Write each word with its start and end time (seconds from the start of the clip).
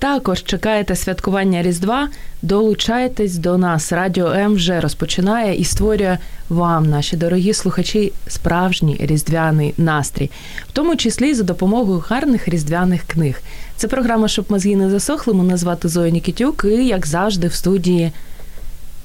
Також 0.00 0.42
чекаєте 0.44 0.96
святкування 0.96 1.62
Різдва. 1.62 2.08
Долучайтесь 2.42 3.36
до 3.36 3.58
нас. 3.58 3.92
Радіо 3.92 4.32
М 4.32 4.54
вже 4.54 4.80
розпочинає 4.80 5.54
і 5.54 5.64
створює 5.64 6.18
вам, 6.48 6.90
наші 6.90 7.16
дорогі 7.16 7.54
слухачі, 7.54 8.12
справжній 8.26 8.96
різдвяний 9.00 9.74
настрій, 9.78 10.30
в 10.68 10.72
тому 10.72 10.96
числі 10.96 11.34
за 11.34 11.42
допомогою 11.42 12.04
гарних 12.08 12.48
різдвяних 12.48 13.02
книг. 13.02 13.42
Це 13.76 13.88
програма, 13.88 14.28
щоб 14.28 14.44
мозги 14.48 14.76
не 14.76 14.90
засохли. 14.90 15.34
Мене 15.34 15.56
звати 15.56 15.88
Зоя 15.88 16.10
Нікітюк, 16.10 16.64
і 16.64 16.86
як 16.86 17.06
завжди, 17.06 17.46
в 17.46 17.54
студії 17.54 18.12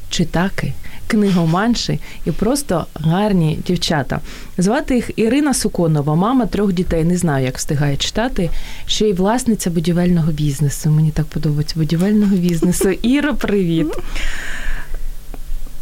читаки, 0.09 0.73
книгоманші 1.07 1.99
і 2.25 2.31
просто 2.31 2.85
гарні 2.93 3.59
дівчата. 3.67 4.19
Звати 4.57 4.95
їх 4.95 5.11
Ірина 5.15 5.53
Суконова, 5.53 6.15
мама 6.15 6.45
трьох 6.45 6.73
дітей. 6.73 7.03
Не 7.03 7.17
знаю, 7.17 7.45
як 7.45 7.57
встигає 7.57 7.97
читати. 7.97 8.49
Ще 8.85 9.09
й 9.09 9.13
власниця 9.13 9.69
будівельного 9.69 10.31
бізнесу. 10.31 10.89
Мені 10.89 11.11
так 11.11 11.25
подобається 11.25 11.75
будівельного 11.77 12.35
бізнесу. 12.35 12.89
Іра, 12.89 13.33
привіт. 13.33 13.87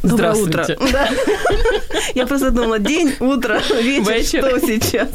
Доброе 0.03 0.33
утро. 0.33 0.65
Да. 0.91 1.09
Я 2.15 2.25
просто 2.25 2.51
думала, 2.51 2.79
день, 2.79 3.13
утро, 3.19 3.61
вечер, 3.83 4.03
Вечер. 4.03 4.43
что 4.49 4.59
сейчас? 4.59 5.09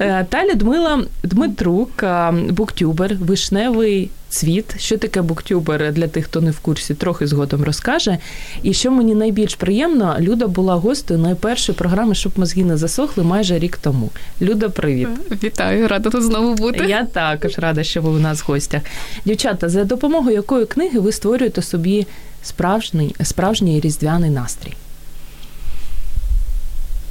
Е, 0.00 0.26
Та 0.28 0.44
Людмила 0.46 1.04
Дмитрук, 1.22 2.02
е, 2.02 2.30
буктюбер, 2.30 3.14
вишневий 3.20 4.10
цвіт. 4.28 4.80
Що 4.80 4.98
таке 4.98 5.22
буктюбер 5.22 5.92
для 5.92 6.08
тих, 6.08 6.24
хто 6.24 6.40
не 6.40 6.50
в 6.50 6.60
курсі, 6.60 6.94
трохи 6.94 7.26
згодом 7.26 7.64
розкаже. 7.64 8.18
І 8.62 8.72
що 8.72 8.90
мені 8.90 9.14
найбільш 9.14 9.54
приємно, 9.54 10.16
Люда 10.20 10.46
була 10.46 10.74
гостею 10.74 11.20
найпершої 11.20 11.78
програми, 11.78 12.14
щоб 12.14 12.32
мозги 12.36 12.64
не 12.64 12.76
засохли 12.76 13.24
майже 13.24 13.58
рік 13.58 13.78
тому. 13.82 14.10
Люда, 14.42 14.68
привіт. 14.68 15.08
Вітаю, 15.42 15.88
рада 15.88 16.10
тут 16.10 16.22
знову 16.22 16.54
бути. 16.54 16.84
Я 16.88 17.04
також 17.04 17.58
рада, 17.58 17.84
що 17.84 18.02
ви 18.02 18.10
у 18.10 18.18
нас 18.18 18.42
в 18.42 18.44
гостях. 18.46 18.82
Дівчата, 19.24 19.68
за 19.68 19.84
допомогою 19.84 20.36
якої 20.36 20.66
книги 20.66 20.98
ви 20.98 21.12
створюєте 21.12 21.62
собі 21.62 22.06
справжній, 22.46 23.14
справжній 23.22 23.80
різдвяний 23.80 24.30
настрій? 24.30 24.72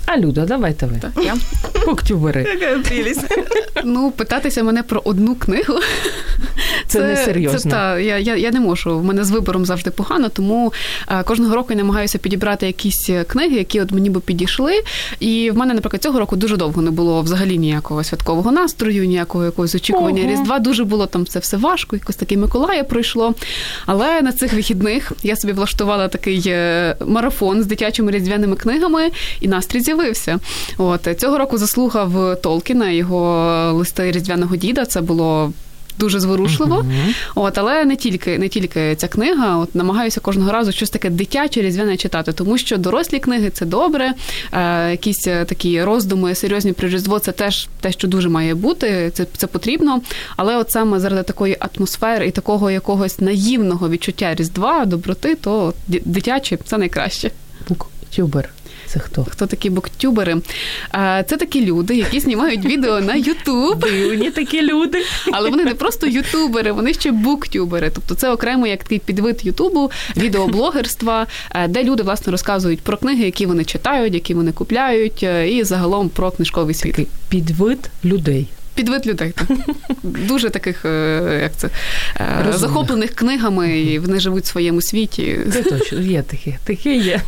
А 0.05 0.17
Люда, 0.17 0.45
давайте 0.45 0.85
ви. 0.85 0.99
Так, 1.01 1.11
я. 1.25 1.35
Буктюбери. 1.85 2.43
Какая 2.43 2.79
прелесть. 2.79 3.25
Ну, 3.83 4.11
питатися 4.11 4.63
мене 4.63 4.83
про 4.83 5.01
одну 5.05 5.35
книгу. 5.35 5.73
Це 6.87 6.99
несерйозно. 6.99 7.59
Це, 7.59 7.69
та, 7.69 7.99
я, 7.99 8.17
я, 8.17 8.35
я 8.35 8.51
не 8.51 8.59
можу. 8.59 8.99
В 8.99 9.03
мене 9.03 9.23
з 9.23 9.31
вибором 9.31 9.65
завжди 9.65 9.91
погано, 9.91 10.29
тому 10.29 10.73
е, 11.07 11.23
кожного 11.23 11.55
року 11.55 11.67
я 11.69 11.75
намагаюся 11.75 12.17
підібрати 12.17 12.65
якісь 12.65 13.09
книги, 13.27 13.55
які 13.55 13.81
от 13.81 13.91
мені 13.91 14.09
би 14.09 14.19
підійшли. 14.19 14.81
І 15.19 15.51
в 15.51 15.57
мене, 15.57 15.73
наприклад, 15.73 16.03
цього 16.03 16.19
року 16.19 16.35
дуже 16.35 16.57
довго 16.57 16.81
не 16.81 16.91
було 16.91 17.21
взагалі 17.21 17.57
ніякого 17.57 18.03
святкового 18.03 18.51
настрою, 18.51 19.05
ніякого 19.05 19.45
якогось 19.45 19.75
очікування 19.75 20.21
Ого. 20.21 20.31
Різдва. 20.31 20.59
Дуже 20.59 20.83
було 20.83 21.05
там 21.05 21.25
це 21.25 21.39
все 21.39 21.57
важко, 21.57 21.95
якось 21.95 22.15
таке 22.15 22.37
Миколая 22.37 22.83
пройшло. 22.83 23.33
Але 23.85 24.21
на 24.21 24.31
цих 24.31 24.53
вихідних 24.53 25.11
я 25.23 25.35
собі 25.35 25.53
влаштувала 25.53 26.07
такий 26.07 26.43
е, 26.47 26.95
марафон 27.05 27.63
з 27.63 27.65
дитячими 27.65 28.11
різдвяними 28.11 28.55
книгами, 28.55 29.11
і 29.41 29.47
настрій 29.47 29.81
з'явився. 29.95 30.39
От 30.77 31.19
цього 31.19 31.37
року 31.37 31.57
заслухав 31.57 32.41
Толкіна, 32.41 32.89
його 32.89 33.71
листи 33.73 34.11
різдвяного 34.11 34.55
діда. 34.55 34.85
Це 34.85 35.01
було. 35.01 35.53
Дуже 35.99 36.19
зворушливо, 36.19 36.75
Мгм. 36.83 37.13
от 37.35 37.57
але 37.57 37.85
не 37.85 37.95
тільки 37.95 38.37
не 38.37 38.49
тільки 38.49 38.95
ця 38.95 39.07
книга. 39.07 39.57
От 39.57 39.75
намагаюся 39.75 40.19
кожного 40.19 40.51
разу 40.51 40.71
щось 40.71 40.89
таке 40.89 41.09
дитяче 41.09 41.61
різдвяне 41.61 41.97
читати, 41.97 42.33
тому 42.33 42.57
що 42.57 42.77
дорослі 42.77 43.19
книги 43.19 43.49
це 43.49 43.65
добре. 43.65 44.13
Е, 44.51 44.91
якісь 44.91 45.27
е, 45.27 45.45
такі 45.45 45.83
роздуми 45.83 46.35
серйозні 46.35 46.73
про 46.73 46.87
різдво 46.87 47.19
це 47.19 47.31
теж 47.31 47.67
те, 47.81 47.91
що 47.91 48.07
дуже 48.07 48.29
має 48.29 48.55
бути. 48.55 49.11
Це, 49.13 49.25
це 49.37 49.47
потрібно. 49.47 50.01
Але 50.35 50.57
от 50.57 50.71
саме 50.71 50.99
заради 50.99 51.23
такої 51.23 51.57
атмосфери 51.59 52.27
і 52.27 52.31
такого 52.31 52.71
якогось 52.71 53.19
наївного 53.19 53.89
відчуття 53.89 54.35
різдва, 54.35 54.85
доброти, 54.85 55.35
то 55.35 55.73
дитяче 55.87 56.57
це 56.65 56.77
найкраще. 56.77 57.31
Буктюбер. 57.69 58.49
Це 58.87 58.99
хто? 58.99 59.27
Хто 59.29 59.47
такі 59.47 59.69
буктюбери? 59.69 60.37
Це 61.27 61.37
такі 61.37 61.65
люди, 61.65 61.95
які 61.95 62.19
знімають 62.19 62.65
відео 62.65 63.01
на 63.01 63.15
Ютуб. 63.15 63.79
Дивні 63.79 64.31
такі 64.31 64.61
люди. 64.61 65.03
Але 65.31 65.49
вони 65.49 65.63
не 65.63 65.73
просто 65.73 66.07
ютубери, 66.07 66.71
вони 66.71 66.93
ще 66.93 67.11
буктюбери. 67.11 67.91
Тобто 67.95 68.15
це 68.15 68.31
окремо 68.31 68.67
як 68.67 68.83
такий 68.83 68.99
підвид 68.99 69.45
Ютубу, 69.45 69.91
відеоблогерства, 70.17 71.27
е, 71.55 71.67
де 71.67 71.83
люди 71.83 72.03
власне 72.03 72.31
розказують 72.31 72.79
про 72.81 72.97
книги, 72.97 73.25
які 73.25 73.45
вони 73.45 73.63
читають, 73.63 74.13
які 74.13 74.33
вони 74.33 74.51
купляють, 74.51 75.23
е, 75.23 75.49
і 75.49 75.63
загалом 75.63 76.09
про 76.09 76.31
книжковий 76.31 76.75
світ. 76.75 76.95
Підвид 77.29 77.89
людей 78.05 78.47
Підвид 78.74 79.06
людей. 79.06 79.32
Так. 79.36 79.46
Дуже 80.02 80.50
таких, 80.50 80.84
е, 80.84 81.38
як 81.42 81.56
це, 81.56 81.66
е, 82.16 82.26
Розумних. 82.36 82.58
захоплених 82.58 83.10
книгами, 83.14 83.80
і 83.80 83.98
вони 83.98 84.20
живуть 84.20 84.44
в 84.44 84.46
своєму 84.46 84.82
світі. 84.82 85.38
Це 85.52 85.62
точно 85.62 86.00
є 86.00 86.22
таке. 86.22 86.58
Таке 86.64 86.96
є. 86.96 87.20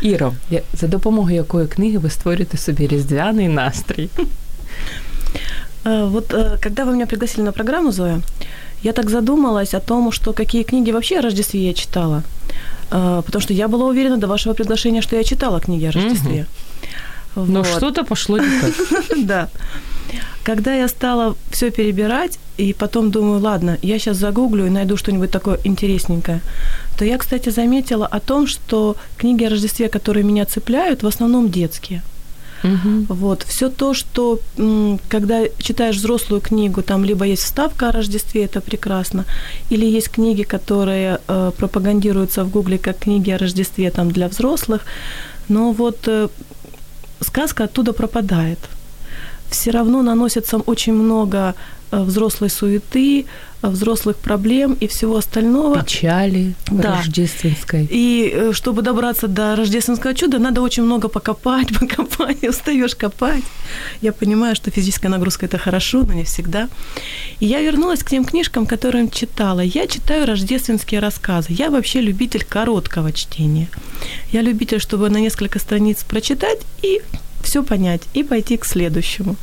Іро, 0.00 0.32
я- 0.50 0.62
за 0.74 0.86
допомогою 0.86 1.36
якої 1.36 1.66
книги 1.66 1.98
ви 1.98 2.10
створюєте 2.10 2.58
собі 2.58 2.86
різдвяний 2.86 3.48
настрій? 3.48 4.08
Э, 5.84 6.10
Вот 6.10 6.34
э, 6.34 6.62
когда 6.62 6.84
вы 6.84 6.90
меня 6.92 7.06
пригласили 7.06 7.44
на 7.44 7.52
программу, 7.52 7.92
Зоя, 7.92 8.20
я 8.82 8.92
так 8.92 9.10
задумалась 9.10 9.74
о 9.74 9.80
том, 9.80 10.12
что 10.12 10.32
какие 10.32 10.62
книги 10.64 10.92
вообще 10.92 11.18
о 11.18 11.22
Рождестве 11.22 11.60
я 11.60 11.72
читала. 11.72 12.22
Э, 12.90 13.22
Потому 13.22 13.42
что 13.42 13.54
я 13.54 13.66
была 13.68 13.84
уверена 13.84 14.16
до 14.16 14.26
вашего 14.26 14.54
приглашения, 14.54 15.02
что 15.02 15.16
я 15.16 15.24
читала 15.24 15.60
книги 15.60 15.86
о 15.86 15.92
Рождестве. 15.92 16.44
Ну, 17.36 17.44
Вот. 17.62 17.66
что-то 17.66 18.04
пошло 18.04 18.38
не 18.38 18.60
так. 18.60 18.72
Да. 19.16 19.48
Когда 20.43 20.73
я 20.73 20.87
стала 20.87 21.35
все 21.49 21.71
перебирать, 21.71 22.39
и 22.57 22.73
потом 22.73 23.11
думаю, 23.11 23.41
ладно, 23.41 23.77
я 23.81 23.97
сейчас 23.99 24.17
загуглю 24.17 24.65
и 24.65 24.69
найду 24.69 24.97
что-нибудь 24.97 25.31
такое 25.31 25.59
интересненькое, 25.63 26.41
то 26.97 27.05
я, 27.05 27.17
кстати, 27.17 27.49
заметила 27.49 28.05
о 28.05 28.19
том, 28.19 28.47
что 28.47 28.95
книги 29.17 29.43
о 29.43 29.49
Рождестве, 29.49 29.89
которые 29.89 30.23
меня 30.23 30.45
цепляют, 30.45 31.03
в 31.03 31.07
основном 31.07 31.49
детские. 31.49 32.01
Мгм. 32.63 33.05
Вот. 33.09 33.43
Все 33.43 33.69
то, 33.69 33.93
что 33.93 34.39
когда 35.09 35.41
читаешь 35.57 35.97
взрослую 35.97 36.41
книгу, 36.41 36.81
там 36.81 37.03
либо 37.03 37.25
есть 37.25 37.43
вставка 37.43 37.89
о 37.89 37.91
Рождестве, 37.91 38.45
это 38.45 38.61
прекрасно, 38.61 39.25
или 39.69 39.85
есть 39.85 40.09
книги, 40.09 40.43
которые 40.43 41.19
э, 41.27 41.51
пропагандируются 41.57 42.43
в 42.43 42.49
Гугле 42.49 42.77
как 42.77 42.99
книги 42.99 43.31
о 43.31 43.37
Рождестве 43.37 43.91
там, 43.91 44.11
для 44.11 44.27
взрослых, 44.27 44.85
но 45.49 45.73
вот 45.73 46.07
э, 46.07 46.29
сказка 47.19 47.65
оттуда 47.65 47.91
пропадает. 47.91 48.59
Все 49.49 49.71
равно 49.71 50.01
наносится 50.01 50.57
очень 50.57 50.93
много 50.93 51.53
э, 51.91 52.01
взрослой 52.01 52.49
суеты, 52.49 53.25
э, 53.61 53.67
взрослых 53.67 54.15
проблем 54.17 54.75
и 54.81 54.87
всего 54.87 55.15
остального. 55.15 55.81
Печали 55.83 56.53
Да. 56.71 56.95
рождественской. 56.97 57.87
И 57.91 58.31
э, 58.33 58.51
чтобы 58.53 58.81
добраться 58.81 59.27
до 59.27 59.55
рождественского 59.55 60.13
чуда, 60.15 60.39
надо 60.39 60.61
очень 60.61 60.83
много 60.83 61.07
покопать, 61.07 61.67
покопать, 61.79 62.37
и 62.43 62.49
устаешь 62.49 62.95
копать. 62.95 63.43
Я 64.01 64.11
понимаю, 64.11 64.55
что 64.55 64.71
физическая 64.71 65.11
нагрузка 65.11 65.45
это 65.45 65.57
хорошо, 65.59 66.03
но 66.07 66.13
не 66.13 66.23
всегда. 66.23 66.67
И 67.39 67.45
я 67.45 67.61
вернулась 67.61 68.03
к 68.03 68.09
тем 68.09 68.25
книжкам, 68.25 68.65
которые 68.65 69.07
читала. 69.09 69.61
Я 69.61 69.85
читаю 69.87 70.25
рождественские 70.25 70.99
рассказы. 70.99 71.47
Я 71.49 71.69
вообще 71.69 72.01
любитель 72.01 72.43
короткого 72.43 73.11
чтения. 73.11 73.67
Я 74.31 74.41
любитель, 74.41 74.79
чтобы 74.79 75.09
на 75.09 75.19
несколько 75.21 75.59
страниц 75.59 76.03
прочитать 76.03 76.59
и 76.81 77.01
все 77.42 77.62
понять 77.62 78.02
и 78.16 78.22
пойти 78.22 78.56
к 78.56 78.66
следующему. 78.66 79.36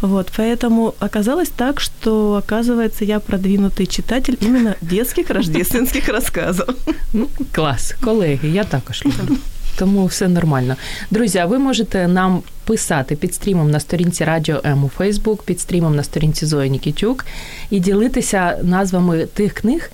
Вот, 0.00 0.32
поэтому 0.36 0.94
оказалось 0.98 1.48
так, 1.48 1.80
что, 1.80 2.34
оказывается, 2.36 3.04
я 3.04 3.20
продвинутый 3.20 3.86
читатель 3.86 4.36
именно 4.40 4.74
детских 4.80 5.30
рождественских 5.30 6.08
рассказов. 6.08 6.68
Ну, 7.12 7.28
клас, 7.52 7.94
колеги, 8.00 8.46
я 8.46 8.64
також 8.64 9.04
люблю. 9.04 9.36
Тому 9.78 10.06
все 10.06 10.28
нормально. 10.28 10.76
Друзі, 11.10 11.38
а 11.38 11.46
ви 11.46 11.58
можете 11.58 12.08
нам 12.08 12.42
писати 12.64 13.16
під 13.16 13.34
стрімом 13.34 13.70
на 13.70 13.80
сторінці 13.80 14.24
Радіо 14.24 14.60
М 14.64 14.84
у 14.84 14.88
Фейсбук, 14.88 15.42
під 15.42 15.60
стрімом 15.60 15.96
на 15.96 16.02
сторінці 16.02 16.46
Зої 16.46 16.70
Нікітюк 16.70 17.26
і 17.70 17.80
ділитися 17.80 18.58
назвами 18.62 19.26
тих 19.26 19.52
книг, 19.52 19.90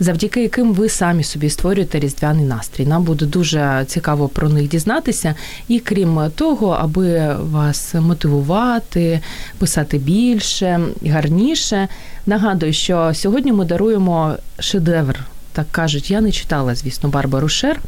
завдяки 0.00 0.42
яким 0.42 0.72
ви 0.72 0.88
самі 0.88 1.24
собі 1.24 1.50
створюєте 1.50 1.98
різдвяний 1.98 2.44
настрій. 2.44 2.86
Нам 2.86 3.02
буде 3.02 3.26
дуже 3.26 3.84
цікаво 3.86 4.28
про 4.28 4.48
них 4.48 4.68
дізнатися. 4.68 5.34
І 5.68 5.78
крім 5.78 6.30
того, 6.34 6.70
аби 6.70 7.36
вас 7.40 7.94
мотивувати, 7.94 9.20
писати 9.58 9.98
більше, 9.98 10.80
гарніше. 11.06 11.88
Нагадую, 12.26 12.72
що 12.72 13.14
сьогодні 13.14 13.52
ми 13.52 13.64
даруємо 13.64 14.36
шедевр. 14.58 15.24
Так 15.52 15.66
кажуть, 15.70 16.10
я 16.10 16.20
не 16.20 16.32
читала, 16.32 16.74
звісно, 16.74 17.08
Барбару 17.08 17.48
Шер. 17.48 17.80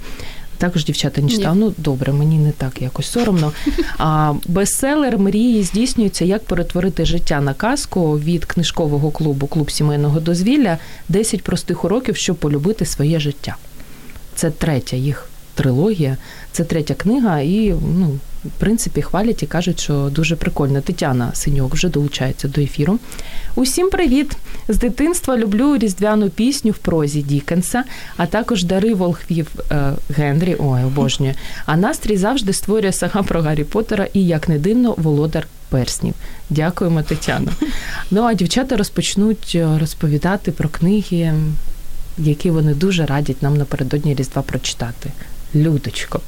Також 0.58 0.84
дівчата 0.84 1.20
не 1.20 1.28
читали. 1.28 1.56
Ну 1.58 1.74
добре, 1.76 2.12
мені 2.12 2.38
не 2.38 2.52
так 2.52 2.82
якось 2.82 3.06
соромно. 3.06 3.52
А 3.98 4.34
бестселер 4.46 5.18
мрії 5.18 5.62
здійснюється, 5.62 6.24
як 6.24 6.44
перетворити 6.44 7.04
життя 7.04 7.40
на 7.40 7.54
казку 7.54 8.18
від 8.18 8.44
книжкового 8.44 9.10
клубу 9.10 9.46
Клуб 9.46 9.70
сімейного 9.70 10.20
дозвілля 10.20 10.78
10 11.08 11.42
простих 11.42 11.84
уроків, 11.84 12.16
щоб 12.16 12.36
полюбити 12.36 12.86
своє 12.86 13.20
життя. 13.20 13.56
Це 14.34 14.50
третя 14.50 14.96
їх 14.96 15.28
трилогія, 15.54 16.16
це 16.52 16.64
третя 16.64 16.94
книга, 16.94 17.40
і 17.40 17.74
ну, 17.96 18.18
в 18.44 18.50
принципі 18.58 19.02
хвалять 19.02 19.42
і 19.42 19.46
кажуть, 19.46 19.80
що 19.80 19.94
дуже 19.94 20.36
прикольно. 20.36 20.80
Тетяна 20.80 21.34
Синьок 21.34 21.74
вже 21.74 21.88
долучається 21.88 22.48
до 22.48 22.60
ефіру. 22.60 22.98
Усім 23.54 23.90
привіт! 23.90 24.36
З 24.68 24.78
дитинства 24.78 25.36
люблю 25.36 25.78
різдвяну 25.78 26.30
пісню 26.30 26.72
в 26.72 26.78
прозі 26.78 27.22
Дікенса, 27.22 27.84
а 28.16 28.26
також 28.26 28.64
дари 28.64 28.94
волхвів 28.94 29.48
е, 29.70 29.92
Генрі. 30.10 30.56
Ой, 30.58 30.84
обожнюю. 30.84 31.34
А 31.66 31.76
настрій 31.76 32.16
завжди 32.16 32.52
створює 32.52 32.92
сага 32.92 33.22
про 33.22 33.42
Гаррі 33.42 33.64
Поттера 33.64 34.08
і, 34.12 34.26
як 34.26 34.48
не 34.48 34.58
дивно, 34.58 34.94
володар 34.96 35.46
перснів. 35.68 36.14
Дякуємо, 36.50 37.02
Тетяно. 37.02 37.52
Ну 38.10 38.22
а 38.22 38.34
дівчата 38.34 38.76
розпочнуть 38.76 39.52
е, 39.54 39.78
розповідати 39.80 40.52
про 40.52 40.68
книги, 40.68 41.34
які 42.18 42.50
вони 42.50 42.74
дуже 42.74 43.06
радять 43.06 43.42
нам 43.42 43.56
напередодні 43.56 44.14
Різдва 44.14 44.42
прочитати. 44.42 45.10
Людочко. 45.54 46.20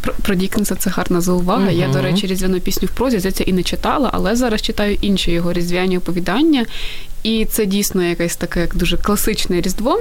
Про, 0.00 0.12
про 0.22 0.34
Дікенса 0.34 0.74
це 0.74 0.90
гарна 0.90 1.20
заувага. 1.20 1.66
Uh-huh. 1.66 1.78
Я, 1.78 1.88
до 1.88 2.02
речі, 2.02 2.26
різдвяну 2.26 2.60
пісню 2.60 2.88
в 2.88 2.90
прозі 2.90 3.18
здається, 3.18 3.44
і 3.44 3.52
не 3.52 3.62
читала, 3.62 4.10
але 4.12 4.36
зараз 4.36 4.62
читаю 4.62 4.98
інші 5.00 5.30
його 5.30 5.52
різдвяні 5.52 5.98
оповідання. 5.98 6.66
І 7.22 7.44
це 7.44 7.66
дійсно 7.66 8.02
якесь 8.02 8.36
таке 8.36 8.68
дуже 8.74 8.96
класичне 8.96 9.60
різдво. 9.60 10.00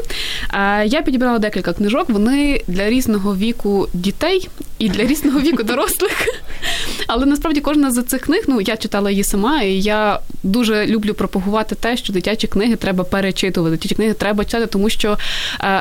Я 0.86 1.02
підібрала 1.06 1.40
декілька 1.40 1.74
книжок. 1.74 2.10
Вони 2.10 2.62
для 2.68 2.90
різного 2.90 3.36
віку 3.36 3.88
дітей 3.94 4.50
і 4.80 4.90
для 4.90 5.04
різного 5.04 5.40
віку 5.40 5.64
дорослих. 5.64 6.28
Але 7.08 7.26
насправді 7.26 7.62
кожна 7.62 7.92
з 7.92 8.04
цих 8.04 8.22
книг, 8.22 8.44
ну 8.48 8.62
я 8.62 8.78
читала 8.78 9.12
її 9.12 9.24
сама, 9.24 9.62
і 9.62 9.82
я 9.82 10.20
дуже 10.44 10.86
люблю 10.86 11.14
пропагувати 11.14 11.76
те, 11.76 11.98
що 11.98 12.14
дитячі 12.14 12.48
книги 12.48 12.76
треба 12.76 13.04
перечитувати. 13.04 13.76
Дитячі 13.76 13.96
книги 13.96 14.14
треба 14.14 14.46
читати, 14.46 14.66
тому 14.66 14.90
що 14.90 15.18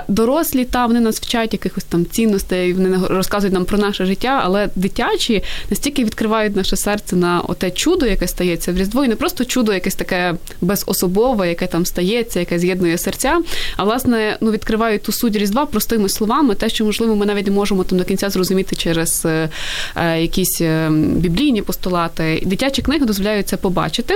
дорослі 0.08 0.64
та 0.64 0.86
вони 0.86 1.00
нас 1.00 1.20
вчать 1.20 1.52
якихось 1.52 1.84
там 1.84 2.06
цінностей, 2.06 2.72
вони 2.72 2.98
розказують 3.08 3.54
нам 3.54 3.64
про 3.64 3.78
наше 3.78 4.06
життя, 4.06 4.40
але 4.44 4.68
дитячі 4.76 5.42
настільки 5.70 6.04
відкривають 6.04 6.56
наше 6.56 6.76
серце 6.76 7.16
на 7.16 7.40
оте 7.40 7.70
чудо, 7.70 8.06
яке 8.06 8.28
стається 8.28 8.72
в 8.72 8.76
різдво, 8.76 9.04
і 9.04 9.08
не 9.08 9.16
просто 9.16 9.44
чудо, 9.44 9.72
якесь 9.72 9.94
таке 9.94 10.34
безособове 10.60 11.27
чудове, 11.28 11.48
яке 11.48 11.66
там 11.66 11.86
стається, 11.86 12.40
яке 12.40 12.58
з'єднує 12.58 12.98
серця. 12.98 13.40
А 13.76 13.84
власне 13.84 14.36
ну 14.40 14.50
відкривають 14.50 15.02
ту 15.02 15.12
суть 15.12 15.36
різдва 15.36 15.66
простими 15.66 16.08
словами, 16.08 16.54
те, 16.54 16.68
що 16.68 16.84
можливо 16.84 17.16
ми 17.16 17.26
навіть 17.26 17.46
не 17.46 17.52
можемо 17.52 17.84
там 17.84 17.98
до 17.98 18.04
кінця 18.04 18.30
зрозуміти 18.30 18.76
через 18.76 19.22
е, 19.26 19.48
е 19.96 20.22
якісь 20.22 20.60
е, 20.60 20.90
біблійні 21.16 21.62
постулати. 21.62 22.42
Дитячі 22.46 22.82
книги 22.82 23.06
дозволяють 23.06 23.48
це 23.48 23.56
побачити. 23.56 24.14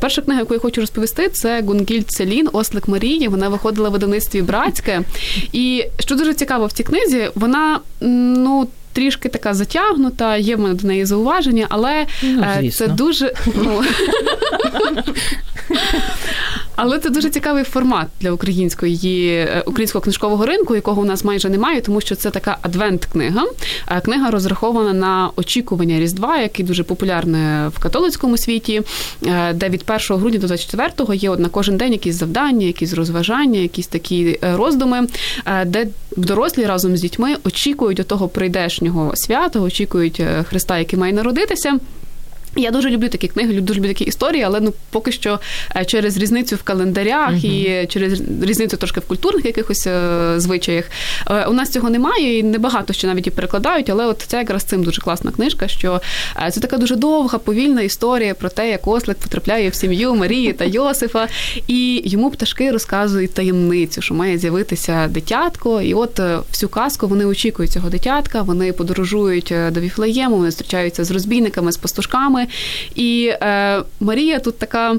Перша 0.00 0.22
книга, 0.22 0.40
яку 0.40 0.54
я 0.54 0.60
хочу 0.60 0.80
розповісти, 0.80 1.28
це 1.28 1.62
Гунгіль 1.62 2.02
Целін, 2.02 2.48
Ослик 2.52 2.88
Марії. 2.88 3.28
Вона 3.28 3.48
виходила 3.48 3.88
в 3.88 3.92
видавництві 3.92 4.42
братське. 4.42 5.02
І 5.52 5.84
що 5.98 6.14
дуже 6.14 6.34
цікаво 6.34 6.66
в 6.66 6.72
цій 6.72 6.82
книзі, 6.82 7.30
вона 7.34 7.80
ну 8.00 8.68
трішки 8.92 9.28
така 9.28 9.54
затягнута, 9.54 10.36
є 10.36 10.56
в 10.56 10.60
мене 10.60 10.74
до 10.74 10.88
неї 10.88 11.04
зауваження, 11.04 11.66
але 11.68 12.06
ну, 12.22 12.42
е, 12.42 12.70
це 12.70 12.88
дуже. 12.88 13.32
Ну, 13.56 13.82
Але 16.80 16.98
це 16.98 17.10
дуже 17.10 17.30
цікавий 17.30 17.64
формат 17.64 18.06
для 18.20 18.32
української 18.32 19.28
е, 19.28 19.62
українського 19.66 20.02
книжкового 20.02 20.46
ринку, 20.46 20.74
якого 20.74 21.02
у 21.02 21.04
нас 21.04 21.24
майже 21.24 21.48
немає, 21.48 21.80
тому 21.80 22.00
що 22.00 22.14
це 22.14 22.30
така 22.30 22.58
адвент-книга. 22.62 23.44
Е, 23.88 24.00
книга 24.00 24.30
розрахована 24.30 24.92
на 24.92 25.30
очікування 25.36 25.98
Різдва, 25.98 26.38
який 26.38 26.64
дуже 26.64 26.82
популярний 26.84 27.68
в 27.68 27.78
католицькому 27.78 28.38
світі, 28.38 28.82
де 29.54 29.68
від 29.68 29.84
1 30.10 30.16
грудня 30.18 30.38
до 30.38 30.46
24-го 30.46 31.14
є 31.14 31.36
на 31.36 31.48
кожен 31.48 31.76
день 31.76 31.92
якісь 31.92 32.14
завдання, 32.14 32.66
якісь 32.66 32.94
розважання, 32.94 33.60
якісь 33.60 33.86
такі 33.86 34.38
роздуми, 34.42 35.06
де 35.66 35.86
дорослі 36.16 36.66
разом 36.66 36.96
з 36.96 37.00
дітьми 37.00 37.36
очікують 37.44 38.06
того 38.06 38.28
прийдешнього 38.28 39.12
свята, 39.16 39.60
очікують 39.60 40.20
е, 40.20 40.44
Христа, 40.48 40.78
який 40.78 40.98
має 40.98 41.12
народитися. 41.12 41.78
Я 42.56 42.70
дуже 42.70 42.90
люблю 42.90 43.08
такі 43.08 43.28
книги, 43.28 43.60
дуже 43.60 43.78
люблю 43.78 43.88
такі 43.88 44.04
історії, 44.04 44.42
але 44.42 44.60
ну 44.60 44.72
поки 44.90 45.12
що 45.12 45.40
е, 45.76 45.84
через 45.84 46.16
різницю 46.16 46.56
в 46.56 46.62
календарях 46.62 47.30
uh-huh. 47.30 47.82
і 47.82 47.86
через 47.86 48.22
різницю 48.42 48.76
трошки 48.76 49.00
в 49.00 49.04
культурних 49.04 49.44
якихось 49.44 49.86
е, 49.86 50.34
звичаях 50.36 50.84
е, 51.30 51.46
у 51.46 51.52
нас 51.52 51.70
цього 51.70 51.90
немає, 51.90 52.38
і 52.38 52.42
небагато 52.42 52.92
що 52.92 53.06
навіть 53.06 53.26
і 53.26 53.30
перекладають. 53.30 53.90
Але 53.90 54.06
от 54.06 54.24
це 54.26 54.36
якраз 54.36 54.62
цим 54.62 54.84
дуже 54.84 55.00
класна 55.00 55.30
книжка, 55.30 55.68
що 55.68 56.00
це 56.52 56.60
така 56.60 56.76
дуже 56.76 56.96
довга, 56.96 57.38
повільна 57.38 57.82
історія 57.82 58.34
про 58.34 58.48
те, 58.48 58.70
як 58.70 58.88
ослик 58.88 59.18
потрапляє 59.18 59.68
в 59.68 59.74
сім'ю 59.74 60.14
Марії 60.14 60.52
та 60.52 60.64
Йосифа, 60.64 61.28
і 61.66 62.02
йому 62.04 62.30
пташки 62.30 62.70
розказують 62.70 63.34
таємницю, 63.34 64.02
що 64.02 64.14
має 64.14 64.38
з'явитися 64.38 65.08
дитятко. 65.08 65.82
І 65.82 65.94
от 65.94 66.20
всю 66.50 66.70
казку 66.70 67.06
вони 67.06 67.24
очікують 67.24 67.72
цього 67.72 67.90
дитятка. 67.90 68.42
Вони 68.42 68.72
подорожують 68.72 69.52
до 69.70 69.80
Віфлеєму, 69.80 70.36
вони 70.36 70.50
зустрічаються 70.50 71.04
з 71.04 71.10
розбійниками, 71.10 71.72
з 71.72 71.76
пастушками. 71.76 72.46
І 72.94 73.32
е, 73.42 73.82
Марія 74.00 74.38
тут 74.38 74.58
така 74.58 74.96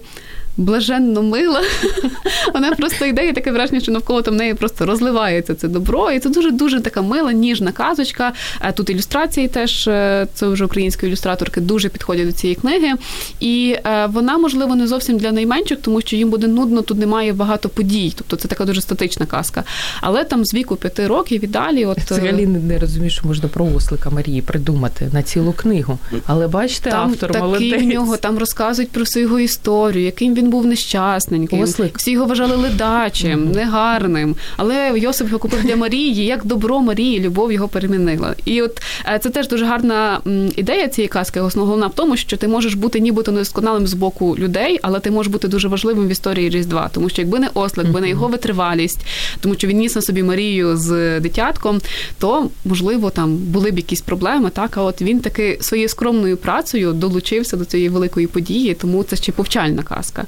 блаженно 0.59 1.23
мила. 1.23 1.61
Вона 2.53 2.71
просто 2.71 3.05
йде 3.05 3.27
і 3.27 3.33
таке 3.33 3.51
враження, 3.51 3.79
що 3.79 3.91
навколо 3.91 4.21
там 4.21 4.35
неї 4.35 4.53
просто 4.53 4.85
розливається 4.85 5.55
це 5.55 5.67
добро. 5.67 6.11
І 6.11 6.19
це 6.19 6.29
дуже-дуже 6.29 6.79
така 6.79 7.01
мила, 7.01 7.31
ніжна 7.31 7.71
казочка. 7.71 8.33
Е, 8.61 8.71
тут 8.71 8.89
ілюстрації 8.89 9.47
теж 9.47 9.87
е, 9.87 10.27
це 10.33 10.47
вже 10.47 10.65
українські 10.65 11.07
ілюстраторки 11.07 11.61
дуже 11.61 11.89
підходять 11.89 12.25
до 12.25 12.31
цієї 12.31 12.55
книги. 12.55 12.93
І 13.39 13.75
е, 13.85 14.05
вона, 14.05 14.37
можливо, 14.37 14.75
не 14.75 14.87
зовсім 14.87 15.17
для 15.17 15.31
найменших, 15.31 15.79
тому 15.81 16.01
що 16.01 16.15
їм 16.15 16.29
буде 16.29 16.47
нудно, 16.47 16.81
тут 16.81 16.97
немає 16.97 17.33
багато 17.33 17.69
подій. 17.69 18.13
Тобто 18.17 18.35
це 18.35 18.47
така 18.47 18.65
дуже 18.65 18.81
статична 18.81 19.25
казка. 19.25 19.63
Але 20.01 20.23
там 20.23 20.45
з 20.45 20.53
віку 20.53 20.75
п'яти 20.75 21.07
років 21.07 21.43
і 21.43 21.47
далі. 21.47 21.85
От... 21.85 21.99
Взагалі 21.99 22.47
не 22.47 22.77
розумію, 22.77 23.09
що 23.09 23.27
можна 23.27 23.49
про 23.49 23.65
ослика 23.65 24.09
Марії 24.09 24.41
придумати 24.41 25.09
на 25.13 25.23
цілу 25.23 25.53
книгу. 25.53 25.97
Але 26.25 26.47
бачите, 26.47 26.89
там 26.89 27.09
автор 27.09 27.39
молодець. 27.39 27.83
в 27.83 27.85
нього 27.85 28.17
там 28.17 28.37
розказують 28.37 28.91
про 28.91 29.05
свою 29.05 29.29
його 29.29 29.39
історію, 29.39 30.05
яким 30.05 30.35
він 30.35 30.48
був 30.49 30.65
нещасненьким. 30.65 31.59
Ослик. 31.59 31.97
Всі 31.97 32.11
його 32.11 32.25
вважали 32.25 32.55
ледачим, 32.55 33.39
mm-hmm. 33.39 33.55
негарним. 33.55 34.35
Але 34.57 34.99
Йосип 34.99 35.27
його 35.27 35.39
купив 35.39 35.63
для 35.63 35.75
Марії, 35.75 36.25
як 36.25 36.45
добро 36.45 36.79
Марії, 36.81 37.19
любов 37.19 37.51
його 37.51 37.67
перемінила. 37.67 38.35
І 38.45 38.61
от 38.61 38.81
е, 39.05 39.19
це 39.19 39.29
теж 39.29 39.47
дуже 39.47 39.65
гарна 39.65 40.21
ідея 40.55 40.87
цієї 40.87 41.07
казки. 41.07 41.39
Основна 41.39 41.87
в 41.87 41.93
тому, 41.93 42.17
що 42.17 42.37
ти 42.37 42.47
можеш 42.47 42.73
бути 42.73 42.99
нібито 42.99 43.31
недосконалим 43.31 43.87
з 43.87 43.93
боку 43.93 44.35
людей, 44.37 44.79
але 44.81 44.99
ти 44.99 45.11
можеш 45.11 45.31
бути 45.31 45.47
дуже 45.47 45.67
важливим 45.67 46.07
в 46.07 46.11
історії 46.11 46.49
Різдва. 46.49 46.89
Тому 46.93 47.09
що 47.09 47.21
якби 47.21 47.39
не 47.39 47.49
Ослик, 47.53 47.85
якби 47.85 48.01
не 48.01 48.09
його 48.09 48.27
витривалість, 48.27 48.99
тому 49.41 49.55
що 49.55 49.67
він 49.67 49.77
ніс 49.77 49.95
на 49.95 50.01
собі 50.01 50.23
Марію 50.23 50.77
з 50.77 51.19
дитятком, 51.19 51.81
то 52.19 52.49
можливо 52.65 53.09
там 53.09 53.37
були 53.37 53.71
б 53.71 53.77
якісь 53.77 54.01
проблеми. 54.01 54.49
Так, 54.49 54.77
а 54.77 54.81
от 54.81 55.01
він 55.01 55.19
таки 55.19 55.57
своєю 55.61 55.89
скромною 55.89 56.37
працею 56.37 56.93
долучився 56.93 57.57
до 57.57 57.65
цієї 57.65 57.89
великої 57.89 58.27
події, 58.27 58.73
тому 58.73 59.03
це 59.03 59.15
ще 59.15 59.31
повчальна 59.31 59.83
казка. 59.83 60.25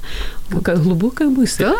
Яка 0.54 0.74
глибока 0.74 1.24
мисль. 1.24 1.64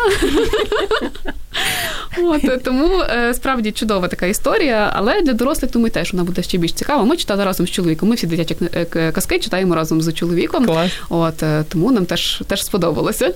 От 2.23 2.63
тому 2.63 3.01
е, 3.01 3.33
справді 3.33 3.71
чудова 3.71 4.07
така 4.07 4.25
історія, 4.25 4.91
але 4.95 5.21
для 5.21 5.33
дорослих 5.33 5.71
думаю, 5.71 5.91
теж 5.91 6.13
вона 6.13 6.23
буде 6.23 6.43
ще 6.43 6.57
більш 6.57 6.73
цікава. 6.73 7.03
Ми 7.03 7.17
читали 7.17 7.45
разом 7.45 7.67
з 7.67 7.69
чоловіком. 7.69 8.09
Ми 8.09 8.15
всі 8.15 8.27
дитячі 8.27 8.55
е, 8.73 9.11
казки 9.11 9.39
читаємо 9.39 9.75
разом 9.75 10.01
з 10.01 10.13
чоловіком. 10.13 10.65
Клас. 10.65 10.91
От 11.09 11.43
е, 11.43 11.63
тому 11.69 11.91
нам 11.91 12.05
теж 12.05 12.43
теж 12.47 12.65
сподобалося. 12.65 13.33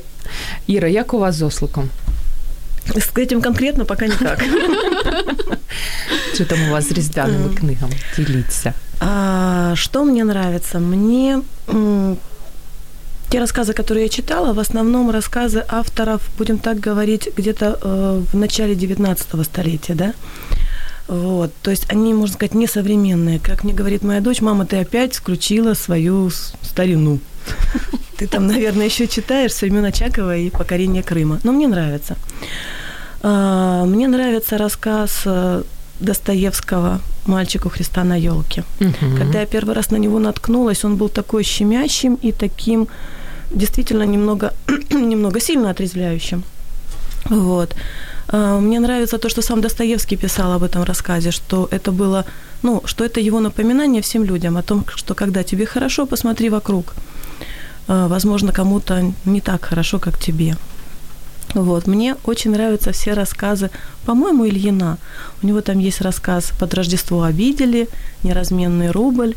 Іра, 0.67 0.87
як 0.87 1.13
у 1.13 1.19
вас 1.19 1.35
з 1.35 1.41
осликом? 1.41 1.89
С 2.95 3.11
этим 3.15 3.41
конкретно 3.41 3.85
пока 3.85 4.07
никак. 4.07 4.43
Что 6.33 6.45
там 6.49 6.69
у 6.69 6.71
вас 6.71 6.87
с 6.87 6.91
різдвяними 6.91 7.55
книгами? 7.55 7.93
Делиться. 8.17 8.73
А, 8.99 9.73
что 9.75 10.03
мне 10.03 10.23
нравится? 10.23 10.79
Мне 10.79 11.41
те 13.29 13.39
рассказы, 13.39 13.73
которые 13.73 14.05
я 14.05 14.09
читала, 14.09 14.53
в 14.53 14.59
основном 14.59 15.09
рассказы 15.11 15.63
авторов, 15.67 16.21
будем 16.37 16.57
так 16.59 16.79
говорить, 16.79 17.29
где-то 17.35 17.79
э, 17.81 18.21
в 18.31 18.37
начале 18.37 18.75
19 18.75 19.45
столетия, 19.45 19.95
да. 19.95 20.13
Вот, 21.07 21.53
то 21.61 21.71
есть 21.71 21.89
они, 21.89 22.13
можно 22.13 22.35
сказать, 22.35 22.53
несовременные. 22.53 23.39
Как 23.39 23.63
мне 23.63 23.73
говорит 23.73 24.03
моя 24.03 24.19
дочь, 24.19 24.41
мама, 24.41 24.65
ты 24.65 24.77
опять 24.77 25.15
включила 25.15 25.73
свою 25.73 26.29
старину. 26.29 27.19
Ты 28.17 28.27
там, 28.27 28.47
наверное, 28.47 28.85
еще 28.85 29.07
читаешь 29.07 29.53
со 29.53 29.65
времен 29.65 29.85
Очакова 29.85 30.35
и 30.35 30.49
покорение 30.49 31.03
Крыма. 31.03 31.39
Но 31.43 31.51
мне 31.51 31.67
нравится. 31.67 32.17
А, 33.21 33.85
мне 33.85 34.07
нравится 34.07 34.57
рассказ 34.57 35.21
э, 35.25 35.63
Достоевского 35.99 36.99
«Мальчик 37.25 37.65
у 37.65 37.69
Христа 37.69 38.03
на 38.03 38.15
елке». 38.15 38.63
Угу. 38.79 39.17
Когда 39.17 39.39
я 39.39 39.45
первый 39.45 39.75
раз 39.75 39.91
на 39.91 39.97
него 39.97 40.19
наткнулась, 40.19 40.85
он 40.85 40.95
был 40.95 41.09
такой 41.09 41.43
щемящим 41.43 42.15
и 42.23 42.31
таким 42.31 42.87
действительно 43.51 44.03
немного, 44.03 44.53
немного 44.89 45.39
сильно 45.39 45.69
отрезвляющим. 45.69 46.43
Вот. 47.29 47.75
А, 48.27 48.59
Мне 48.59 48.79
нравится 48.79 49.17
то, 49.17 49.29
что 49.29 49.41
сам 49.41 49.61
Достоевский 49.61 50.17
писал 50.17 50.53
об 50.53 50.63
этом 50.63 50.83
рассказе, 50.83 51.31
что 51.31 51.67
это 51.71 51.91
было, 51.91 52.25
ну, 52.63 52.81
что 52.85 53.03
это 53.03 53.19
его 53.19 53.39
напоминание 53.39 54.01
всем 54.01 54.23
людям 54.23 54.57
о 54.57 54.61
том, 54.61 54.85
что 54.95 55.15
когда 55.15 55.43
тебе 55.43 55.65
хорошо, 55.65 56.05
посмотри 56.05 56.49
вокруг. 56.49 56.93
А, 57.87 58.07
Возможно, 58.07 58.51
кому-то 58.51 59.13
не 59.25 59.41
так 59.41 59.65
хорошо, 59.65 59.99
как 59.99 60.19
тебе. 60.19 60.55
Вот. 61.61 61.87
Мне 61.87 62.15
очень 62.23 62.51
нравятся 62.51 62.91
все 62.91 63.13
рассказы, 63.13 63.69
по-моему, 64.05 64.47
Ильина. 64.47 64.97
У 65.41 65.47
него 65.47 65.61
там 65.61 65.79
есть 65.79 66.01
рассказ 66.01 66.51
«Под 66.59 66.73
Рождество 66.73 67.23
обидели», 67.23 67.89
«Неразменный 68.23 68.91
рубль» 68.91 69.35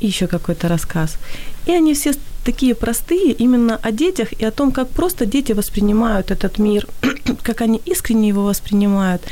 и 0.00 0.06
еще 0.06 0.26
какой-то 0.26 0.68
рассказ. 0.68 1.16
И 1.66 1.72
они 1.72 1.94
все 1.94 2.12
такие 2.44 2.74
простые 2.74 3.32
именно 3.32 3.76
о 3.76 3.90
детях 3.92 4.32
и 4.32 4.44
о 4.44 4.50
том, 4.50 4.72
как 4.72 4.88
просто 4.88 5.26
дети 5.26 5.52
воспринимают 5.52 6.30
этот 6.30 6.58
мир, 6.58 6.86
как 7.42 7.60
они 7.60 7.80
искренне 7.86 8.28
его 8.28 8.44
воспринимают 8.44 9.22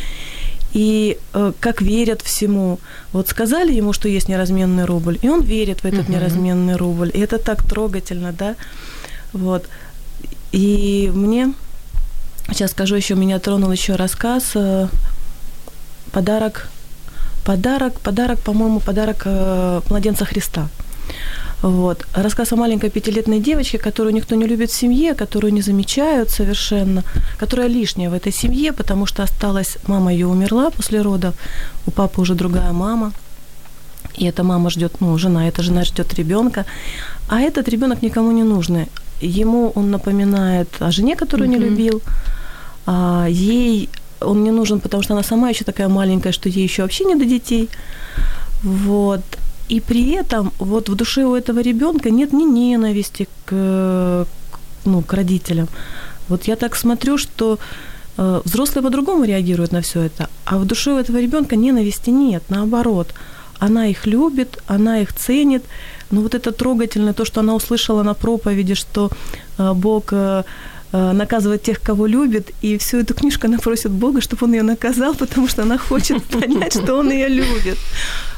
и 0.73 1.19
э, 1.35 1.53
как 1.61 1.83
верят 1.83 2.23
всему. 2.23 2.79
Вот 3.13 3.29
сказали 3.29 3.73
ему, 3.75 3.93
что 3.93 4.09
есть 4.09 4.29
неразменный 4.29 4.85
рубль, 4.85 5.19
и 5.23 5.29
он 5.29 5.43
верит 5.43 5.81
в 5.81 5.85
этот 5.85 6.09
Мгм. 6.09 6.13
неразменный 6.13 6.77
рубль. 6.77 7.11
И 7.13 7.19
это 7.19 7.39
так 7.39 7.65
трогательно, 7.65 8.33
да? 8.33 8.55
Вот. 9.33 9.67
И 10.53 11.11
мне, 11.15 11.53
сейчас 12.53 12.71
скажу 12.71 12.97
еще, 12.97 13.15
меня 13.15 13.39
тронул 13.39 13.71
еще 13.73 13.97
рассказ 13.97 14.53
э, 14.55 14.89
«Подарок», 16.13 16.69
подарок, 17.45 18.01
подарок, 18.01 18.39
по-моему, 18.41 18.81
подарок 18.81 19.23
э, 19.25 19.81
младенца 19.89 20.25
Христа. 20.25 20.69
Вот. 21.63 22.07
Рассказ 22.15 22.53
о 22.53 22.57
маленькой 22.57 22.91
пятилетней 22.91 23.41
девочке, 23.41 23.79
которую 23.79 24.15
никто 24.15 24.35
не 24.35 24.47
любит 24.47 24.71
в 24.71 24.75
семье, 24.75 25.15
которую 25.15 25.53
не 25.53 25.61
замечают 25.63 26.31
совершенно, 26.31 27.03
которая 27.39 27.69
лишняя 27.69 28.09
в 28.09 28.15
этой 28.15 28.33
семье, 28.33 28.73
потому 28.73 29.07
что 29.07 29.23
осталась, 29.23 29.77
мама 29.87 30.13
ее 30.13 30.27
умерла 30.27 30.71
после 30.71 31.03
родов, 31.03 31.35
у 31.87 31.91
папы 31.91 32.21
уже 32.21 32.35
другая 32.35 32.73
мама, 32.73 33.13
и 34.17 34.25
эта 34.25 34.43
мама 34.43 34.71
ждет, 34.71 35.01
ну, 35.01 35.19
жена, 35.19 35.49
эта 35.49 35.63
жена 35.63 35.85
ждет 35.85 36.15
ребенка, 36.15 36.65
а 37.29 37.41
этот 37.41 37.69
ребенок 37.69 38.03
никому 38.03 38.33
не 38.33 38.43
нужный. 38.43 38.89
Ему 39.21 39.73
он 39.75 39.91
напоминает 39.91 40.69
о 40.81 40.91
жене, 40.91 41.15
которую 41.15 41.51
не 41.51 41.57
Мгм. 41.57 41.65
любил, 41.67 42.03
ей 42.87 43.89
он 44.21 44.45
не 44.45 44.51
нужен, 44.51 44.81
потому 44.81 45.03
что 45.03 45.15
она 45.15 45.23
сама 45.23 45.49
еще 45.51 45.65
такая 45.65 45.89
маленькая, 45.89 46.33
что 46.33 46.49
ей 46.49 46.65
еще 46.65 46.83
вообще 46.83 47.05
не 47.05 47.15
до 47.15 47.25
детей. 47.25 47.69
Вот. 48.63 49.23
И 49.69 49.81
при 49.81 50.11
этом 50.11 50.53
вот 50.59 50.89
в 50.89 50.95
душе 50.95 51.25
у 51.25 51.35
этого 51.35 51.61
ребенка 51.61 52.11
нет 52.11 52.33
ни 52.33 52.45
ненависти 52.45 53.29
к, 53.45 54.27
ну, 54.85 55.03
к 55.03 55.13
родителям. 55.13 55.69
Вот 56.29 56.45
я 56.45 56.57
так 56.57 56.77
смотрю, 56.77 57.19
что 57.19 57.59
э, 58.17 58.41
взрослые 58.45 58.83
по-другому 58.83 59.25
реагируют 59.25 59.73
на 59.73 59.81
все 59.81 60.03
это, 60.03 60.29
а 60.45 60.59
в 60.59 60.65
душе 60.65 60.93
у 60.93 60.99
этого 60.99 61.21
ребенка 61.21 61.57
ненависти 61.57 62.11
нет, 62.11 62.43
наоборот. 62.49 63.15
Она 63.59 63.87
их 63.87 64.07
любит, 64.07 64.63
она 64.67 65.01
их 65.01 65.13
ценит. 65.13 65.65
Но 66.11 66.23
вот 66.23 66.35
это 66.35 66.51
трогательное, 66.51 67.13
то, 67.13 67.25
что 67.25 67.41
она 67.41 67.55
услышала 67.55 68.03
на 68.03 68.15
проповеди, 68.15 68.75
что 68.75 69.11
э, 69.59 69.73
Бог 69.75 70.13
э, 70.13 70.43
э, 70.93 71.13
наказывает 71.13 71.63
тех, 71.63 71.81
кого 71.81 72.07
любит, 72.07 72.51
и 72.63 72.77
всю 72.79 72.99
эту 72.99 73.15
книжку 73.15 73.47
она 73.47 73.59
просит 73.59 73.91
Бога, 73.91 74.21
чтобы 74.21 74.47
он 74.47 74.55
ее 74.55 74.63
наказал, 74.63 75.15
потому 75.19 75.49
что 75.49 75.63
она 75.63 75.79
хочет 75.79 76.25
понять, 76.41 76.73
что 76.73 76.97
он 76.97 77.11
ее 77.11 77.29
любит. 77.29 77.79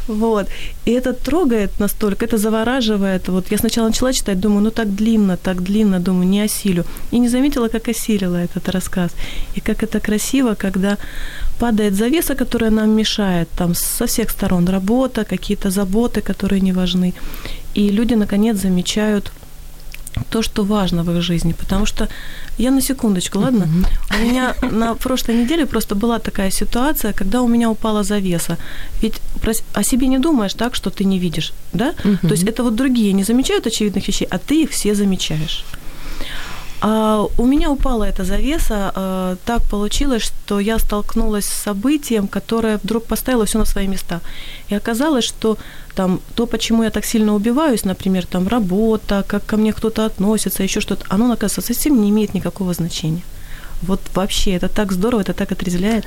Вот. 0.08 0.48
И 0.84 0.90
это 0.90 1.12
трогает 1.12 1.80
настолько, 1.80 2.24
это 2.24 2.38
завораживает. 2.38 3.28
Вот 3.28 3.52
я 3.52 3.58
сначала 3.58 3.86
начала 3.88 4.12
читать, 4.12 4.40
думаю, 4.40 4.62
ну 4.62 4.70
так 4.70 4.94
длинно, 4.94 5.36
так 5.36 5.62
длинно, 5.62 6.00
думаю, 6.00 6.28
не 6.28 6.44
осилю. 6.44 6.84
И 7.12 7.20
не 7.20 7.28
заметила, 7.28 7.68
как 7.68 7.88
осилила 7.88 8.36
этот 8.36 8.68
рассказ. 8.68 9.12
И 9.54 9.60
как 9.60 9.82
это 9.82 10.00
красиво, 10.00 10.54
когда 10.54 10.96
падает 11.58 11.94
завеса, 11.94 12.34
которая 12.34 12.70
нам 12.70 12.90
мешает, 12.90 13.48
там 13.56 13.74
со 13.74 14.06
всех 14.06 14.30
сторон 14.30 14.68
работа, 14.68 15.24
какие-то 15.24 15.70
заботы, 15.70 16.20
которые 16.20 16.60
не 16.60 16.72
важны. 16.72 17.14
И 17.74 17.90
люди, 17.90 18.14
наконец, 18.14 18.56
замечают 18.56 19.32
то, 20.30 20.42
что 20.42 20.64
важно 20.64 21.02
в 21.02 21.10
их 21.16 21.22
жизни. 21.22 21.52
Потому 21.52 21.86
что 21.86 22.08
я 22.58 22.70
на 22.70 22.80
секундочку, 22.80 23.38
ладно? 23.38 23.68
У 24.10 24.24
меня 24.24 24.54
на 24.70 24.94
прошлой 24.94 25.36
неделе 25.36 25.66
просто 25.66 25.94
была 25.94 26.18
такая 26.18 26.50
ситуация, 26.50 27.12
когда 27.12 27.40
у 27.40 27.48
меня 27.48 27.70
упала 27.70 28.02
завеса. 28.02 28.56
Ведь 29.02 29.20
о 29.74 29.82
себе 29.82 30.06
не 30.08 30.18
думаешь 30.18 30.54
так, 30.54 30.74
что 30.74 30.90
ты 30.90 31.04
не 31.04 31.18
видишь, 31.18 31.52
да? 31.72 31.94
То 32.22 32.34
есть 32.34 32.44
это 32.44 32.62
вот 32.62 32.74
другие 32.74 33.12
не 33.12 33.24
замечают 33.24 33.66
очевидных 33.66 34.08
вещей, 34.08 34.28
а 34.30 34.38
ты 34.38 34.62
их 34.62 34.70
все 34.70 34.94
замечаешь. 34.94 35.64
А 36.84 37.26
у 37.38 37.46
меня 37.46 37.70
упала 37.70 38.04
эта 38.04 38.24
завеса. 38.24 38.92
э, 38.96 39.36
Так 39.44 39.62
получилось, 39.70 40.22
что 40.22 40.60
я 40.60 40.78
столкнулась 40.78 41.44
с 41.46 41.62
событием, 41.62 42.26
которое 42.26 42.78
вдруг 42.82 43.04
поставило 43.04 43.44
все 43.44 43.58
на 43.58 43.64
свои 43.64 43.86
места. 43.86 44.20
И 44.68 44.74
оказалось, 44.74 45.24
что 45.24 45.56
там 45.94 46.20
то, 46.34 46.46
почему 46.46 46.82
я 46.82 46.90
так 46.90 47.04
сильно 47.04 47.34
убиваюсь, 47.34 47.84
например, 47.84 48.26
там 48.26 48.48
работа, 48.48 49.24
как 49.28 49.46
ко 49.46 49.56
мне 49.56 49.72
кто-то 49.72 50.04
относится, 50.06 50.62
еще 50.64 50.80
что-то, 50.80 51.04
оно, 51.08 51.26
оказывается, 51.32 51.60
совсем 51.74 52.00
не 52.02 52.10
имеет 52.10 52.34
никакого 52.34 52.74
значения. 52.74 53.22
Вот 53.82 54.00
вообще, 54.14 54.52
это 54.56 54.68
так 54.68 54.92
здорово, 54.92 55.20
это 55.20 55.32
так 55.34 55.52
отрезвляет. 55.52 56.04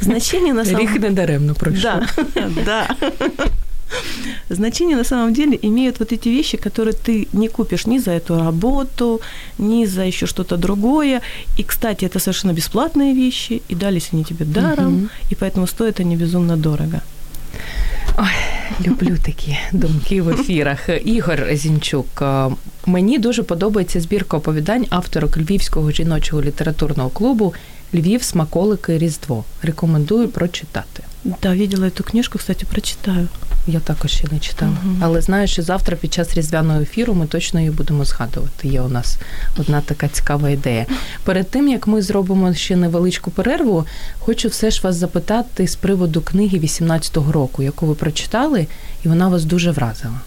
Значение 0.00 0.54
на 0.54 0.64
самом 0.64 0.80
Ріх 0.80 0.98
недаремно 0.98 1.54
пройшов. 1.54 2.04
да, 2.34 2.48
да. 2.66 2.96
Значение 4.49 4.95
на 4.97 5.03
самом 5.03 5.33
деле 5.33 5.57
имеют 5.61 5.99
вот 5.99 6.11
эти 6.11 6.29
вещи, 6.29 6.57
которые 6.57 6.93
ты 6.93 7.27
не 7.33 7.47
купишь 7.47 7.87
ни 7.87 7.99
за 7.99 8.11
эту 8.11 8.39
работу, 8.39 9.21
ни 9.57 9.85
за 9.85 10.01
еще 10.05 10.25
что-то 10.27 10.57
другое. 10.57 11.21
И, 11.59 11.63
кстати, 11.63 12.05
это 12.05 12.19
совершенно 12.19 12.53
бесплатные 12.53 13.13
вещи, 13.13 13.61
и 13.69 13.75
дались 13.75 14.09
они 14.13 14.23
тебе 14.23 14.45
даром, 14.45 14.93
Мгм. 14.93 15.09
и 15.31 15.35
поэтому 15.35 15.67
стоят 15.67 15.99
они 15.99 16.15
безумно 16.15 16.57
дорого. 16.57 17.01
Люблю 18.85 19.17
такі 19.25 19.57
думки 19.71 20.21
в 20.21 20.29
ефірах. 20.29 20.89
Ігор 21.05 21.47
Зінчук, 21.53 22.21
е, 22.21 22.47
мені 22.85 23.17
дуже 23.19 23.43
подобається 23.43 24.01
збірка 24.01 24.37
оповідань 24.37 24.85
авторок 24.89 25.37
Львівського 25.37 25.91
жіночого 25.91 26.41
літературного 26.41 27.09
клубу 27.09 27.53
Львів, 27.93 28.23
смаколики, 28.23 28.97
Різдво. 28.97 29.43
Рекомендую 29.61 30.27
прочитати. 30.29 31.03
Да, 31.23 31.49
видела 31.55 31.85
эту 31.87 32.03
книжку, 32.03 32.37
кстати, 32.37 32.65
прочитаю. 32.65 33.27
Я 33.66 33.80
також 33.80 34.10
ще 34.10 34.24
не 34.32 34.38
читала. 34.38 34.76
Угу. 34.84 34.96
Але 35.00 35.20
знаю, 35.20 35.48
що 35.48 35.62
завтра 35.62 35.96
під 35.96 36.14
час 36.14 36.34
різдвяного 36.34 36.80
ефіру 36.80 37.14
ми 37.14 37.26
точно 37.26 37.60
її 37.60 37.70
будемо 37.72 38.04
згадувати. 38.04 38.68
Є 38.68 38.80
у 38.80 38.88
нас 38.88 39.18
одна 39.58 39.80
така 39.80 40.08
цікава 40.08 40.50
ідея. 40.50 40.86
Перед 41.24 41.50
тим 41.50 41.68
як 41.68 41.86
ми 41.86 42.02
зробимо 42.02 42.54
ще 42.54 42.76
невеличку 42.76 43.30
перерву, 43.30 43.86
хочу 44.18 44.48
все 44.48 44.70
ж 44.70 44.80
вас 44.82 44.96
запитати 44.96 45.68
з 45.68 45.76
приводу 45.76 46.20
книги 46.20 46.58
18-го 46.58 47.32
року, 47.32 47.62
яку 47.62 47.86
ви 47.86 47.94
прочитали, 47.94 48.66
і 49.04 49.08
вона 49.08 49.28
вас 49.28 49.44
дуже 49.44 49.70
вразила. 49.70 50.20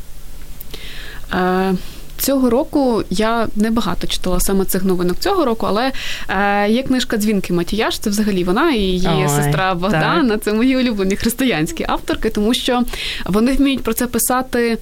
Е, 1.33 1.73
Цього 2.19 2.49
року 2.49 3.03
я 3.09 3.47
небагато 3.55 4.07
читала 4.07 4.39
саме 4.39 4.65
цих 4.65 4.83
новинок 4.83 5.19
цього 5.19 5.45
року, 5.45 5.65
але 5.69 5.91
е, 6.29 6.69
є 6.71 6.83
книжка 6.83 7.17
Дзвінки 7.17 7.53
Матіяш. 7.53 7.99
Це 7.99 8.09
взагалі 8.09 8.43
вона 8.43 8.71
і 8.71 8.79
її 8.79 9.07
Ой, 9.21 9.29
сестра 9.29 9.75
Богдана. 9.75 10.37
Це 10.37 10.53
мої 10.53 10.77
улюблені 10.77 11.15
християнські 11.15 11.85
авторки, 11.87 12.29
тому 12.29 12.53
що 12.53 12.83
вони 13.25 13.51
вміють 13.51 13.83
про 13.83 13.93
це 13.93 14.07
писати. 14.07 14.77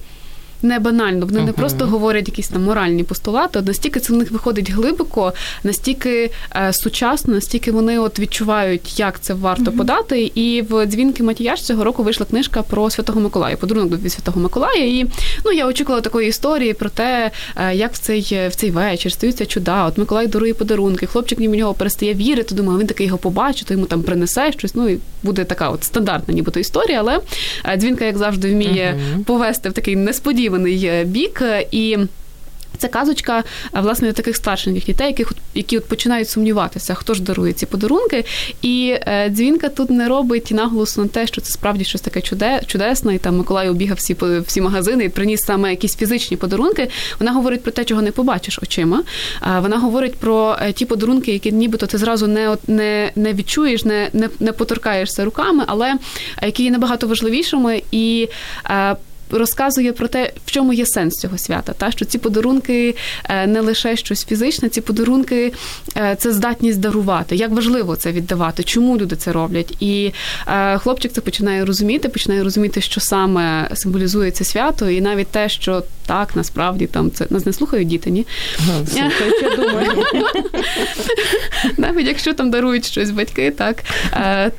Не 0.62 0.78
банально, 0.78 1.26
вони 1.26 1.40
не 1.40 1.52
просто 1.52 1.86
говорять 1.86 2.28
якісь 2.28 2.48
там 2.48 2.64
моральні 2.64 3.04
постулати, 3.04 3.58
от 3.58 3.66
настільки 3.66 4.00
це 4.00 4.12
в 4.12 4.16
них 4.16 4.30
виходить 4.30 4.70
глибоко, 4.70 5.32
настільки 5.64 6.30
е, 6.56 6.72
сучасно, 6.72 7.34
настільки 7.34 7.72
вони 7.72 7.98
от 7.98 8.18
відчувають, 8.18 8.98
як 9.00 9.20
це 9.20 9.34
варто 9.34 9.72
подати. 9.72 10.32
І 10.34 10.62
в 10.62 10.86
дзвінки 10.86 11.22
Матіяш 11.22 11.62
цього 11.62 11.84
року 11.84 12.02
вийшла 12.02 12.26
книжка 12.26 12.62
про 12.62 12.90
Святого 12.90 13.20
Миколая, 13.20 13.56
подарунок 13.56 14.00
від 14.02 14.12
Святого 14.12 14.40
Миколая. 14.40 14.84
І 14.84 15.06
ну 15.44 15.52
я 15.52 15.66
очікувала 15.66 16.00
такої 16.00 16.28
історії 16.28 16.74
про 16.74 16.88
те, 16.90 17.30
е, 17.56 17.74
як 17.74 17.92
в 17.92 17.98
цей 17.98 18.20
в 18.48 18.54
цей 18.54 18.70
вечір 18.70 19.12
стаються 19.12 19.46
чуда. 19.46 19.86
От 19.86 19.98
Миколай 19.98 20.26
дарує 20.26 20.54
подарунки, 20.54 21.06
хлопчик 21.06 21.38
ніби 21.38 21.54
в 21.54 21.56
нього 21.58 21.74
перестає 21.74 22.14
вірити. 22.14 22.54
Думаю, 22.54 22.78
він 22.78 22.86
такий 22.86 23.06
його 23.06 23.18
побачить, 23.18 23.66
то 23.68 23.74
йому 23.74 23.86
там 23.86 24.02
принесе 24.02 24.52
щось. 24.52 24.74
Ну 24.74 24.88
і 24.88 24.98
буде 25.22 25.44
така 25.44 25.70
от 25.70 25.84
стандартна, 25.84 26.34
нібито 26.34 26.60
історія. 26.60 26.98
Але 27.00 27.20
е, 27.64 27.76
дзвінка, 27.76 28.04
як 28.04 28.18
завжди, 28.18 28.50
вміє 28.52 28.94
Мгм. 29.12 29.24
повести 29.24 29.68
в 29.68 29.72
такий 29.72 29.96
несподіваний 29.96 30.47
е, 30.56 31.04
бік. 31.04 31.42
е, 31.42 31.66
І 31.70 31.98
Це 32.78 32.88
казочка 32.88 33.44
власне 33.72 34.12
таких 34.12 34.36
старших 34.36 34.84
дітей, 34.84 35.06
яких 35.06 35.32
які 35.54 35.78
от 35.78 35.84
починають 35.84 36.28
сумніватися, 36.28 36.94
хто 36.94 37.14
ж 37.14 37.22
дарує 37.22 37.52
ці 37.52 37.66
подарунки. 37.66 38.24
І 38.62 38.94
е, 39.00 39.30
дзвінка 39.30 39.68
тут 39.68 39.90
не 39.90 40.08
робить 40.08 40.50
наголосу 40.50 41.02
на 41.02 41.08
те, 41.08 41.26
що 41.26 41.40
це 41.40 41.52
справді 41.52 41.84
щось 41.84 42.00
таке 42.00 42.20
чуде, 42.20 42.60
чудесне. 42.66 43.14
І 43.14 43.18
там 43.18 43.36
Миколай 43.36 43.68
обігав 43.68 43.96
всі 43.96 44.16
всі 44.46 44.60
магазини 44.60 45.04
і 45.04 45.08
приніс 45.08 45.40
саме 45.44 45.70
якісь 45.70 45.96
фізичні 45.96 46.36
подарунки. 46.36 46.88
Вона 47.18 47.32
говорить 47.32 47.62
про 47.62 47.72
те, 47.72 47.84
чого 47.84 48.02
не 48.02 48.10
побачиш 48.10 48.58
очима. 48.62 49.02
А 49.40 49.60
вона 49.60 49.78
говорить 49.78 50.14
про 50.14 50.56
е, 50.62 50.72
ті 50.72 50.86
подарунки, 50.86 51.32
які 51.32 51.52
нібито 51.52 51.86
ти 51.86 51.98
зразу 51.98 52.26
не 52.26 52.56
не, 52.66 53.12
не 53.16 53.32
відчуєш, 53.32 53.84
не, 53.84 54.10
не 54.12 54.28
не 54.40 54.52
поторкаєшся 54.52 55.24
руками, 55.24 55.64
але 55.66 55.94
е, 56.42 56.46
які 56.46 56.64
є 56.64 56.70
набагато 56.70 57.06
важливішими 57.06 57.82
і. 57.90 58.28
Е, 58.70 58.96
розказує 59.30 59.92
про 59.92 60.08
те, 60.08 60.32
в 60.46 60.50
чому 60.50 60.72
є 60.72 60.86
сенс 60.86 61.14
цього 61.14 61.38
свята. 61.38 61.72
Та 61.72 61.90
що 61.90 62.04
ці 62.04 62.18
подарунки 62.18 62.96
е, 63.24 63.46
не 63.46 63.60
лише 63.60 63.96
щось 63.96 64.24
фізичне, 64.24 64.68
ці 64.68 64.80
подарунки 64.80 65.52
е, 65.96 66.16
це 66.18 66.32
здатність 66.32 66.80
дарувати. 66.80 67.36
Як 67.36 67.50
важливо 67.50 67.96
це 67.96 68.12
віддавати, 68.12 68.62
чому 68.62 68.98
люди 68.98 69.16
це 69.16 69.32
роблять? 69.32 69.76
І 69.80 70.12
е, 70.46 70.78
хлопчик 70.78 71.12
це 71.12 71.20
починає 71.20 71.64
розуміти, 71.64 72.08
починає 72.08 72.44
розуміти, 72.44 72.80
що 72.80 73.00
саме 73.00 73.70
символізує 73.74 74.30
це 74.30 74.44
свято, 74.44 74.90
і 74.90 75.00
навіть 75.00 75.28
те, 75.28 75.48
що 75.48 75.82
так 76.06 76.36
насправді 76.36 76.86
там 76.86 77.10
це 77.10 77.26
нас 77.30 77.46
не 77.46 77.52
слухають 77.52 77.88
діти, 77.88 78.10
ні? 78.10 78.26
Я 79.42 79.56
думаю. 79.56 80.04
Навіть 81.76 82.06
якщо 82.06 82.34
там 82.34 82.50
дарують 82.50 82.86
щось 82.86 83.10
батьки, 83.10 83.50
так 83.50 83.84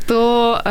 то 0.07 0.61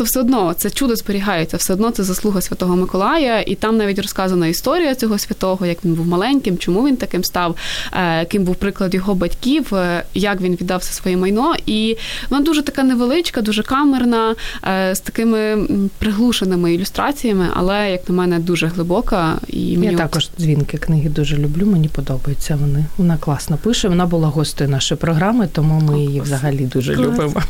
то 0.00 0.04
все 0.04 0.20
одно 0.20 0.54
це 0.54 0.70
чудо 0.70 0.96
зберігається, 0.96 1.56
все 1.56 1.72
одно 1.72 1.90
це 1.90 2.04
заслуга 2.04 2.40
Святого 2.40 2.76
Миколая, 2.76 3.40
і 3.40 3.54
там 3.54 3.76
навіть 3.76 3.98
розказана 3.98 4.46
історія 4.46 4.94
цього 4.94 5.18
святого, 5.18 5.66
як 5.66 5.84
він 5.84 5.94
був 5.94 6.06
маленьким, 6.06 6.58
чому 6.58 6.86
він 6.86 6.96
таким 6.96 7.24
став, 7.24 7.56
е, 7.92 8.24
ким 8.24 8.44
був 8.44 8.54
приклад 8.54 8.94
його 8.94 9.14
батьків, 9.14 9.74
е, 9.74 10.04
як 10.14 10.40
він 10.40 10.52
віддав 10.52 10.80
все 10.80 10.92
своє 10.92 11.16
майно. 11.16 11.54
І 11.66 11.96
вона 12.30 12.44
дуже 12.44 12.62
така 12.62 12.82
невеличка, 12.82 13.42
дуже 13.42 13.62
камерна, 13.62 14.34
е, 14.64 14.94
з 14.94 15.00
такими 15.00 15.68
приглушеними 15.98 16.74
ілюстраціями, 16.74 17.48
але 17.54 17.90
як 17.90 18.08
на 18.08 18.14
мене 18.14 18.38
дуже 18.38 18.66
глибока. 18.66 19.38
І 19.48 19.78
мені 19.78 19.92
Я 19.92 19.98
також 19.98 20.30
дзвінки 20.38 20.78
книги 20.78 21.08
дуже 21.08 21.36
люблю. 21.36 21.66
Мені 21.66 21.88
подобаються 21.88 22.58
вони. 22.60 22.84
Вона 22.96 23.16
класно 23.16 23.56
пише. 23.56 23.88
Вона 23.88 24.06
була 24.06 24.28
гостею 24.28 24.70
нашої 24.70 24.98
програми, 24.98 25.48
тому 25.52 25.80
ми 25.80 26.00
її 26.00 26.20
взагалі 26.20 26.64
дуже 26.64 26.94
Клас. 26.94 27.06
любимо. 27.06 27.42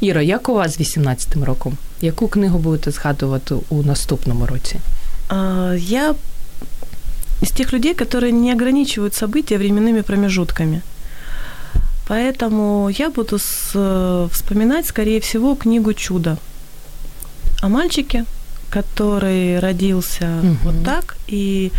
Іро, 0.00 0.20
як 0.20 0.48
у 0.48 0.54
вас 0.54 0.74
з 0.74 0.80
18 0.80 1.44
роком? 1.44 1.76
Яку 2.00 2.28
книгу 2.28 2.58
будете 2.58 2.90
згадувати 2.90 3.54
у 3.68 3.82
наступному 3.82 4.46
році? 4.46 4.76
Я 5.76 6.14
из 7.42 7.50
тех 7.50 7.72
людей, 7.72 7.94
которые 7.94 8.32
не 8.32 8.52
ограничивают 8.52 9.14
события 9.14 9.58
временными 9.58 10.02
промежутками. 10.02 10.82
Поэтому 12.08 12.88
я 12.88 13.10
буду 13.10 13.38
с, 13.38 14.28
вспоминать, 14.32 14.86
скорее 14.86 15.20
всего, 15.20 15.54
книгу 15.54 15.92
«Чудо» 15.92 16.38
о 17.60 17.68
мальчике, 17.68 18.24
который 18.70 19.58
родился 19.58 20.40
угу. 20.42 20.56
вот 20.64 20.84
так, 20.84 21.16
и 21.26 21.70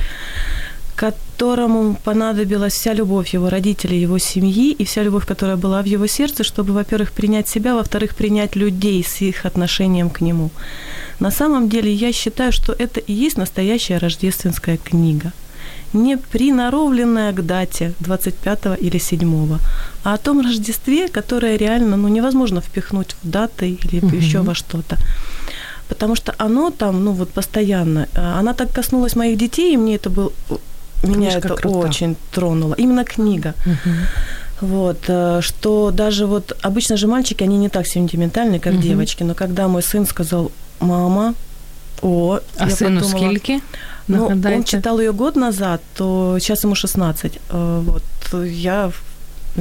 которому 0.99 1.95
понадобилась 2.03 2.73
вся 2.73 2.93
любовь 2.93 3.33
его 3.33 3.49
родителей, 3.49 4.01
его 4.01 4.19
семьи 4.19 4.75
и 4.79 4.83
вся 4.83 5.03
любовь, 5.03 5.25
которая 5.25 5.55
была 5.55 5.81
в 5.81 5.85
его 5.85 6.07
сердце, 6.07 6.43
чтобы, 6.43 6.73
во-первых, 6.73 7.11
принять 7.13 7.47
себя, 7.47 7.73
во-вторых, 7.73 8.15
принять 8.15 8.57
людей 8.57 9.01
с 9.03 9.21
их 9.21 9.45
отношением 9.45 10.09
к 10.09 10.19
нему. 10.21 10.49
На 11.19 11.31
самом 11.31 11.69
деле 11.69 11.89
я 11.93 12.11
считаю, 12.11 12.51
что 12.51 12.73
это 12.73 12.99
и 12.99 13.13
есть 13.13 13.37
настоящая 13.37 13.99
рождественская 13.99 14.77
книга. 14.77 15.31
Не 15.93 16.17
приноровленная 16.17 17.31
к 17.31 17.45
дате 17.45 17.93
25 17.99 18.81
или 18.81 18.99
7, 18.99 19.57
а 20.03 20.13
о 20.13 20.17
том 20.17 20.41
Рождестве, 20.41 21.07
которое 21.07 21.57
реально 21.57 21.95
ну, 21.95 22.09
невозможно 22.09 22.59
впихнуть 22.59 23.15
в 23.23 23.29
даты 23.29 23.77
или 23.83 24.05
угу. 24.05 24.15
еще 24.15 24.39
во 24.41 24.53
что-то 24.53 24.97
потому 25.87 26.15
что 26.15 26.35
оно 26.37 26.69
там, 26.69 27.03
ну 27.03 27.13
вот 27.13 27.29
постоянно, 27.29 28.07
она 28.13 28.53
так 28.53 28.71
коснулась 28.71 29.15
моих 29.15 29.37
детей, 29.37 29.73
и 29.73 29.77
мне 29.77 29.95
это 29.95 30.11
был 30.11 30.31
меня 31.07 31.31
Книжка 31.31 31.47
это 31.47 31.55
крута. 31.55 31.77
очень 31.77 32.15
тронуло. 32.31 32.75
Именно 32.75 33.03
книга. 33.03 33.53
Угу. 33.65 33.95
Вот, 34.61 34.97
э, 35.07 35.41
что 35.41 35.91
даже 35.91 36.25
вот 36.25 36.57
обычно 36.61 36.97
же 36.97 37.07
мальчики, 37.07 37.43
они 37.43 37.57
не 37.57 37.69
так 37.69 37.87
сентиментальны, 37.87 38.59
как 38.59 38.73
угу. 38.73 38.81
девочки, 38.81 39.23
но 39.23 39.33
когда 39.33 39.67
мой 39.67 39.81
сын 39.81 40.05
сказал, 40.05 40.51
мама, 40.79 41.33
о, 42.01 42.39
а 42.57 42.67
я 42.67 42.75
сыну 42.75 43.01
подумала, 43.01 43.29
скільки? 43.29 43.61
Ну, 44.07 44.25
он 44.27 44.63
читал 44.63 44.99
ее 44.99 45.11
год 45.11 45.35
назад, 45.35 45.81
то 45.95 46.37
сейчас 46.39 46.63
ему 46.63 46.75
16. 46.75 47.39
Э, 47.49 47.81
вот, 47.85 48.03
я 48.45 48.91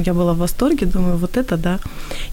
я 0.05 0.13
была 0.13 0.33
в 0.33 0.37
восторге, 0.37 0.85
думаю, 0.85 1.17
вот 1.17 1.37
это 1.37 1.57
да. 1.57 1.79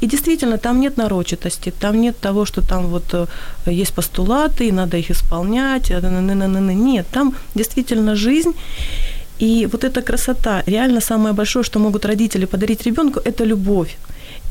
И 0.02 0.06
действительно, 0.06 0.58
там 0.58 0.80
нет 0.80 0.96
нарочитости, 0.96 1.72
там 1.80 2.00
нет 2.00 2.18
того, 2.20 2.44
что 2.44 2.60
там 2.60 2.86
вот 2.86 3.14
э, 3.14 3.26
есть 3.66 3.94
постулаты, 3.94 4.68
и 4.68 4.72
надо 4.72 4.96
их 4.96 5.10
исполнять. 5.10 5.90
Нет, 5.90 7.06
там 7.10 7.34
действительно 7.54 8.16
жизнь. 8.16 8.52
И 9.38 9.68
вот 9.72 9.84
эта 9.84 10.02
красота, 10.02 10.62
реально 10.66 11.00
самое 11.00 11.34
большое, 11.34 11.62
что 11.62 11.78
могут 11.78 12.06
родители 12.06 12.46
подарить 12.46 12.86
ребенку, 12.86 13.20
это 13.20 13.44
любовь. 13.44 13.96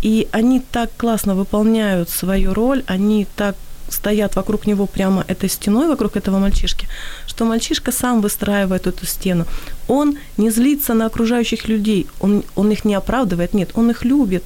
И 0.04 0.28
они 0.32 0.62
так 0.72 0.90
классно 0.98 1.36
выполняют 1.36 2.10
свою 2.10 2.54
роль, 2.54 2.84
они 2.88 3.26
так 3.36 3.56
стоят 3.90 4.36
вокруг 4.36 4.68
него 4.68 4.86
прямо 4.86 5.24
этой 5.28 5.50
стеной, 5.50 5.88
вокруг 5.88 6.16
этого 6.16 6.40
мальчишки, 6.40 6.88
что 7.28 7.46
мальчишка 7.46 7.92
сам 7.92 8.22
выстраивает 8.22 8.88
эту 8.88 9.06
стену. 9.06 9.46
Он 9.88 10.18
не 10.38 10.50
злится 10.50 10.94
на 10.94 11.06
окружающих 11.06 11.68
людей, 11.68 12.08
он, 12.20 12.44
он 12.56 12.72
их 12.72 12.86
не 12.86 12.96
оправдывает, 12.96 13.54
нет, 13.54 13.72
он 13.76 13.92
их 13.92 14.06
любит. 14.06 14.44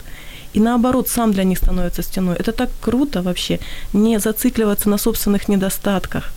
И 0.54 0.60
наоборот, 0.60 1.10
сам 1.10 1.32
для 1.32 1.43
них 1.43 1.60
становится 1.60 2.02
стеной. 2.02 2.36
Это 2.36 2.52
так 2.52 2.69
круто 2.82 3.21
вообще, 3.21 3.60
не 3.93 4.19
зацикливаться 4.19 4.89
на 4.89 4.97
собственных 4.97 5.47
недостатках. 5.47 6.34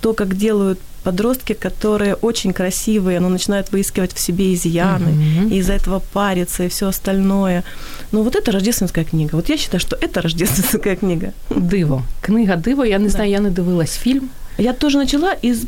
То, 0.00 0.14
как 0.14 0.36
делают 0.36 0.80
подростки, 1.03 1.53
которые 1.53 2.15
очень 2.15 2.53
красивые, 2.53 3.19
но 3.19 3.29
начинают 3.29 3.71
выискивать 3.71 4.13
в 4.13 4.19
себе 4.19 4.53
изъяны, 4.53 5.09
mm-hmm. 5.09 5.49
и 5.53 5.57
из-за 5.57 5.73
этого 5.73 6.01
париться 6.13 6.63
и 6.63 6.67
все 6.67 6.87
остальное. 6.87 7.63
Ну 8.11 8.23
вот 8.23 8.35
это 8.35 8.51
рождественская 8.51 9.05
книга. 9.05 9.35
Вот 9.35 9.49
я 9.49 9.57
считаю, 9.57 9.79
что 9.79 9.97
это 10.01 10.21
рождественская 10.21 10.95
книга. 10.95 11.33
Диво. 11.49 12.03
Книга 12.21 12.55
Диво. 12.55 12.83
Я 12.83 12.97
не 12.97 13.05
да. 13.05 13.11
знаю, 13.11 13.29
я 13.29 13.39
не 13.39 13.49
дивилась 13.49 13.97
фільм. 13.97 14.29
Я 14.57 14.73
тоже 14.73 14.97
начала 14.97 15.33
из 15.45 15.65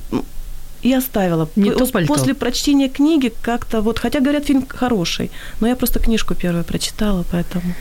и 0.86 0.94
оставила. 0.94 1.48
Не 1.56 1.72
то 1.72 1.86
После 2.08 2.34
прочтения 2.34 2.90
книги 2.90 3.32
как-то 3.42 3.82
вот, 3.82 4.00
хотя 4.00 4.20
говорят, 4.20 4.46
фильм 4.46 4.66
хороший, 4.68 5.32
но 5.60 5.68
я 5.68 5.76
просто 5.76 6.00
книжку 6.00 6.36
первую 6.36 6.64
прочитала, 6.64 7.24
поэтому... 7.32 7.74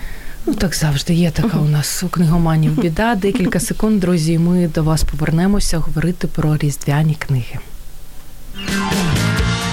Ну, 0.45 0.53
так 0.53 0.75
завжди 0.75 1.13
є 1.13 1.31
така 1.31 1.57
у 1.57 1.65
нас 1.65 2.03
у 2.03 2.07
книгоманів 2.09 2.81
біда. 2.81 3.15
Декілька 3.15 3.59
секунд, 3.59 3.99
друзі, 3.99 4.39
ми 4.39 4.67
до 4.67 4.83
вас 4.83 5.03
повернемося 5.03 5.77
говорити 5.77 6.27
про 6.27 6.57
різдвяні 6.57 7.15
книги. 7.19 7.59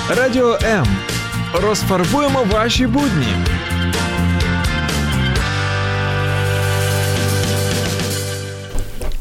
Радіо 0.08 0.58
М. 0.64 0.86
Розфарбуємо 1.62 2.44
ваші 2.52 2.86
будні. 2.86 3.26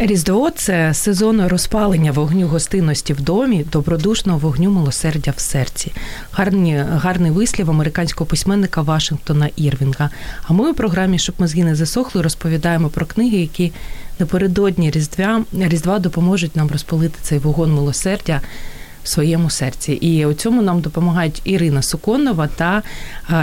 Різдво 0.04 0.50
це 0.50 0.94
сезон 0.94 1.48
розпалення 1.48 2.12
вогню 2.12 2.48
гостинності 2.48 3.14
в 3.14 3.22
домі, 3.22 3.66
добродушного 3.72 4.40
вогню 4.40 4.72
милосердя 4.72 5.34
в 5.38 5.40
серці. 5.40 5.92
Гарні, 6.32 6.84
гарний 6.90 7.32
вислів 7.32 7.70
американського 7.70 8.26
письменника 8.26 8.82
Вашингтона 8.82 9.50
Ірвінга. 9.56 10.10
А 10.44 10.54
ми 10.54 10.72
у 10.72 10.74
програмі 10.74 11.20
Щоб 11.20 11.36
мозги 11.40 11.64
не 11.64 11.76
засохли, 11.76 12.22
розповідаємо 12.22 12.90
про 12.90 13.06
книги, 13.06 13.38
які 13.38 13.72
напередодні 14.20 14.92
Різдва 14.92 15.44
Різдва 15.54 16.00
допоможуть 16.00 16.56
нам 16.56 16.70
розпалити 16.72 17.20
цей 17.22 17.40
вогонь 17.40 17.74
милосердя 17.74 18.42
в 19.04 19.08
своєму 19.08 19.50
серці. 19.50 19.94
І 19.94 20.26
у 20.26 20.34
цьому 20.34 20.62
нам 20.62 20.82
допомагають 20.82 21.42
Ірина 21.44 21.82
Суконова 21.82 22.48
та 22.48 22.84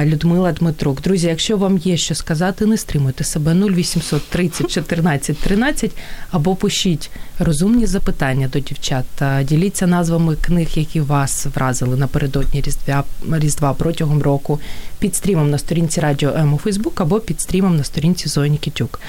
Людмила 0.05 0.53
Дмитрук. 0.53 1.03
Друзі, 1.03 1.27
якщо 1.27 1.57
вам 1.57 1.79
є 1.79 1.97
що 1.97 2.15
сказати, 2.15 2.67
не 2.67 2.77
стримуйте 2.77 3.25
себе 3.25 3.55
0800 3.55 4.29
30 4.29 4.71
14 4.71 5.39
13 5.39 5.91
або 6.31 6.57
пишіть 6.57 7.11
розумні 7.39 7.87
запитання 7.87 8.49
до 8.53 8.59
дівчат. 8.61 9.05
Діліться 9.43 9.87
назвами 9.87 10.37
книг, 10.37 10.69
які 10.75 11.01
вас 11.01 11.47
вразили 11.55 11.97
напередодні 11.97 12.61
Різдва 12.61 13.05
Різдва 13.33 13.75
протягом 13.75 14.23
року 14.23 14.61
під 14.99 15.17
стрімом 15.17 15.51
на 15.51 15.59
сторінці 15.59 16.01
Радіо 16.01 16.31
М 16.31 16.55
у 16.55 16.59
Фейсбук 16.59 17.01
або 17.01 17.21
під 17.21 17.41
стрімом 17.41 17.77
на 17.77 17.85
сторінці 17.85 18.29
Зоні 18.29 18.59
Кітюк. 18.59 19.01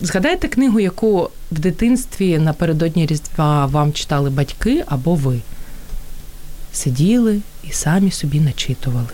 Згадайте 0.00 0.48
книгу, 0.48 0.80
яку 0.80 1.30
в 1.52 1.58
дитинстві 1.58 2.38
напередодні 2.38 3.06
Різдва 3.06 3.66
вам 3.66 3.92
читали 3.92 4.30
батьки 4.30 4.84
або 4.86 5.14
ви? 5.14 5.40
Сиділи 6.72 7.40
і 7.64 7.72
самі 7.72 8.10
собі 8.10 8.40
начитували. 8.40 9.08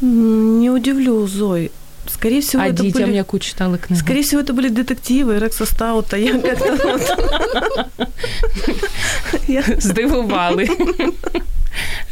Не 0.00 0.70
удивлю, 0.70 1.26
Зой. 1.28 1.70
Скорее 2.06 2.40
всего, 2.40 2.62
а 2.62 2.66
это 2.68 2.82
детям 2.82 3.10
были... 3.10 3.16
яку 3.16 3.38
читали 3.38 3.78
книгу? 3.78 4.02
Скорее 4.02 4.22
всего, 4.22 4.42
это 4.42 4.52
были 4.52 4.68
детективы 4.68 5.38
Рекса 5.38 5.64
Стаута. 5.66 6.16
Я 6.16 6.38
как-то... 6.38 7.88
Здивували. 9.78 10.68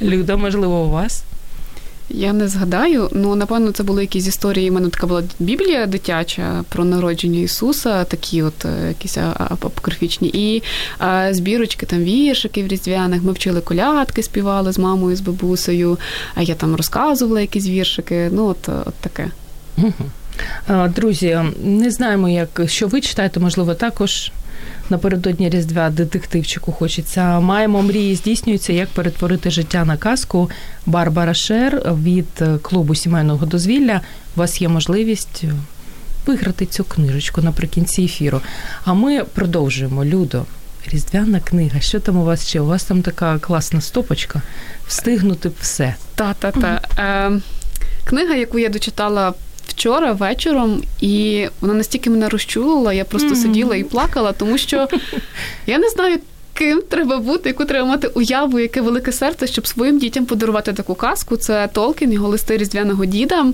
Люда, 0.00 0.36
можливо, 0.36 0.84
у 0.84 0.88
вас? 0.88 1.24
Я 2.09 2.33
не 2.33 2.47
згадаю. 2.47 3.09
Ну, 3.11 3.35
напевно, 3.35 3.71
це 3.71 3.83
були 3.83 4.01
якісь 4.01 4.27
історії. 4.27 4.69
У 4.69 4.73
мене 4.73 4.89
така 4.89 5.07
була 5.07 5.23
Біблія 5.39 5.85
дитяча 5.85 6.63
про 6.69 6.85
народження 6.85 7.39
Ісуса, 7.39 8.03
такі 8.03 8.43
от 8.43 8.65
е, 8.65 8.87
якісь 8.87 9.17
апокрифічні. 9.37 10.27
І 10.33 10.63
а, 10.97 11.33
збірочки, 11.33 11.85
там 11.85 12.03
віршиків 12.03 12.67
різдвяних. 12.67 13.23
Ми 13.23 13.31
вчили 13.31 13.61
колядки, 13.61 14.23
співали 14.23 14.71
з 14.71 14.79
мамою, 14.79 15.15
з 15.15 15.21
бабусею, 15.21 15.97
а 16.35 16.41
я 16.41 16.55
там 16.55 16.75
розказувала 16.75 17.41
якісь 17.41 17.67
віршики. 17.67 18.29
Ну, 18.31 18.45
от, 18.45 18.69
от 18.69 18.93
таке. 18.93 19.31
Друзі, 20.95 21.39
не 21.63 21.91
знаємо, 21.91 22.29
як 22.29 22.61
що 22.65 22.87
ви 22.87 23.01
читаєте, 23.01 23.39
можливо, 23.39 23.73
також 23.73 24.31
напередодні 24.91 25.49
Різдвя 25.49 25.89
детективчику 25.89 26.71
хочеться. 26.71 27.39
Маємо 27.39 27.81
мрії, 27.81 28.15
здійснюються, 28.15 28.73
як 28.73 28.89
перетворити 28.89 29.51
життя 29.51 29.85
на 29.85 29.97
казку. 29.97 30.49
Барбара 30.85 31.33
Шер 31.33 31.93
від 32.03 32.43
клубу 32.61 32.95
сімейного 32.95 33.45
дозвілля. 33.45 34.01
У 34.35 34.39
вас 34.39 34.61
є 34.61 34.69
можливість 34.69 35.43
виграти 36.25 36.65
цю 36.65 36.83
книжечку 36.83 37.41
наприкінці 37.41 38.01
ефіру. 38.01 38.41
А 38.85 38.93
ми 38.93 39.23
продовжуємо. 39.23 40.05
Людо. 40.05 40.45
Різдвяна 40.91 41.39
книга. 41.39 41.79
Що 41.79 41.99
там 41.99 42.17
у 42.17 42.25
вас 42.25 42.47
ще? 42.47 42.59
У 42.59 42.65
вас 42.65 42.83
там 42.83 43.01
така 43.01 43.39
класна 43.39 43.81
стопочка. 43.81 44.41
Встигнути 44.87 45.51
все. 45.61 45.95
Та-та-та. 46.15 46.81
Е, 46.99 47.39
Книга, 48.03 48.35
яку 48.35 48.59
я 48.59 48.69
дочитала 48.69 49.33
вчора 49.77 50.13
вечором, 50.13 50.81
і 51.01 51.47
вона 51.61 51.73
настільки 51.73 52.09
мене 52.09 52.29
розчулила, 52.29 52.93
я 52.93 53.05
просто 53.05 53.29
mm-hmm. 53.29 53.41
сиділа 53.41 53.75
і 53.75 53.83
плакала, 53.83 54.31
тому 54.31 54.57
що 54.57 54.87
я 55.67 55.77
не 55.77 55.89
знаю. 55.89 56.19
Ким 56.53 56.81
треба 56.89 57.17
бути, 57.17 57.49
яку 57.49 57.65
треба 57.65 57.87
мати 57.87 58.07
уяву, 58.07 58.59
яке 58.59 58.81
велике 58.81 59.11
серце, 59.11 59.47
щоб 59.47 59.67
своїм 59.67 59.99
дітям 59.99 60.25
подарувати 60.25 60.73
таку 60.73 60.95
казку. 60.95 61.37
Це 61.37 61.69
Толкін, 61.73 62.13
його 62.13 62.27
листи 62.27 62.57
різдвяного 62.57 63.05
діда. 63.05 63.45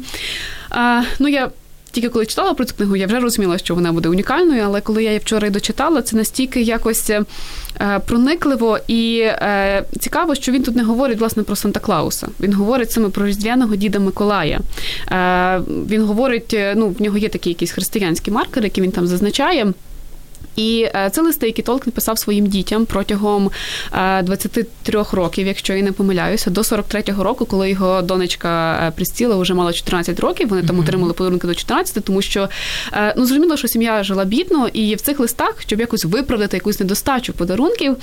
А, 0.70 1.02
Ну, 1.20 1.28
я 1.28 1.52
тільки 1.94 2.10
коли 2.10 2.26
читала 2.26 2.54
про 2.54 2.66
цю 2.66 2.76
книгу, 2.76 2.96
я 2.96 3.08
вже 3.08 3.20
розуміла, 3.20 3.58
що 3.58 3.76
вона 3.76 3.92
буде 3.92 4.10
унікальною, 4.10 4.64
але 4.66 4.82
коли 4.82 5.04
я 5.04 5.10
її 5.10 5.20
вчора 5.20 5.50
дочитала, 5.50 6.02
це 6.02 6.16
настільки 6.16 6.62
якось 6.62 7.10
е, 7.10 7.24
проникливо 8.08 8.80
і 8.88 9.20
е, 9.20 9.86
цікаво, 10.00 10.36
що 10.36 10.52
він 10.52 10.64
тут 10.64 10.76
не 10.76 10.84
говорить 10.84 11.20
власне 11.20 11.44
про 11.44 11.56
Санта 11.56 11.80
Клауса. 11.80 12.28
Він 12.40 12.54
говорить 12.54 12.92
саме 12.92 13.10
про 13.10 13.28
різдвяного 13.28 13.76
діда 13.76 14.00
Миколая. 14.00 14.60
Е, 15.12 15.62
він 15.90 16.04
говорить, 16.04 16.58
ну 16.76 16.90
в 16.90 17.02
нього 17.02 17.18
є 17.18 17.30
такі 17.30 17.50
якісь 17.50 17.72
християнські 17.72 18.32
маркери, 18.32 18.66
які 18.66 18.82
він 18.82 18.92
там 18.92 19.08
зазначає. 19.08 19.74
І 20.56 20.88
е, 20.96 21.10
це 21.10 21.22
листи, 21.22 21.46
які 21.46 21.62
Толкін 21.62 21.92
писав 21.92 22.20
своїм 22.20 22.48
дітям 22.48 22.86
протягом 22.86 23.52
23 24.24 25.00
е, 25.00 25.06
років, 25.12 25.48
якщо 25.48 25.74
я 25.74 25.84
не 25.84 25.92
помиляюся, 25.92 26.50
до 26.50 26.62
43-го 26.62 27.24
року, 27.24 27.46
коли 27.46 27.70
його 27.70 28.02
донечка 28.02 28.84
е, 28.88 28.92
Прістіла 28.92 29.36
вже 29.36 29.54
мала 29.54 29.74
14 29.74 30.20
років. 30.20 30.50
Вони 30.50 30.64
там 30.64 30.80
отримали 30.80 31.14
подарунки 31.14 31.48
до 31.48 31.56
14, 31.56 32.04
тому 32.04 32.22
що 32.22 32.50
ну 33.16 33.26
зрозуміло, 33.26 33.58
що 33.58 33.68
сім'я 33.68 34.04
жила 34.04 34.26
бідно, 34.26 34.68
і 34.68 34.96
в 34.96 35.02
цих 35.02 35.20
листах, 35.20 35.56
щоб 35.60 35.80
якось 35.80 36.06
виправдати 36.06 36.58
якусь 36.58 36.80
недостачу 36.80 37.34
подарунків, 37.34 37.98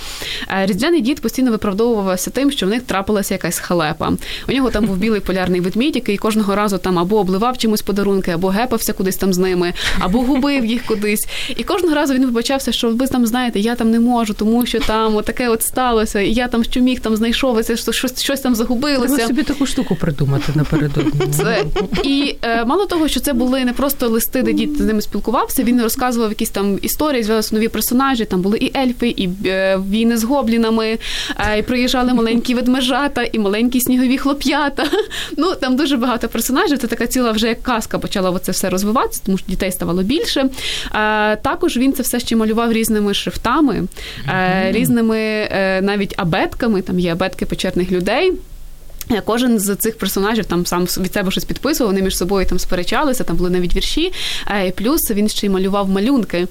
різдвяний 0.62 1.00
дід 1.00 1.20
постійно 1.20 1.50
виправдовувався 1.50 2.30
тим, 2.30 2.50
що 2.50 2.66
в 2.66 2.68
них 2.68 2.82
трапилася 2.82 3.34
якась 3.34 3.58
халепа. 3.58 4.12
У 4.48 4.52
нього 4.52 4.70
там 4.70 4.86
був 4.86 4.96
білий 4.96 5.20
полярний 5.20 5.60
ведмідь, 5.60 5.96
який 5.96 6.16
кожного 6.16 6.54
разу 6.54 6.78
там 6.78 6.98
або 6.98 7.18
обливав 7.18 7.58
чимось 7.58 7.82
подарунки, 7.82 8.30
або 8.30 8.48
гепався 8.48 8.92
кудись 8.92 9.16
там 9.16 9.32
з 9.32 9.38
ними, 9.38 9.72
або 9.98 10.20
губив 10.20 10.66
їх 10.66 10.84
кудись. 10.84 11.28
І 11.56 11.64
кожного 11.64 11.94
разу 11.94 12.14
він 12.14 12.24
вибачався, 12.40 12.72
що 12.72 12.88
ви 12.90 13.06
там 13.06 13.26
знаєте, 13.26 13.60
я 13.60 13.74
там 13.74 13.90
не 13.90 14.00
можу, 14.00 14.34
тому 14.34 14.66
що 14.66 14.80
там 14.80 15.22
таке 15.22 15.48
от 15.48 15.62
сталося, 15.62 16.20
і 16.20 16.32
я 16.32 16.48
там 16.48 16.64
що 16.64 16.80
міг 16.80 17.00
там 17.00 17.16
знайшовся, 17.16 17.76
що 17.76 17.92
щось 17.92 18.22
щось 18.22 18.40
там 18.40 18.54
загубилося. 18.54 19.14
Треба 19.14 19.28
собі 19.28 19.42
таку 19.42 19.66
штуку 19.66 19.96
придумати 19.96 20.52
напередодні. 20.54 21.26
Це 21.30 21.64
і 22.04 22.36
е, 22.42 22.64
мало 22.64 22.86
того, 22.86 23.08
що 23.08 23.20
це 23.20 23.32
були 23.32 23.64
не 23.64 23.72
просто 23.72 24.08
листи, 24.08 24.42
де 24.42 24.52
дід 24.52 24.76
з 24.76 24.80
ними 24.80 25.02
спілкувався. 25.02 25.62
Він 25.62 25.82
розказував 25.82 26.28
якісь 26.28 26.50
там 26.50 26.78
історії, 26.82 27.22
з'явилися 27.22 27.54
нові 27.54 27.68
персонажі. 27.68 28.24
Там 28.24 28.40
були 28.40 28.58
і 28.58 28.78
ельфи, 28.78 29.08
і 29.08 29.28
е, 29.46 29.78
війни 29.90 30.16
з 30.16 30.24
гоблінами, 30.24 30.98
е, 31.38 31.58
і 31.58 31.62
приїжджали 31.62 32.14
маленькі 32.14 32.54
ведмежата, 32.54 33.22
і 33.32 33.38
маленькі 33.38 33.80
снігові 33.80 34.18
хлоп'ята. 34.18 34.84
Ну 35.36 35.54
там 35.54 35.76
дуже 35.76 35.96
багато 35.96 36.28
персонажів. 36.28 36.78
Це 36.78 36.86
така 36.86 37.06
ціла 37.06 37.32
вже 37.32 37.48
як 37.48 37.62
казка 37.62 37.98
почала 37.98 38.38
це 38.38 38.52
все 38.52 38.70
розвиватися, 38.70 39.22
тому 39.26 39.38
що 39.38 39.46
дітей 39.48 39.72
ставало 39.72 40.02
більше. 40.02 40.40
Е, 40.94 41.36
також 41.36 41.76
він 41.76 41.92
це 41.92 42.02
все 42.02 42.20
ще 42.30 42.36
малював 42.36 42.72
різними 42.72 43.14
шрифтами, 43.14 43.74
mm-hmm. 43.74 44.72
різними 44.72 45.18
е, 45.18 45.80
навіть 45.82 46.14
абетками. 46.16 46.82
Там 46.82 46.98
є 46.98 47.12
абетки 47.12 47.46
печерних 47.46 47.90
людей. 47.90 48.32
Е, 49.10 49.22
кожен 49.24 49.58
з 49.58 49.76
цих 49.76 49.98
персонажів 49.98 50.44
там 50.44 50.66
сам 50.66 50.84
від 50.84 51.12
себе 51.12 51.30
щось 51.30 51.44
підписував, 51.44 51.92
вони 51.92 52.02
між 52.02 52.16
собою 52.16 52.46
там 52.46 52.58
сперечалися, 52.58 53.24
там 53.24 53.36
були 53.36 53.50
навіть 53.50 53.76
вірші. 53.76 54.12
І 54.66 54.70
плюс 54.70 55.10
він 55.10 55.28
ще 55.28 55.46
й 55.46 55.50
малював 55.50 55.88
малюнки, 55.88 56.46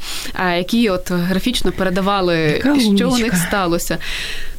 які 0.57 0.89
от 0.89 1.11
графічно 1.11 1.71
передавали, 1.71 2.37
Яка 2.37 2.79
що 2.79 3.09
у 3.09 3.17
них 3.17 3.33
сталося. 3.47 3.97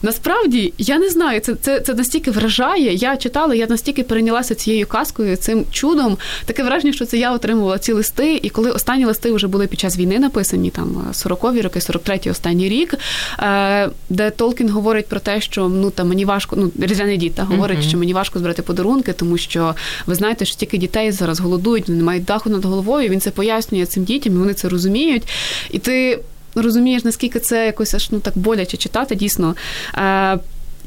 Насправді 0.02 0.72
я 0.78 0.98
не 0.98 1.08
знаю, 1.08 1.40
це 1.40 1.54
це, 1.54 1.80
це 1.80 1.94
настільки 1.94 2.30
вражає. 2.30 2.94
Я 2.94 3.16
читала, 3.16 3.54
я 3.54 3.66
настільки 3.66 4.02
перейнялася 4.02 4.54
цією 4.54 4.86
казкою, 4.86 5.36
цим 5.36 5.64
чудом. 5.70 6.18
Таке 6.44 6.62
враження, 6.62 6.92
що 6.92 7.06
це 7.06 7.18
я 7.18 7.32
отримувала 7.32 7.78
ці 7.78 7.92
листи. 7.92 8.40
І 8.42 8.50
коли 8.50 8.70
останні 8.70 9.04
листи 9.04 9.32
вже 9.32 9.46
були 9.46 9.66
під 9.66 9.80
час 9.80 9.98
війни 9.98 10.18
написані, 10.18 10.70
там 10.70 11.12
40-ві 11.12 11.62
роки, 11.62 11.78
43-й 11.78 12.30
останній 12.30 12.68
рік, 12.68 12.94
е, 13.38 13.90
де 14.08 14.30
Толкін 14.30 14.70
говорить 14.70 15.06
про 15.06 15.20
те, 15.20 15.40
що 15.40 15.68
ну 15.68 15.90
там 15.90 16.08
мені 16.08 16.24
важко, 16.24 16.56
ну 16.56 16.70
різдвяний 16.80 17.16
дід 17.16 17.34
та 17.34 17.44
говорить, 17.44 17.78
mm-hmm. 17.78 17.88
що 17.88 17.98
мені 17.98 18.14
важко 18.14 18.38
збирати 18.38 18.62
подарунки, 18.62 19.12
тому 19.12 19.38
що 19.38 19.74
ви 20.06 20.14
знаєте, 20.14 20.44
що 20.44 20.56
тільки 20.56 20.78
дітей 20.78 21.12
зараз 21.12 21.40
голодують, 21.40 21.88
вони 21.88 21.98
не 21.98 22.04
мають 22.04 22.24
даху 22.24 22.50
над 22.50 22.64
головою. 22.64 23.08
Він 23.08 23.20
це 23.20 23.30
пояснює 23.30 23.86
цим 23.86 24.04
дітям, 24.04 24.34
і 24.34 24.38
вони 24.38 24.54
це 24.54 24.68
розуміють. 24.68 25.22
І 25.70 25.78
ти 25.78 26.20
розумієш, 26.54 27.04
наскільки 27.04 27.40
це 27.40 27.66
якось 27.66 27.94
аж 27.94 28.10
ну 28.10 28.20
так 28.20 28.38
боляче 28.38 28.76
читати, 28.76 29.14
дійсно. 29.14 29.54
Е, 29.94 30.38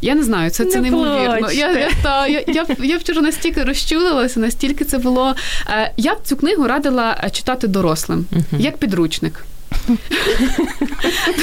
я 0.01 0.15
не 0.15 0.23
знаю, 0.23 0.49
це 0.49 0.65
це 0.65 0.75
не 0.75 0.81
неймовірно. 0.81 1.51
Я 1.51 1.71
я, 1.71 1.89
та, 2.03 2.27
я, 2.27 2.43
я, 2.47 2.65
я 2.83 2.97
вчора 2.97 3.21
настільки 3.21 3.63
розчулилася, 3.63 4.39
настільки 4.39 4.85
це 4.85 4.97
було. 4.97 5.35
Е, 5.69 5.91
я 5.97 6.15
б 6.15 6.17
цю 6.23 6.35
книгу 6.35 6.67
радила 6.67 7.29
читати 7.31 7.67
дорослим, 7.67 8.25
uh-huh. 8.31 8.61
як 8.61 8.77
підручник. 8.77 9.45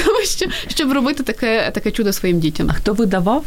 Тому 0.05 0.21
що 0.23 0.45
щоб 0.67 0.91
робити 0.91 1.23
таке 1.23 1.71
таке 1.73 1.91
чудо 1.91 2.13
своїм 2.13 2.39
дітям. 2.39 2.67
А 2.69 2.73
хто 2.73 2.93
видавав? 2.93 3.45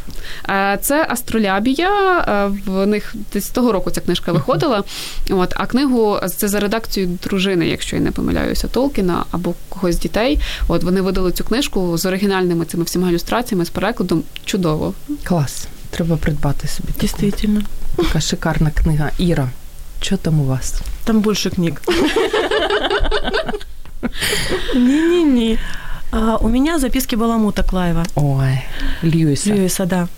Це 0.80 1.06
Астролябія. 1.08 1.90
В 2.66 2.86
них 2.86 3.14
десь 3.32 3.48
того 3.48 3.72
року 3.72 3.90
ця 3.90 4.00
книжка 4.00 4.32
виходила. 4.32 4.84
От, 5.30 5.52
А 5.56 5.66
книгу 5.66 6.18
це 6.36 6.48
за 6.48 6.60
редакцією 6.60 7.18
дружини, 7.22 7.68
якщо 7.68 7.96
я 7.96 8.02
не 8.02 8.10
помиляюся, 8.10 8.68
Толкіна 8.68 9.24
або 9.30 9.54
когось 9.68 9.94
з 9.94 9.98
дітей. 9.98 10.40
От 10.68 10.82
вони 10.82 11.00
видали 11.00 11.32
цю 11.32 11.44
книжку 11.44 11.98
з 11.98 12.06
оригінальними 12.06 12.64
цими 12.64 12.84
всіма 12.84 13.10
ілюстраціями, 13.10 13.64
з 13.64 13.70
перекладом. 13.70 14.22
Чудово. 14.44 14.94
Клас. 15.24 15.66
Треба 15.90 16.16
придбати 16.16 16.68
собі. 16.68 16.88
Дійсно. 17.00 17.62
Така 17.96 18.20
шикарна 18.20 18.70
книга. 18.70 19.10
Іра, 19.18 19.48
що 20.00 20.16
там 20.16 20.40
у 20.40 20.44
вас? 20.44 20.74
Там 21.04 21.20
більше 21.20 21.50
книг. 21.50 21.72
Не-не-не. 24.74 25.58
А, 26.12 26.36
у 26.40 26.48
меня 26.48 26.78
записки 26.78 27.16
Баламута 27.16 27.62
Клаева. 27.62 28.04
Ой, 28.14 28.62
Льюиса. 29.02 29.48
Льюиса, 29.48 29.86
да. 29.86 30.08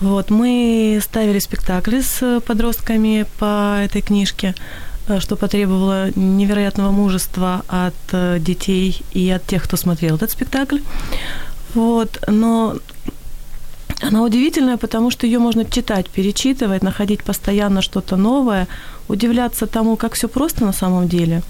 Вот, 0.00 0.30
мы 0.30 1.00
ставили 1.02 1.38
спектакли 1.38 2.00
с 2.00 2.40
подростками 2.46 3.26
по 3.38 3.78
этой 3.80 4.02
книжке, 4.02 4.54
э, 5.06 5.20
что 5.20 5.36
потребовало 5.36 6.10
невероятного 6.16 6.90
мужества 6.90 7.62
от 7.68 7.94
э, 8.12 8.38
детей 8.40 9.02
и 9.12 9.30
от 9.30 9.46
тех, 9.46 9.62
кто 9.62 9.76
смотрел 9.76 10.16
этот 10.16 10.30
спектакль. 10.30 10.78
Вот, 11.74 12.22
но 12.26 12.76
она 14.00 14.22
удивительная, 14.22 14.76
потому 14.76 15.10
что 15.10 15.26
ее 15.26 15.38
можно 15.38 15.64
читать, 15.64 16.08
перечитывать, 16.10 16.82
находить 16.82 17.22
постоянно 17.22 17.80
что-то 17.82 18.16
новое, 18.16 18.66
удивляться 19.08 19.66
тому, 19.66 19.96
как 19.96 20.14
все 20.14 20.28
просто 20.28 20.64
на 20.64 20.72
самом 20.72 21.08
деле. 21.08 21.42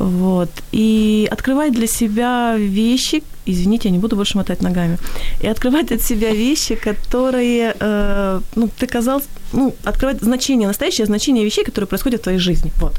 Вот. 0.00 0.48
И 0.72 1.28
открывать 1.30 1.72
для 1.72 1.86
себя 1.86 2.56
вещи, 2.56 3.22
извините, 3.44 3.88
я 3.88 3.92
не 3.92 3.98
буду 3.98 4.16
больше 4.16 4.38
мотать 4.38 4.62
ногами, 4.62 4.96
и 5.42 5.46
открывать 5.46 5.92
от 5.92 6.00
себя 6.00 6.32
вещи, 6.32 6.74
которые, 6.74 7.74
э, 7.78 8.40
ну, 8.56 8.68
ты 8.78 8.86
казалось, 8.86 9.24
ну, 9.52 9.74
открывать 9.84 10.22
значение, 10.22 10.68
настоящее 10.68 11.06
значение 11.06 11.44
вещей, 11.44 11.64
которые 11.64 11.86
происходят 11.86 12.20
в 12.20 12.22
твоей 12.22 12.38
жизни. 12.38 12.72
Вот. 12.80 12.94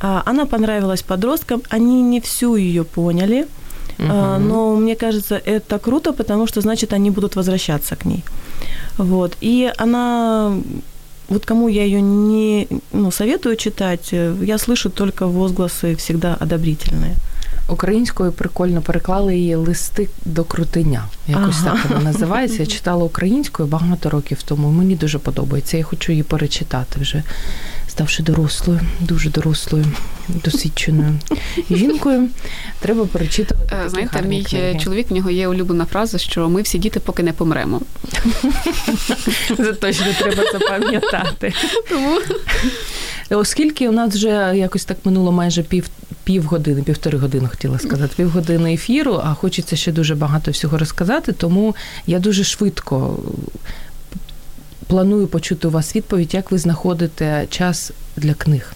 А, 0.00 0.22
она 0.24 0.46
понравилась 0.46 1.02
подросткам, 1.02 1.62
они 1.68 2.02
не 2.02 2.20
всю 2.20 2.56
ее 2.56 2.84
поняли, 2.84 3.46
uh-huh. 3.98 4.38
но 4.38 4.76
мне 4.76 4.96
кажется, 4.96 5.36
это 5.36 5.78
круто, 5.78 6.14
потому 6.14 6.46
что, 6.46 6.62
значит, 6.62 6.94
они 6.94 7.10
будут 7.10 7.36
возвращаться 7.36 7.96
к 7.96 8.06
ней. 8.06 8.24
Вот. 8.96 9.36
И 9.42 9.70
она 9.76 10.54
вот 11.29 11.45
кому 11.45 11.69
я 11.69 11.83
ее 11.83 12.01
не 12.01 12.67
ну, 12.93 13.11
советую 13.11 13.55
читать, 13.55 14.09
э, 14.13 14.35
я 14.43 14.57
слышу 14.57 14.89
только 14.89 15.25
возгласы 15.27 15.95
всегда 15.95 16.37
одобрительные. 16.39 17.15
Українською 17.69 18.31
прикольно 18.31 18.81
переклали 18.81 19.37
її 19.37 19.55
листи 19.55 20.09
до 20.25 20.43
крутиня. 20.43 21.05
Якось 21.27 21.55
ага. 21.65 21.71
так 21.71 21.91
вона 21.91 22.03
називається. 22.03 22.59
Я 22.59 22.65
читала 22.65 23.03
українською 23.03 23.69
багато 23.69 24.09
років 24.09 24.43
тому. 24.43 24.71
Мені 24.71 24.95
дуже 24.95 25.19
подобається. 25.19 25.77
Я 25.77 25.83
хочу 25.83 26.11
її 26.11 26.23
перечитати 26.23 27.01
вже, 27.01 27.23
ставши 27.90 28.22
дорослою, 28.22 28.80
дуже 29.00 29.30
дорослою, 29.30 29.84
досвідченою 30.28 31.12
жінкою. 31.70 32.28
Треба 32.80 33.06
перечитувати. 33.06 33.76
Е, 33.84 33.88
знаєте, 33.88 34.22
мій 34.22 34.44
книги. 34.44 34.78
чоловік 34.84 35.10
в 35.10 35.14
нього 35.14 35.30
є 35.30 35.48
улюблена 35.48 35.84
фраза, 35.84 36.18
що 36.18 36.48
ми 36.48 36.62
всі 36.62 36.78
діти, 36.78 37.00
поки 37.00 37.22
не 37.22 37.32
помремо. 37.32 37.80
Це 39.56 39.72
точно 39.72 40.06
треба 40.18 40.42
запам'ятати. 40.52 41.52
Тому 41.88 42.18
Оскільки 43.30 43.88
у 43.88 43.92
нас 43.92 44.14
вже 44.14 44.52
якось 44.54 44.84
так 44.84 44.96
минуло 45.04 45.32
майже 45.32 45.62
пів 45.62 45.88
півгодини, 46.24 46.82
півтори 46.82 47.18
години 47.18 47.48
хотіла 47.48 47.78
сказати, 47.78 48.12
півгодини 48.16 48.74
ефіру, 48.74 49.20
а 49.24 49.34
хочеться 49.34 49.76
ще 49.76 49.92
дуже 49.92 50.14
багато 50.14 50.50
всього 50.50 50.78
розказати, 50.78 51.32
тому 51.32 51.76
я 52.06 52.18
дуже 52.18 52.44
швидко 52.44 53.18
планую 54.90 55.26
почути 55.26 55.68
у 55.68 55.70
вас 55.70 55.96
відповідь, 55.96 56.34
як 56.34 56.50
ви 56.50 56.58
знаходите 56.58 57.46
час 57.50 57.92
для 58.16 58.34
книг. 58.34 58.72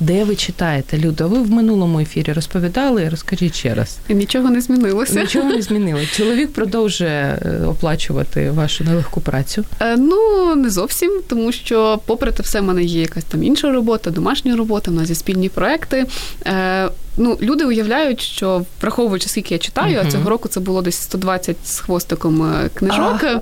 Де 0.00 0.24
ви 0.24 0.36
читаєте, 0.36 0.98
Люда? 0.98 1.26
Ви 1.26 1.42
в 1.42 1.50
минулому 1.50 2.00
ефірі 2.00 2.32
розповідали, 2.32 3.08
розкажіть 3.08 3.54
ще 3.54 3.74
раз. 3.74 3.98
Нічого 4.08 4.50
не 4.50 4.60
змінилося. 4.60 5.20
Нічого 5.20 5.48
не 5.48 5.62
змінилося. 5.62 6.06
Чоловік 6.16 6.52
продовжує 6.52 7.38
е, 7.42 7.64
оплачувати 7.66 8.50
вашу 8.50 8.84
нелегку 8.84 9.20
працю. 9.20 9.64
Е, 9.80 9.96
ну 9.96 10.54
не 10.54 10.70
зовсім, 10.70 11.20
тому 11.28 11.52
що, 11.52 12.00
попри 12.06 12.32
те, 12.32 12.42
все 12.42 12.60
в 12.60 12.64
мене 12.64 12.84
є 12.84 13.00
якась 13.00 13.24
там 13.24 13.42
інша 13.42 13.72
робота, 13.72 14.10
домашня 14.10 14.56
робота, 14.56 14.90
в 14.90 14.94
нас 14.94 15.08
є 15.08 15.14
спільні 15.14 15.48
проекти. 15.48 16.06
Е, 16.46 16.88
ну, 17.16 17.38
люди 17.42 17.64
уявляють, 17.64 18.20
що 18.20 18.64
враховуючи, 18.80 19.28
скільки 19.28 19.54
я 19.54 19.58
читаю, 19.58 19.98
uh-huh. 19.98 20.06
а 20.06 20.10
цього 20.10 20.30
року 20.30 20.48
це 20.48 20.60
було 20.60 20.82
десь 20.82 20.96
120 20.96 21.56
з 21.64 21.80
хвостиком 21.80 22.42
е, 22.42 22.70
книжок. 22.74 23.22
Uh-huh. 23.22 23.40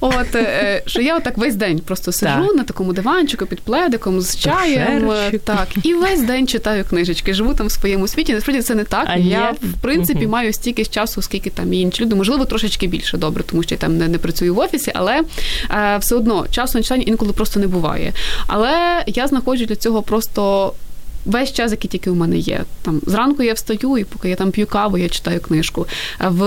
От 0.00 0.34
е, 0.34 0.82
що 0.86 1.02
я 1.02 1.16
отак 1.16 1.38
весь 1.38 1.54
день 1.54 1.78
просто 1.78 2.12
сиджу 2.12 2.46
так. 2.46 2.56
на 2.56 2.64
такому 2.64 2.92
диванчику 2.92 3.46
під 3.46 3.60
пледиком 3.60 4.20
з 4.20 4.36
чаєм. 4.36 5.10
Е, 5.10 5.38
так, 5.44 5.68
і 5.82 5.94
весь 5.94 6.22
день 6.22 6.46
читаю 6.46 6.84
книжечки, 6.84 7.34
живу 7.34 7.54
там 7.54 7.66
в 7.66 7.72
своєму 7.72 8.08
світі. 8.08 8.34
Насправді 8.34 8.62
це 8.62 8.74
не 8.74 8.84
так. 8.84 9.04
А 9.08 9.16
я 9.16 9.50
в 9.50 9.80
принципі 9.80 10.26
uh-huh. 10.26 10.30
маю 10.30 10.52
стільки 10.52 10.84
часу, 10.84 11.22
скільки 11.22 11.50
там 11.50 11.72
і 11.72 11.80
інші 11.80 12.02
люди, 12.02 12.14
можливо, 12.14 12.44
трошечки 12.44 12.86
більше 12.86 13.16
добре, 13.16 13.42
тому 13.42 13.62
що 13.62 13.74
я 13.74 13.78
там 13.78 13.98
не, 13.98 14.08
не 14.08 14.18
працюю 14.18 14.54
в 14.54 14.58
офісі, 14.58 14.92
але 14.94 15.22
е, 15.70 15.98
все 16.00 16.14
одно 16.14 16.46
часу 16.50 16.78
на 16.78 16.84
читання 16.84 17.04
інколи 17.06 17.32
просто 17.32 17.60
не 17.60 17.66
буває. 17.66 18.12
Але 18.46 19.02
я 19.06 19.26
знаходжу 19.26 19.64
для 19.64 19.76
цього 19.76 20.02
просто 20.02 20.72
весь 21.24 21.52
час, 21.52 21.70
який 21.70 21.90
тільки 21.90 22.10
у 22.10 22.14
мене 22.14 22.36
є. 22.36 22.64
Там 22.82 23.00
зранку 23.06 23.42
я 23.42 23.54
встаю, 23.54 23.98
і 23.98 24.04
поки 24.04 24.28
я 24.28 24.36
там 24.36 24.50
п'ю 24.50 24.66
каву, 24.66 24.98
я 24.98 25.08
читаю 25.08 25.40
книжку. 25.40 25.86
В 26.20 26.42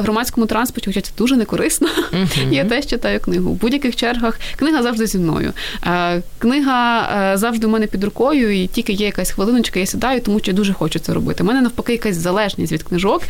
громадському 0.00 0.46
транспорті, 0.46 0.86
хоча 0.86 1.00
це 1.00 1.10
дуже 1.18 1.36
не 1.36 1.44
корисно, 1.44 1.88
uh-huh. 2.12 2.52
я 2.52 2.64
теж 2.64 2.86
читаю 2.86 3.20
книгу. 3.20 3.50
У 3.50 3.54
будь-яких 3.54 3.96
чергах 3.96 4.40
книга 4.56 4.82
завжди 4.82 5.06
зі 5.06 5.18
мною. 5.18 5.52
Книга 6.38 7.08
е, 7.32 7.36
завжди 7.36 7.66
у 7.66 7.70
мене 7.70 7.86
під 7.86 8.04
рукою, 8.04 8.62
і 8.62 8.66
тільки 8.66 8.92
є 8.92 9.06
якась 9.06 9.30
хвилиночка, 9.30 9.80
я 9.80 9.86
сідаю, 9.86 10.20
тому 10.20 10.38
що 10.38 10.50
я 10.50 10.56
дуже 10.56 10.72
хочу 10.72 10.98
це 10.98 11.14
робити. 11.14 11.42
У 11.42 11.46
мене 11.46 11.60
навпаки 11.60 11.92
якась 11.92 12.16
залежність 12.16 12.72
від 12.72 12.82
книжок, 12.82 13.22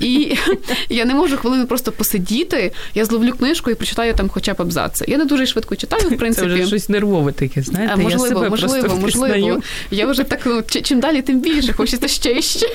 і 0.00 0.36
я 0.88 1.04
не 1.04 1.14
можу 1.14 1.36
хвилину 1.36 1.66
просто 1.66 1.92
посидіти. 1.92 2.72
Я 2.94 3.04
зловлю 3.04 3.32
книжку 3.32 3.70
і 3.70 3.74
прочитаю 3.74 4.14
там 4.14 4.28
хоча 4.28 4.54
б 4.54 4.62
абзаци. 4.62 5.04
Я 5.08 5.18
не 5.18 5.24
дуже 5.24 5.46
швидко 5.46 5.76
читаю, 5.76 6.02
в 6.10 6.16
принципі. 6.16 6.48
Це 6.48 6.54
вже 6.54 6.66
щось 6.66 6.88
нервове 6.88 7.32
таке, 7.32 7.62
знаєте. 7.62 7.96
Можливо, 7.96 8.24
я 8.24 8.34
себе 8.34 8.50
можливо, 8.50 8.96
можливо. 8.96 9.60
Я 9.90 10.06
вже 10.06 10.24
так 10.36 10.64
ну, 10.74 10.80
чим 10.82 11.00
далі, 11.00 11.22
тим 11.22 11.40
більше, 11.40 11.72
хочеться 11.72 12.08
ще 12.08 12.32
і 12.32 12.42
ще. 12.42 12.66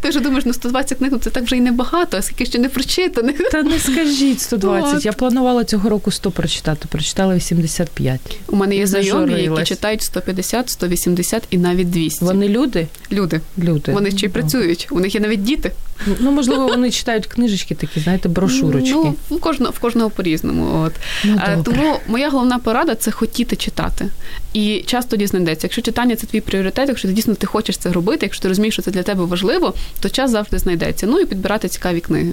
Ти 0.00 0.08
вже 0.08 0.20
думаєш, 0.20 0.44
ну 0.44 0.52
120 0.52 0.98
книг 0.98 1.12
це 1.20 1.30
так 1.30 1.44
вже 1.44 1.56
і 1.56 1.60
небагато, 1.60 2.16
а 2.16 2.22
скільки 2.22 2.46
ще 2.46 2.58
не 2.58 2.68
прочитаних. 2.68 3.38
Та 3.50 3.62
не 3.62 3.78
скажіть 3.78 4.40
120. 4.40 4.96
От. 4.96 5.04
Я 5.04 5.12
планувала 5.12 5.64
цього 5.64 5.88
року 5.88 6.10
100 6.10 6.30
прочитати, 6.30 6.88
прочитала 6.90 7.34
85. 7.34 8.20
У 8.46 8.56
мене 8.56 8.76
є 8.76 8.86
знайомі, 8.86 9.42
які 9.42 9.64
читають 9.64 10.02
150, 10.02 10.70
180 10.70 11.42
і 11.50 11.58
навіть 11.58 11.90
200. 11.90 12.24
Вони 12.24 12.48
люди? 12.48 12.86
Люди. 13.12 13.40
Люди. 13.58 13.92
Вони 13.92 14.10
ще 14.10 14.26
й 14.26 14.28
працюють. 14.28 14.88
У 14.90 15.00
них 15.00 15.14
є 15.14 15.20
навіть 15.20 15.42
діти. 15.42 15.72
Ну, 16.20 16.30
можливо, 16.32 16.66
вони 16.66 16.90
читають 16.90 17.26
книжечки 17.26 17.74
такі, 17.74 18.00
знаєте, 18.00 18.28
брошурочки. 18.28 18.94
Ну, 18.94 19.14
в 19.30 19.40
кожного, 19.40 19.72
в 19.72 19.78
кожного 19.78 20.10
по-різному. 20.10 20.82
От. 20.86 20.92
Ну, 21.24 21.62
Тому 21.64 22.00
моя 22.06 22.30
головна 22.30 22.58
порада 22.58 22.94
це 22.94 23.10
хотіти 23.10 23.56
читати. 23.56 24.08
І 24.52 24.84
час 24.86 25.06
тоді 25.06 25.26
знайдеться. 25.26 25.66
Якщо 25.66 25.82
читання 25.82 26.16
це 26.16 26.26
твій 26.26 26.40
пріоритет, 26.40 26.88
якщо 26.88 27.08
ти 27.08 27.14
дійсно 27.14 27.34
ти 27.34 27.46
хочеш 27.46 27.76
це 27.76 27.92
робити, 27.92 28.18
якщо 28.26 28.42
ти 28.42 28.48
розумієш, 28.48 28.74
що 28.74 28.82
це 28.82 28.90
для 28.90 29.02
тебе 29.02 29.24
важливо, 29.24 29.74
то 30.00 30.08
час 30.08 30.30
завжди 30.30 30.58
знайдеться. 30.58 31.06
Ну 31.06 31.20
і 31.20 31.26
підбирати 31.26 31.68
цікаві 31.68 32.00
книги. 32.00 32.32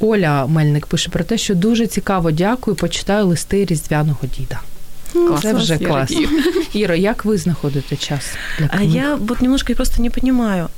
Оля 0.00 0.46
Мельник 0.46 0.86
пише 0.86 1.10
про 1.10 1.24
те, 1.24 1.38
що 1.38 1.54
дуже 1.54 1.86
цікаво, 1.86 2.30
дякую, 2.30 2.76
почитаю 2.76 3.26
листи 3.26 3.64
різдвяного 3.64 4.18
діда. 4.38 4.60
Класс, 5.12 5.42
Це 5.42 5.54
вже 5.54 5.78
клас. 5.78 6.12
Іро, 6.72 6.94
як 6.94 7.24
ви 7.24 7.38
знаходите 7.38 7.96
час? 7.96 8.32
Для 8.58 8.68
книг? 8.68 8.80
А 8.80 8.96
я 8.96 9.14
вот 9.14 9.42
немножко 9.42 9.74
просто 9.74 10.02
не 10.02 10.10
понимаю. 10.10 10.68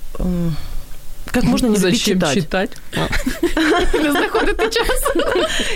Как 1.33 1.45
можно 1.45 1.69
не 1.69 1.77
любить 1.77 2.05
читать? 2.05 2.35
читать? 2.43 2.71
Не 4.03 4.11
знаходити 4.11 4.71
час. 4.71 5.13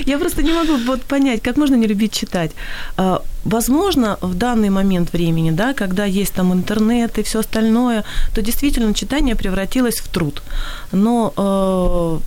Я 0.06 0.18
просто 0.18 0.42
не 0.42 0.52
могу 0.52 0.76
вот 0.86 1.02
понять, 1.02 1.42
как 1.42 1.56
можно 1.56 1.76
не 1.76 1.86
любить 1.86 2.12
читать. 2.12 2.50
А, 2.96 3.22
возможно, 3.44 4.18
в 4.20 4.34
данный 4.34 4.70
момент 4.70 5.12
времени, 5.12 5.50
да, 5.50 5.72
когда 5.74 6.04
есть 6.04 6.34
там 6.34 6.52
интернет 6.52 7.18
и 7.18 7.22
все 7.22 7.38
остальное, 7.38 8.04
то 8.34 8.42
действительно 8.42 8.94
читание 8.94 9.34
превратилось 9.34 10.00
в 10.00 10.08
труд. 10.08 10.42
Но 10.92 11.32
э, 11.36 12.18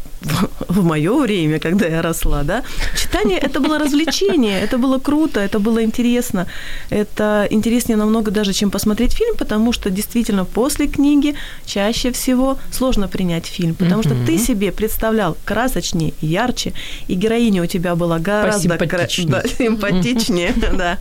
в 0.68 0.84
мое 0.84 1.14
время, 1.18 1.60
когда 1.60 1.86
я 1.86 2.02
росла, 2.02 2.44
да, 2.44 2.64
читание 2.96 3.38
это 3.38 3.60
было 3.60 3.80
развлечение, 3.80 4.62
это 4.62 4.78
было 4.78 5.00
круто, 5.00 5.40
это 5.40 5.60
было 5.60 5.84
интересно. 5.84 6.48
Это 6.90 7.48
интереснее 7.50 7.98
намного 7.98 8.32
даже, 8.32 8.54
чем 8.54 8.72
посмотреть 8.72 9.14
фильм, 9.14 9.36
потому 9.38 9.74
что 9.74 9.90
действительно 9.90 10.46
после 10.46 10.88
книги 10.88 11.36
чаще 11.66 12.12
всего 12.12 12.58
сложно 12.72 13.08
принять 13.08 13.46
фильм, 13.46 13.76
потому 13.76 14.04
что 14.04 14.16
ты 14.26 14.38
себе 14.38 14.72
представлял 14.72 15.38
красочнее, 15.46 16.14
ярче, 16.22 16.74
и 17.08 17.16
героиня 17.16 17.64
у 17.64 17.66
тебя 17.66 17.96
была 17.96 18.20
гораздо 18.20 18.70
симпатичнее, 18.70 19.28
да, 19.28 19.44
симпатичнее 19.48 20.54
да, 20.74 20.98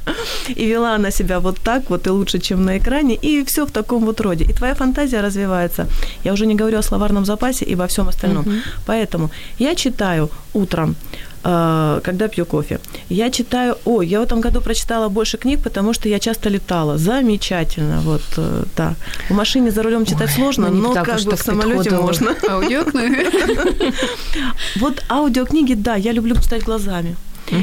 и 0.48 0.64
вела 0.66 0.94
она 0.94 1.10
себя 1.10 1.40
вот 1.40 1.58
так 1.60 1.90
вот 1.90 2.06
и 2.06 2.10
лучше, 2.10 2.38
чем 2.38 2.64
на 2.64 2.78
экране, 2.78 3.14
и 3.14 3.44
все 3.44 3.66
в 3.66 3.70
таком 3.70 4.04
вот 4.04 4.20
роде. 4.20 4.44
И 4.44 4.52
твоя 4.52 4.74
фантазия 4.74 5.20
развивается. 5.20 5.86
Я 6.24 6.32
уже 6.32 6.46
не 6.46 6.54
говорю 6.54 6.78
о 6.78 6.82
словарном 6.82 7.24
запасе 7.24 7.64
и 7.64 7.74
во 7.74 7.86
всем 7.86 8.08
остальном. 8.08 8.44
Поэтому 8.86 9.13
я 9.58 9.74
читаю 9.74 10.28
утром, 10.54 10.96
э, 11.44 12.00
когда 12.02 12.28
пью 12.28 12.46
кофе. 12.46 12.78
Я 13.08 13.30
читаю, 13.30 13.76
ой, 13.84 14.06
я 14.06 14.20
в 14.20 14.22
этом 14.22 14.40
году 14.40 14.60
прочитала 14.60 15.08
больше 15.08 15.38
книг, 15.38 15.60
потому 15.62 15.94
что 15.94 16.08
я 16.08 16.18
часто 16.18 16.50
летала. 16.50 16.98
Замечательно, 16.98 18.00
вот, 18.00 18.22
э, 18.36 18.64
да. 18.76 18.94
В 19.28 19.34
машине 19.34 19.70
за 19.70 19.82
рулем 19.82 20.04
читать 20.04 20.30
ой, 20.30 20.34
сложно, 20.34 20.70
но 20.70 20.92
как 20.92 21.20
бы 21.22 21.36
в 21.36 21.42
самолете 21.42 21.90
можно. 21.90 22.34
Аудиокниги? 22.48 23.94
Вот 24.80 25.04
аудиокниги, 25.08 25.74
да, 25.74 25.96
я 25.96 26.12
люблю 26.12 26.34
читать 26.36 26.64
глазами. 26.64 27.16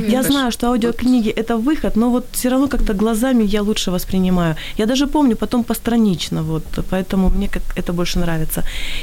Я 0.08 0.22
знаю, 0.22 0.50
что 0.50 0.66
аудиокниги 0.66 1.30
это 1.30 1.56
выход, 1.56 1.96
но 1.96 2.10
вот 2.10 2.24
все 2.32 2.48
равно 2.48 2.68
как-то 2.68 2.94
глазами 2.94 3.44
я 3.44 3.62
лучше 3.62 3.90
воспринимаю. 3.90 4.56
Я 4.78 4.86
даже 4.86 5.06
помню 5.06 5.36
потом 5.36 5.64
постранично, 5.64 6.42
вот, 6.42 6.64
поэтому 6.90 7.30
мне 7.30 7.48
как 7.48 7.62
это 7.76 7.92
больше 7.92 8.18
нравится. 8.18 8.62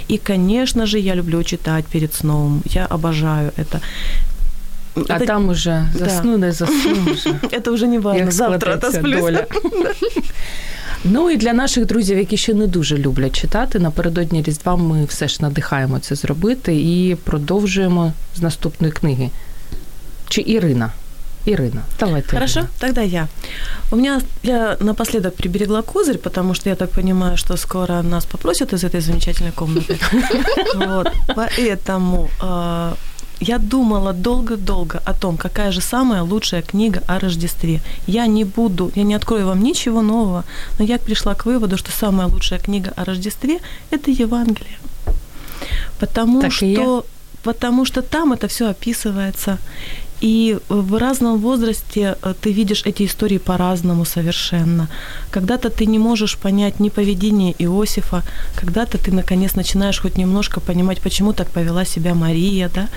И, 0.09 0.17
конечно 0.17 0.85
же, 0.85 0.99
я 0.99 1.15
люблю 1.15 1.43
читать 1.43 1.85
перед 1.85 2.13
сном. 2.13 2.61
Я 2.65 2.85
обожаю 2.85 3.51
это. 3.57 3.79
А 4.95 5.17
это... 5.17 5.25
там 5.25 5.49
уже 5.49 5.87
засну, 5.93 6.37
да. 6.37 6.47
не 6.47 6.51
засну 6.51 7.13
вже. 7.13 7.39
Это 7.51 7.71
уже 7.71 7.87
не 7.87 7.99
важно. 7.99 8.31
Завтра 8.31 8.73
это 8.73 9.01
доля. 9.01 9.47
Ну 11.05 11.29
і 11.29 11.37
для 11.37 11.53
наших 11.53 11.85
друзів, 11.85 12.17
які 12.17 12.37
ще 12.37 12.53
не 12.53 12.67
дуже 12.67 12.97
люблять 12.97 13.41
читати, 13.41 13.79
напередодні 13.79 14.41
Різдва 14.41 14.75
ми 14.75 15.05
все 15.05 15.27
ж 15.27 15.37
надихаємо 15.41 15.99
це 15.99 16.15
зробити 16.15 16.75
і 16.75 17.17
продовжуємо 17.23 18.13
з 18.35 18.41
наступної 18.41 18.93
книги. 18.93 19.29
Чи 20.28 20.42
Ирина? 20.46 20.92
Ирина, 21.46 21.82
давайте. 22.00 22.28
Хорошо, 22.28 22.60
Ирина. 22.60 22.72
тогда 22.78 23.02
я. 23.02 23.28
У 23.90 23.96
меня 23.96 24.20
я 24.42 24.76
напоследок 24.80 25.34
приберегла 25.34 25.82
козырь, 25.82 26.18
потому 26.18 26.54
что 26.54 26.68
я 26.68 26.76
так 26.76 26.90
понимаю, 26.90 27.36
что 27.36 27.56
скоро 27.56 28.02
нас 28.02 28.26
попросят 28.26 28.72
из 28.72 28.84
этой 28.84 29.00
замечательной 29.00 29.52
комнаты. 29.52 29.98
Вот, 30.74 31.12
поэтому 31.34 32.28
а, 32.40 32.94
я 33.40 33.58
думала 33.58 34.12
долго-долго 34.12 35.00
о 35.04 35.14
том, 35.14 35.36
какая 35.36 35.72
же 35.72 35.80
самая 35.80 36.22
лучшая 36.22 36.62
книга 36.62 37.02
о 37.06 37.18
Рождестве. 37.18 37.80
Я 38.06 38.26
не 38.26 38.44
буду, 38.44 38.90
я 38.94 39.04
не 39.04 39.14
открою 39.14 39.46
вам 39.46 39.62
ничего 39.62 40.02
нового, 40.02 40.44
но 40.78 40.84
я 40.84 40.98
пришла 40.98 41.34
к 41.34 41.46
выводу, 41.46 41.76
что 41.76 41.90
самая 41.92 42.26
лучшая 42.26 42.58
книга 42.58 42.92
о 42.96 43.04
Рождестве– 43.04 43.60
это 43.90 44.10
Евангелие. 44.10 44.78
Потому 45.98 46.40
так 46.40 46.52
что, 46.52 47.06
потому 47.42 47.84
что 47.84 48.02
там 48.02 48.32
это 48.32 48.48
все 48.48 48.68
описывается. 48.68 49.58
И 50.20 50.58
в 50.68 50.98
разном 50.98 51.38
возрасте 51.38 52.16
э, 52.22 52.34
ты 52.40 52.52
видишь 52.52 52.82
эти 52.86 53.04
истории 53.04 53.38
по-разному 53.38 54.04
совершенно. 54.04 54.88
Когда-то 55.30 55.70
ты 55.70 55.86
не 55.86 55.98
можешь 55.98 56.36
понять 56.36 56.80
ни 56.80 56.88
поведение 56.88 57.54
Иосифа, 57.58 58.22
когда-то 58.56 58.98
ты, 58.98 59.12
наконец, 59.12 59.54
начинаешь 59.54 60.00
хоть 60.00 60.18
немножко 60.18 60.60
понимать, 60.60 61.00
почему 61.00 61.32
так 61.32 61.50
повела 61.50 61.84
себя 61.84 62.14
Мария, 62.14 62.70
да. 62.74 62.88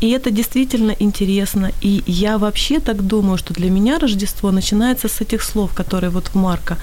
И 0.00 0.10
это 0.10 0.30
действительно 0.30 0.94
интересно. 0.98 1.72
И 1.82 2.02
я 2.06 2.38
вообще 2.38 2.80
так 2.80 3.06
думаю, 3.06 3.38
что 3.38 3.54
для 3.54 3.70
меня 3.70 3.98
Рождество 3.98 4.50
начинается 4.50 5.08
с 5.08 5.20
этих 5.20 5.42
слов, 5.42 5.74
которые 5.74 6.10
вот 6.10 6.28
в 6.28 6.34
Марка. 6.34 6.76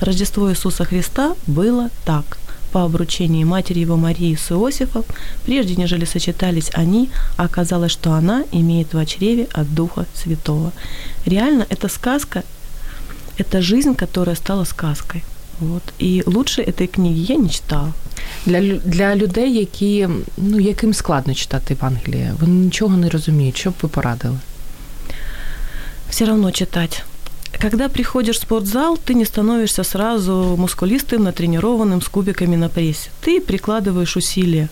Рождество 0.00 0.50
Иисуса 0.50 0.84
Христа 0.84 1.34
было 1.46 1.88
так– 2.04 2.38
по 2.73 2.83
обручении 2.83 3.43
матери 3.43 3.79
его 3.79 3.97
Марии 3.97 4.35
с 4.35 4.51
Иосифом, 4.51 5.03
прежде 5.45 5.75
нежели 5.75 6.05
сочетались 6.05 6.71
они, 6.73 7.09
оказалось, 7.37 7.91
что 7.91 8.13
она 8.13 8.43
имеет 8.51 8.93
в 8.93 9.05
чреве 9.05 9.47
от 9.53 9.73
Духа 9.73 10.05
Святого. 10.13 10.71
Реально, 11.25 11.65
это 11.69 11.89
сказка, 11.89 12.43
это 13.37 13.61
жизнь, 13.61 13.95
которая 13.95 14.35
стала 14.35 14.65
сказкой. 14.65 15.23
Вот. 15.59 15.83
І 15.99 16.23
лучше 16.25 16.61
этой 16.61 16.87
книги 16.87 17.19
я 17.19 17.37
не 17.37 17.49
читала. 17.49 17.93
Для 18.45 18.61
для 18.77 19.15
людей, 19.15 19.53
які 19.53 20.07
ну 20.37 20.59
яким 20.59 20.93
складно 20.93 21.33
читати 21.33 21.73
Євангеліє, 21.73 22.35
вони 22.39 22.53
нічого 22.53 22.97
не 22.97 23.09
розуміють. 23.09 23.57
Що 23.57 23.69
б 23.69 23.73
ви 23.81 23.89
порадили? 23.89 24.37
Все 26.09 26.25
равно 26.25 26.51
читать. 26.51 27.03
Когда 27.58 27.88
приходишь 27.88 28.38
в 28.38 28.42
спортзал, 28.42 28.96
ты 28.96 29.14
не 29.14 29.24
становишься 29.24 29.84
сразу 29.84 30.56
мускулистым, 30.58 31.22
натренированным 31.24 32.02
с 32.02 32.08
кубиками 32.08 32.56
на 32.56 32.68
прессе. 32.68 33.10
Ты 33.20 33.40
прикладываешь 33.40 34.16
усилия. 34.16 34.68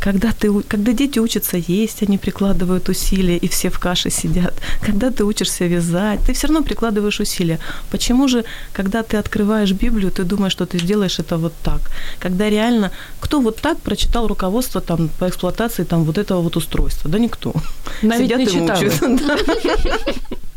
Когда, 0.00 0.30
ты, 0.32 0.62
когда 0.62 0.92
дети 0.92 1.18
учатся 1.18 1.56
есть, 1.56 2.02
они 2.02 2.18
прикладывают 2.18 2.88
усилия, 2.88 3.36
и 3.36 3.48
все 3.48 3.68
в 3.68 3.78
каше 3.78 4.10
сидят. 4.10 4.54
Когда 4.80 5.10
ты 5.10 5.24
учишься 5.24 5.66
вязать, 5.66 6.20
ты 6.24 6.32
все 6.32 6.46
равно 6.46 6.62
прикладываешь 6.62 7.20
усилия. 7.20 7.58
Почему 7.90 8.28
же, 8.28 8.44
когда 8.72 9.02
ты 9.02 9.16
открываешь 9.16 9.72
Библию, 9.72 10.12
ты 10.12 10.22
думаешь, 10.22 10.52
что 10.52 10.66
ты 10.66 10.78
сделаешь 10.78 11.18
это 11.18 11.36
вот 11.36 11.52
так? 11.62 11.80
Когда 12.20 12.48
реально, 12.48 12.92
кто 13.20 13.40
вот 13.40 13.56
так 13.60 13.78
прочитал 13.78 14.28
руководство 14.28 14.80
там, 14.80 15.08
по 15.18 15.26
эксплуатации 15.28 15.84
там, 15.84 16.04
вот 16.04 16.18
этого 16.18 16.42
вот 16.42 16.56
устройства? 16.56 17.10
Да 17.10 17.18
никто. 17.18 17.52
Навіть 18.02 18.30
Сидят 18.30 18.38
не 18.38 18.44
и 18.44 18.60
мучаются. 18.60 19.18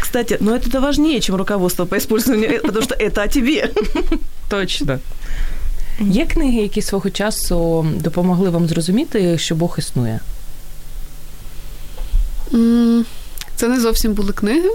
Кстати, 0.00 0.38
но 0.40 0.56
это 0.56 0.80
важнее, 0.80 1.20
чем 1.20 1.36
руководство 1.36 1.86
по 1.86 1.96
использованию, 1.96 2.60
потому 2.62 2.82
что 2.84 2.94
это 2.94 3.24
о 3.24 3.28
тебе. 3.28 3.70
Точно. 4.48 4.98
Є 6.00 6.26
книги, 6.26 6.62
які 6.62 6.82
свого 6.82 7.10
часу 7.10 7.86
допомогли 7.94 8.50
вам 8.50 8.68
зрозуміти, 8.68 9.38
що 9.38 9.54
Бог 9.54 9.76
існує? 9.78 10.20
Це 13.56 13.68
не 13.68 13.80
зовсім 13.80 14.12
були 14.12 14.32
книги. 14.32 14.70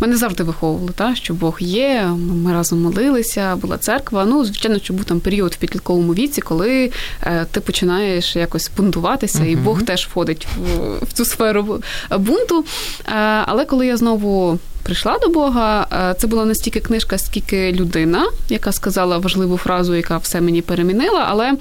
Мене 0.00 0.16
завжди 0.16 0.42
виховували, 0.42 0.92
та, 0.94 1.14
що 1.14 1.34
Бог 1.34 1.56
є, 1.60 2.10
ми 2.44 2.52
разом 2.52 2.82
молилися, 2.82 3.56
була 3.56 3.78
церква. 3.78 4.24
Ну, 4.24 4.44
звичайно, 4.44 4.78
що 4.78 4.94
був 4.94 5.04
там 5.04 5.20
період 5.20 5.52
в 5.52 5.56
підлітковому 5.56 6.14
віці, 6.14 6.40
коли 6.40 6.92
е, 7.22 7.46
ти 7.50 7.60
починаєш 7.60 8.36
якось 8.36 8.70
бунтуватися, 8.76 9.38
uh-huh. 9.38 9.46
і 9.46 9.56
Бог 9.56 9.82
теж 9.82 10.06
входить 10.06 10.46
в, 10.56 11.04
в 11.04 11.12
цю 11.12 11.24
сферу 11.24 11.80
бунту. 12.18 12.64
Е, 13.06 13.12
але 13.46 13.64
коли 13.64 13.86
я 13.86 13.96
знову. 13.96 14.58
Прийшла 14.82 15.18
до 15.18 15.28
Бога, 15.28 15.86
е, 15.92 16.14
це 16.18 16.26
була 16.26 16.44
не 16.44 16.54
стільки 16.54 16.80
книжка, 16.80 17.18
скільки 17.18 17.72
людина, 17.72 18.26
яка 18.48 18.72
сказала 18.72 19.18
важливу 19.18 19.56
фразу, 19.56 19.94
яка 19.94 20.16
все 20.16 20.40
мені 20.40 20.62
перемінила. 20.62 21.26
Але 21.28 21.52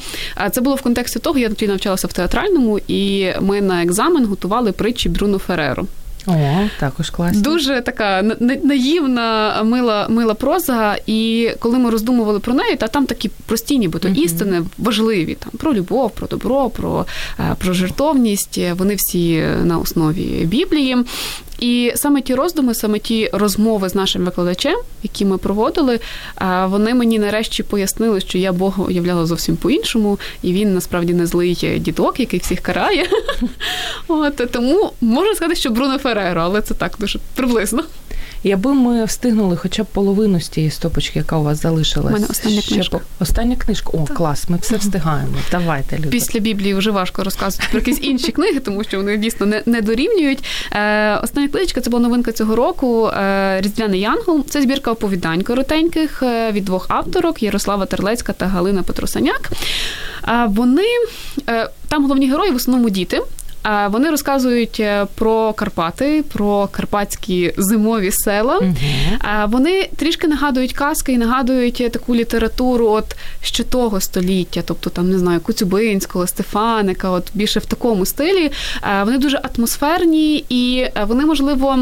це 0.52 0.62
було 0.62 0.75
в 0.75 0.82
контексті 0.82 1.19
того, 1.19 1.39
я 1.39 1.49
тоді 1.49 1.67
навчалася 1.67 2.08
в 2.08 2.13
театральному, 2.13 2.80
і 2.88 3.32
ми 3.41 3.62
на 3.62 3.84
екзамен 3.84 4.25
готували 4.25 4.71
притчі 4.71 5.10
Бруно 5.10 5.38
Фереро. 5.38 5.86
О, 6.27 6.67
також 6.79 7.10
класно. 7.10 7.41
Дуже 7.41 7.82
така 7.82 8.21
наївна, 8.63 9.60
мила 9.63 10.08
мила 10.10 10.34
проза. 10.34 10.97
І 11.08 11.49
коли 11.60 11.79
ми 11.79 11.89
роздумували 11.89 12.39
про 12.39 12.53
неї, 12.53 12.75
та 12.75 12.88
там 12.88 13.05
такі 13.05 13.29
прості, 13.45 13.77
нібито 13.77 14.08
uh-huh. 14.08 14.23
істини 14.23 14.62
важливі 14.77 15.36
там 15.36 15.51
про 15.58 15.73
любов, 15.73 16.12
про 16.12 16.27
добро, 16.27 16.69
про, 16.69 17.05
е, 17.39 17.55
про 17.58 17.73
жертовність. 17.73 18.60
Вони 18.77 18.95
всі 18.95 19.43
на 19.63 19.77
основі 19.77 20.45
Біблії. 20.45 20.97
І 21.60 21.91
саме 21.95 22.22
ті 22.22 22.36
роздуми, 22.36 22.74
саме 22.74 23.00
ті 23.00 23.30
розмови 23.34 23.89
з 23.89 23.95
нашим 23.95 24.26
викладачем, 24.26 24.78
які 25.04 25.26
ми 25.26 25.38
проводили, 25.38 26.00
вони 26.65 26.93
мені 26.93 27.19
нарешті 27.19 27.63
пояснили, 27.63 28.22
що 28.22 28.38
я 28.38 28.52
Бога 28.52 28.84
уявляла 28.84 29.26
зовсім 29.26 29.58
по-іншому, 29.58 30.19
і 30.41 30.54
він 30.54 30.74
насправді 30.74 31.13
не 31.13 31.26
злий 31.26 31.54
дідок, 31.80 32.19
який 32.19 32.39
всіх 32.39 32.60
карає. 32.60 33.06
От 34.08 34.52
тому 34.52 34.91
можна 35.02 35.36
сказати, 35.36 35.56
що 35.56 35.69
Бруно 35.69 35.98
Фереро, 35.98 36.41
але 36.41 36.62
це 36.62 36.74
так 36.74 36.95
дуже 37.00 37.19
приблизно. 37.36 37.84
І 38.43 38.52
аби 38.52 38.73
ми 38.73 39.06
встигнули 39.06 39.58
хоча 39.58 39.84
б 39.84 39.86
половину 39.86 40.41
з 40.41 40.49
тієї 40.49 40.71
стопочки, 40.71 41.19
яка 41.19 41.38
у 41.38 41.43
вас 41.43 41.62
залишилась. 41.62 42.12
У 42.12 42.13
мене 42.13 42.28
остання 42.30 42.62
книжка. 42.62 42.97
По... 42.97 43.04
Остання 43.23 43.56
книжка. 43.56 43.89
О, 43.93 44.06
так. 44.08 44.17
клас, 44.17 44.49
ми 44.49 44.58
все 44.58 44.78
встигаємо. 44.78 45.34
Давайте, 45.52 45.97
люди. 45.97 46.10
Після 46.10 46.39
Біблії 46.39 46.73
вже 46.73 46.91
важко 46.91 47.23
розказувати 47.23 47.67
про 47.71 47.80
якісь 47.80 47.99
інші 48.02 48.32
книги, 48.32 48.60
тому 48.60 48.84
що 48.84 48.97
вони 48.97 49.17
дійсно 49.17 49.45
не, 49.45 49.63
не 49.65 49.82
дорівнюють. 49.82 50.43
Е, 50.71 51.15
Остання 51.15 51.47
книжка 51.47 51.82
це 51.82 51.89
була 51.89 52.04
новинка 52.04 52.32
цього 52.32 52.56
року. 52.56 53.08
Е, 53.08 53.62
Різдвяний 53.62 53.99
Янгол. 53.99 54.45
Це 54.49 54.62
збірка 54.62 54.91
оповідань 54.91 55.41
коротеньких 55.41 56.23
е, 56.23 56.52
від 56.52 56.65
двох 56.65 56.86
авторок 56.89 57.43
Ярослава 57.43 57.86
Терлецька 57.86 58.34
та 58.34 58.45
Галина 58.47 58.84
Петросаняк. 58.84 59.49
Е, 60.28 60.45
вони 60.49 60.88
е, 61.49 61.69
там 61.88 62.04
головні 62.04 62.30
герої 62.32 62.52
в 62.52 62.56
основному 62.56 62.89
діти. 62.89 63.21
Вони 63.89 64.10
розказують 64.10 64.80
е, 64.80 65.08
про 65.15 65.54
Карпати, 65.54 66.24
про 66.34 66.67
карпатські 66.72 67.54
зимові 67.58 68.12
села. 68.12 68.58
Угу. 68.58 68.76
Вони 69.48 69.89
трішки 69.95 70.28
нагадують 70.28 70.74
казки 70.74 71.12
і 71.12 71.17
нагадують 71.17 71.82
е, 71.82 71.89
таку 71.89 72.15
літературу 72.15 72.88
от 72.88 73.15
ще 73.41 73.63
того 73.63 74.02
століття, 74.02 74.62
тобто 74.65 74.89
там 74.89 75.10
не 75.10 75.19
знаю, 75.19 75.39
Куцюбинського, 75.39 76.28
Стефаника, 76.28 77.10
от 77.10 77.32
більше 77.34 77.60
в 77.60 77.65
такому 77.65 78.06
стилі. 78.06 78.52
Вони 79.06 79.17
дуже 79.17 79.41
атмосферні 79.56 80.45
і 80.50 80.86
вони 81.08 81.26
можливо. 81.26 81.80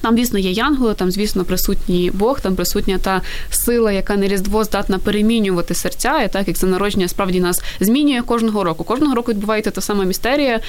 Там, 0.00 0.16
звісно, 0.16 0.38
є 0.38 0.50
янголи, 0.50 0.94
там, 0.94 1.10
звісно, 1.10 1.44
присутній 1.44 2.10
Бог, 2.14 2.40
там 2.40 2.56
присутня 2.56 2.98
та 2.98 3.22
сила, 3.50 3.92
яка 3.92 4.16
на 4.16 4.28
Різдво 4.28 4.64
здатна 4.64 4.98
перемінювати 4.98 5.74
серця, 5.74 6.22
і 6.22 6.32
так 6.32 6.48
як 6.48 6.56
це 6.56 6.66
народження 6.66 7.08
справді 7.08 7.40
нас 7.40 7.62
змінює 7.80 8.22
кожного 8.22 8.64
року. 8.64 8.84
Кожного 8.84 9.14
року 9.14 9.32
відбувається 9.32 9.70
та 9.70 9.80
сама 9.80 10.04
містерія, 10.04 10.60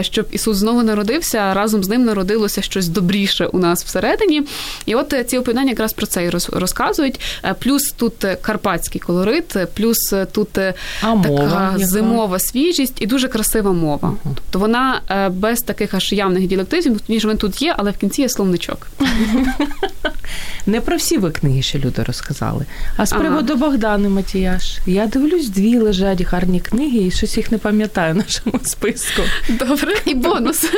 щоб 0.00 0.26
Ісус 0.30 0.56
знову 0.56 0.82
народився, 0.82 1.54
разом 1.54 1.84
з 1.84 1.88
ним 1.88 2.04
народилося 2.04 2.62
щось 2.62 2.88
добріше 2.88 3.46
у 3.46 3.58
нас 3.58 3.84
всередині. 3.84 4.42
І 4.86 4.94
от 4.94 5.14
ці 5.26 5.38
оповідання 5.38 5.70
якраз 5.70 5.92
про 5.92 6.06
це 6.06 6.24
і 6.24 6.30
розказують. 6.30 7.20
Плюс 7.58 7.94
тут 7.96 8.14
карпатський 8.42 9.00
колорит, 9.00 9.56
плюс 9.74 10.14
тут 10.32 10.58
а 10.58 10.72
така 11.00 11.28
мова, 11.28 11.74
зимова 11.78 12.38
свіжість 12.38 13.02
і 13.02 13.06
дуже 13.06 13.28
красива 13.28 13.72
мова. 13.72 14.14
Тобто 14.22 14.58
вона 14.58 15.00
е, 15.10 15.28
без 15.28 15.60
таких 15.60 15.94
аж 15.94 16.12
явних 16.12 16.46
діалектизмів, 16.46 17.00
ніж 17.08 17.26
він 17.26 17.36
тут 17.36 17.62
є, 17.62 17.74
але 17.78 17.90
в 17.90 17.96
кінці 17.96 18.22
є 18.22 18.28
словник 18.28 18.63
книжечок. 18.64 18.88
Не 20.66 20.80
про 20.80 20.96
всі 20.96 21.18
ви 21.18 21.30
книги 21.30 21.62
ще 21.62 21.78
люди 21.78 22.02
розказали. 22.02 22.64
А 22.96 23.06
з 23.06 23.10
приводу 23.10 23.52
ага. 23.52 23.66
Богдани 23.66 24.08
Матіяш. 24.08 24.78
Я 24.86 25.06
дивлюсь, 25.06 25.48
дві 25.48 25.78
лежать 25.78 26.22
гарні 26.22 26.60
книги, 26.60 26.98
і 26.98 27.10
щось 27.10 27.36
їх 27.36 27.52
не 27.52 27.58
пам'ятаю 27.58 28.14
в 28.14 28.16
нашому 28.16 28.60
списку. 28.64 29.22
Добре, 29.48 29.94
і 30.04 30.14
бонус. 30.14 30.70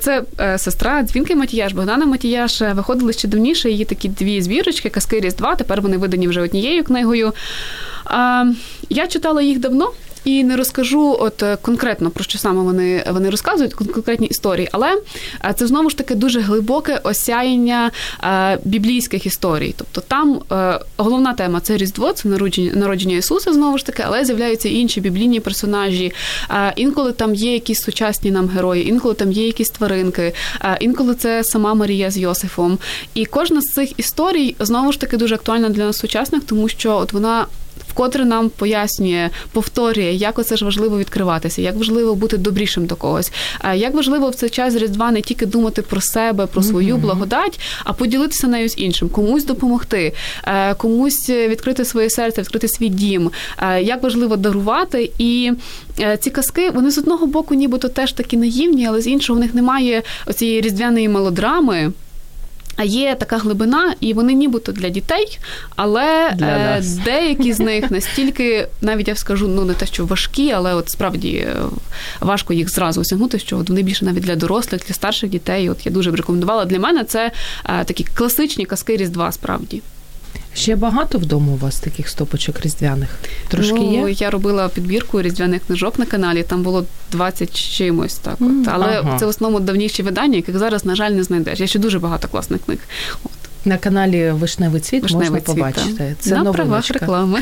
Це 0.00 0.22
е, 0.40 0.58
сестра 0.58 1.02
Дзвінки 1.02 1.36
Матіяш, 1.36 1.72
Богдана 1.72 2.06
Матіяш 2.06 2.60
виходили 2.60 3.12
ще 3.12 3.28
давніше. 3.28 3.70
Її 3.70 3.84
такі 3.84 4.08
дві 4.08 4.42
збірочки, 4.42 4.88
казки 4.88 5.20
Різдва. 5.20 5.54
Тепер 5.54 5.80
вони 5.80 5.96
видані 5.96 6.28
вже 6.28 6.40
однією 6.40 6.84
книгою. 6.84 7.32
Я 8.90 9.06
читала 9.08 9.42
їх 9.42 9.58
давно. 9.58 9.92
І 10.24 10.44
не 10.44 10.56
розкажу 10.56 11.16
от 11.20 11.42
е, 11.42 11.56
конкретно 11.62 12.10
про 12.10 12.24
що 12.24 12.38
саме 12.38 12.62
вони 12.62 13.04
вони 13.10 13.30
розказують, 13.30 13.74
конкретні 13.74 14.26
історії, 14.26 14.68
але 14.72 15.02
е, 15.44 15.54
це 15.58 15.66
знову 15.66 15.90
ж 15.90 15.96
таки 15.96 16.14
дуже 16.14 16.40
глибоке 16.40 17.00
осяяння 17.04 17.90
е, 18.24 18.58
біблійських 18.64 19.26
історій. 19.26 19.74
Тобто 19.76 20.00
там 20.00 20.40
головна 20.96 21.32
тема 21.32 21.60
це 21.60 21.76
Різдво, 21.76 22.12
це 22.12 22.28
народження 22.28 22.72
народження 22.74 23.16
Ісуса, 23.16 23.52
знову 23.52 23.78
ж 23.78 23.86
таки, 23.86 24.02
але 24.06 24.24
з'являються 24.24 24.68
інші 24.68 25.00
біблійні 25.00 25.40
персонажі. 25.40 26.12
Інколи 26.76 27.12
там 27.12 27.34
є 27.34 27.52
якісь 27.52 27.82
сучасні 27.82 28.30
нам 28.30 28.48
герої, 28.48 28.88
інколи 28.88 29.14
там 29.14 29.32
є 29.32 29.46
якісь 29.46 29.70
тваринки, 29.70 30.34
інколи 30.80 31.14
це 31.14 31.44
сама 31.44 31.74
Марія 31.74 32.10
з 32.10 32.18
Йосифом. 32.18 32.78
І 33.14 33.24
кожна 33.26 33.60
з 33.60 33.64
цих 33.64 33.98
історій 33.98 34.56
знову 34.58 34.92
ж 34.92 35.00
таки 35.00 35.16
дуже 35.16 35.34
актуальна 35.34 35.68
для 35.68 35.84
нас 35.84 35.98
сучасних, 35.98 36.42
тому 36.44 36.68
що 36.68 36.96
от 36.96 37.12
вона 37.12 37.46
вкотре 37.92 38.24
нам 38.24 38.48
пояснює, 38.48 39.30
повторює, 39.52 40.12
як 40.12 40.38
оце 40.38 40.56
ж 40.56 40.64
важливо 40.64 40.98
відкриватися, 40.98 41.62
як 41.62 41.76
важливо 41.76 42.14
бути 42.14 42.38
добрішим 42.38 42.86
до 42.86 42.96
когось, 42.96 43.32
як 43.74 43.94
важливо 43.94 44.28
в 44.28 44.34
цей 44.34 44.50
час 44.50 44.74
Різдва 44.74 45.10
не 45.10 45.20
тільки 45.20 45.46
думати 45.46 45.82
про 45.82 46.00
себе, 46.00 46.46
про 46.46 46.62
свою 46.62 46.96
mm-hmm. 46.96 47.00
благодать, 47.00 47.60
а 47.84 47.92
поділитися 47.92 48.46
нею 48.46 48.68
з 48.68 48.78
іншим, 48.78 49.08
комусь 49.08 49.44
допомогти, 49.44 50.12
комусь 50.76 51.30
відкрити 51.30 51.84
своє 51.84 52.10
серце, 52.10 52.40
відкрити 52.40 52.68
свій 52.68 52.88
дім. 52.88 53.30
Як 53.80 54.02
важливо 54.02 54.36
дарувати 54.36 55.10
і 55.18 55.52
ці 56.20 56.30
казки, 56.30 56.70
вони 56.70 56.90
з 56.90 56.98
одного 56.98 57.26
боку, 57.26 57.54
нібито 57.54 57.88
теж 57.88 58.12
такі 58.12 58.36
наївні, 58.36 58.86
але 58.86 59.00
з 59.00 59.06
іншого 59.06 59.36
в 59.38 59.42
них 59.42 59.54
немає 59.54 60.02
оцієї 60.26 60.60
різдвяної 60.60 61.08
мелодрами. 61.08 61.92
А 62.76 62.84
є 62.84 63.14
така 63.14 63.38
глибина, 63.38 63.94
і 64.00 64.12
вони 64.12 64.32
нібито 64.32 64.72
для 64.72 64.88
дітей, 64.88 65.38
але 65.76 66.32
для 66.34 66.46
е, 66.46 66.82
деякі 67.04 67.52
з 67.52 67.60
них 67.60 67.90
настільки, 67.90 68.68
навіть 68.80 69.08
я 69.08 69.16
скажу, 69.16 69.48
ну 69.48 69.64
не 69.64 69.74
те, 69.74 69.86
що 69.86 70.06
важкі, 70.06 70.52
але 70.52 70.74
от 70.74 70.90
справді 70.90 71.30
е, 71.30 71.56
важко 72.20 72.52
їх 72.52 72.70
зразу 72.70 73.00
осягнути, 73.00 73.38
що 73.38 73.58
от 73.58 73.68
вони 73.68 73.82
більше 73.82 74.04
навіть 74.04 74.22
для 74.22 74.36
дорослих, 74.36 74.82
для 74.86 74.94
старших 74.94 75.30
дітей. 75.30 75.70
От 75.70 75.86
я 75.86 75.92
дуже 75.92 76.10
б 76.10 76.14
рекомендувала. 76.14 76.64
Для 76.64 76.78
мене 76.78 77.04
це 77.04 77.30
е, 77.64 77.84
такі 77.84 78.04
класичні 78.14 78.66
казки 78.66 78.96
Різдва, 78.96 79.32
справді. 79.32 79.82
Ще 80.54 80.76
багато 80.76 81.18
вдома 81.18 81.52
у 81.52 81.56
вас 81.56 81.80
таких 81.80 82.08
стопочок 82.08 82.60
різдвяних? 82.60 83.08
Трошки 83.48 83.74
ну, 83.74 84.08
є? 84.08 84.14
Я 84.18 84.30
робила 84.30 84.68
підбірку 84.68 85.22
різдвяних 85.22 85.62
книжок 85.66 85.98
на 85.98 86.06
каналі, 86.06 86.42
там 86.42 86.62
було 86.62 86.84
20 87.12 87.76
чимось. 87.76 88.14
так. 88.14 88.36
От. 88.40 88.50
Але 88.66 88.86
ага. 88.86 89.18
це 89.18 89.26
в 89.26 89.28
основному 89.28 89.64
давніші 89.64 90.02
видання, 90.02 90.36
яких 90.36 90.58
зараз, 90.58 90.84
на 90.84 90.94
жаль, 90.94 91.10
не 91.10 91.22
знайдеш. 91.22 91.60
Я 91.60 91.66
ще 91.66 91.78
дуже 91.78 91.98
багато 91.98 92.28
класних 92.28 92.60
книг. 92.64 92.78
От. 93.24 93.32
На 93.64 93.78
каналі 93.78 94.30
Вишневий 94.30 94.80
цвіт 94.80 95.02
Вишневий 95.02 95.30
можна 95.30 95.40
цвіт, 95.40 95.56
побачити. 95.56 96.16
Це 96.20 96.42
на 96.42 96.52
правах 96.52 96.90
реклами. 96.90 97.40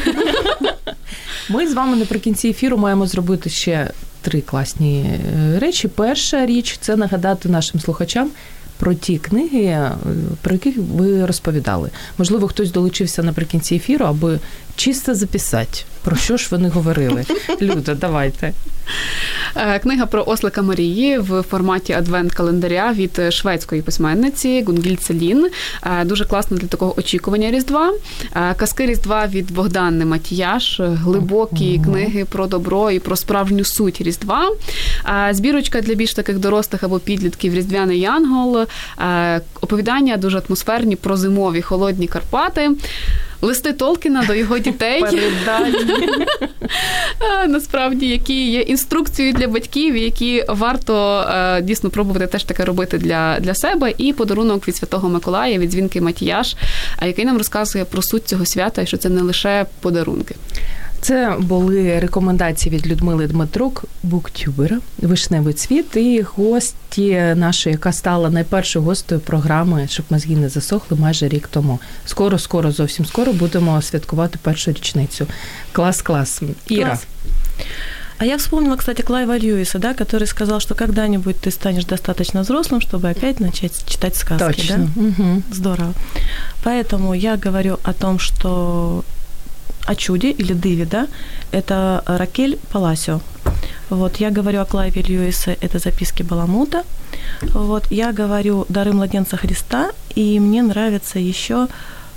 Ми 1.48 1.68
з 1.68 1.74
вами 1.74 1.96
наприкінці 1.96 2.48
ефіру 2.48 2.76
маємо 2.76 3.06
зробити 3.06 3.50
ще 3.50 3.90
три 4.20 4.40
класні 4.40 5.00
е, 5.00 5.58
речі. 5.58 5.88
Перша 5.88 6.46
річ 6.46 6.78
це 6.80 6.96
нагадати 6.96 7.48
нашим 7.48 7.80
слухачам 7.80 8.30
про 8.80 8.94
ті 8.94 9.18
книги, 9.18 9.62
е, 9.62 9.92
про 10.42 10.52
які 10.52 10.70
ви 10.70 11.26
розповідали. 11.26 11.90
Можливо, 12.18 12.48
хтось 12.48 12.72
долучився 12.72 13.22
наприкінці 13.22 13.74
ефіру, 13.74 14.06
аби 14.06 14.38
чисто 14.80 15.14
записати, 15.14 15.78
про 16.04 16.16
що 16.16 16.36
ж 16.36 16.48
вони 16.50 16.68
говорили. 16.68 17.24
Люда, 17.62 17.94
давайте. 17.94 18.52
Е, 19.56 19.78
книга 19.78 20.06
про 20.06 20.24
ослика 20.26 20.62
Марії 20.62 21.18
в 21.18 21.42
форматі 21.42 21.92
адвент-календаря 21.92 22.92
від 22.92 23.32
шведської 23.32 23.82
письменниці 23.82 24.62
Гунгіль 24.62 24.96
Целін. 24.96 25.50
Е, 25.82 26.04
дуже 26.04 26.24
класно 26.24 26.56
для 26.56 26.66
такого 26.66 26.94
очікування 26.98 27.50
Різдва. 27.50 27.92
Казки 28.56 28.86
Різдва 28.86 29.26
від 29.26 29.52
Богдани 29.52 30.04
Матіяш, 30.04 30.80
глибокі 30.80 31.78
uh 31.78 31.84
книги 31.84 32.24
про 32.24 32.46
добро 32.46 32.90
і 32.90 32.98
про 32.98 33.16
справжню 33.16 33.64
суть 33.64 34.00
Різдва. 34.00 34.50
Збірочка 35.30 35.80
для 35.80 35.94
більш 35.94 36.14
таких 36.14 36.38
дорослих 36.38 36.82
або 36.82 36.98
підлітків 36.98 37.54
Різдвяний 37.54 38.00
Янгол. 38.00 38.58
Оповідання 39.70 40.16
дуже 40.16 40.42
атмосферні 40.48 40.96
про 40.96 41.16
зимові 41.16 41.62
холодні 41.62 42.06
Карпати 42.06 42.70
листи 43.42 43.72
Толкіна 43.72 44.24
до 44.26 44.34
його 44.34 44.58
дітей. 44.58 45.02
Насправді, 47.48 48.08
які 48.08 48.50
є 48.50 48.60
інструкцією 48.60 49.34
для 49.34 49.48
батьків, 49.48 49.96
які 49.96 50.44
варто 50.48 51.20
е, 51.20 51.62
дійсно 51.62 51.90
пробувати 51.90 52.26
теж 52.26 52.44
таке 52.44 52.64
робити 52.64 52.98
для 52.98 53.40
для 53.40 53.54
себе. 53.54 53.94
І 53.98 54.12
подарунок 54.12 54.68
від 54.68 54.76
Святого 54.76 55.08
Миколая, 55.08 55.58
від 55.58 55.70
дзвінки 55.70 56.00
Матіяш, 56.00 56.56
який 57.02 57.24
нам 57.24 57.38
розказує 57.38 57.84
про 57.84 58.02
суть 58.02 58.28
цього 58.28 58.46
свята, 58.46 58.82
і 58.82 58.86
що 58.86 58.96
це 58.96 59.08
не 59.08 59.22
лише 59.22 59.66
подарунки. 59.80 60.34
Це 61.01 61.35
були 61.39 61.99
рекомендації 61.99 62.75
від 62.75 62.87
Людмили 62.87 63.27
Дмитрук, 63.27 63.85
буктюбера, 64.03 64.79
вишневий 64.97 65.53
цвіт, 65.53 65.95
і 65.95 66.21
гості 66.21 67.33
нашої, 67.35 67.73
яка 67.73 67.93
стала 67.93 68.29
найпершою 68.29 68.85
гостею 68.85 69.21
програми, 69.21 69.87
щоб 69.89 70.05
мозги 70.09 70.35
не 70.35 70.49
засохли 70.49 70.97
майже 70.97 71.27
рік 71.27 71.47
тому. 71.47 71.79
Скоро, 72.05 72.39
скоро, 72.39 72.71
зовсім 72.71 73.05
скоро 73.05 73.33
будемо 73.33 73.81
святкувати 73.81 74.39
першу 74.41 74.71
річницю. 74.71 75.27
Клас, 75.71 76.01
клас. 76.01 76.41
Іра. 76.67 76.87
Клас. 76.87 77.05
А 78.17 78.25
я 78.25 78.37
вспомнила, 78.37 78.77
кстати, 78.77 79.03
Клайва 79.03 79.37
Льюиса, 79.37 79.79
да, 79.79 79.93
который 79.93 80.25
сказал, 80.25 80.59
что 80.59 80.73
когда-нибудь 80.73 81.35
ты 81.35 81.51
станешь 81.51 81.85
достаточно 81.85 82.41
взрослым, 82.41 82.79
чтобы 82.79 83.09
опять 83.09 83.39
начать 83.39 83.85
читать 83.85 84.15
сказки. 84.15 84.45
Точно. 84.45 84.89
Да? 84.95 85.01
Угу. 85.01 85.41
Здорово. 85.51 85.93
Поэтому 86.63 87.13
я 87.13 87.35
говорю 87.35 87.77
о 87.83 87.93
том, 87.93 88.19
что 88.19 89.03
о 89.86 89.94
чуде 89.94 90.30
или 90.30 90.52
дыве, 90.52 90.84
да, 90.84 91.08
это 91.52 92.02
Ракель 92.06 92.58
Паласио. 92.70 93.20
Вот, 93.88 94.16
я 94.16 94.30
говорю 94.30 94.60
о 94.60 94.64
Клайве 94.64 95.02
Льюисе, 95.02 95.58
это 95.60 95.78
записки 95.78 96.22
Баламута. 96.22 96.84
Вот, 97.42 97.90
я 97.90 98.12
говорю 98.12 98.66
«Дары 98.68 98.92
младенца 98.92 99.36
Христа», 99.36 99.90
и 100.14 100.38
мне 100.38 100.62
нравится 100.62 101.18
еще 101.18 101.66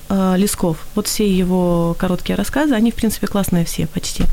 э, 0.09 0.35
Лесков. 0.37 0.85
Вот 0.93 1.07
все 1.07 1.27
его 1.27 1.95
короткие 1.97 2.35
рассказы, 2.35 2.75
они, 2.75 2.91
в 2.91 2.95
принципе, 2.95 3.25
классные 3.25 3.65
все 3.65 3.87
почти. 3.87 4.25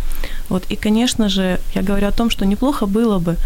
Вот, 0.50 0.64
и, 0.68 0.76
конечно 0.76 1.28
же, 1.28 1.60
я 1.74 1.82
говорю 1.82 2.08
о 2.08 2.12
том, 2.12 2.28
что 2.28 2.44
неплохо 2.44 2.86
было 2.86 3.18
бы 3.18 3.36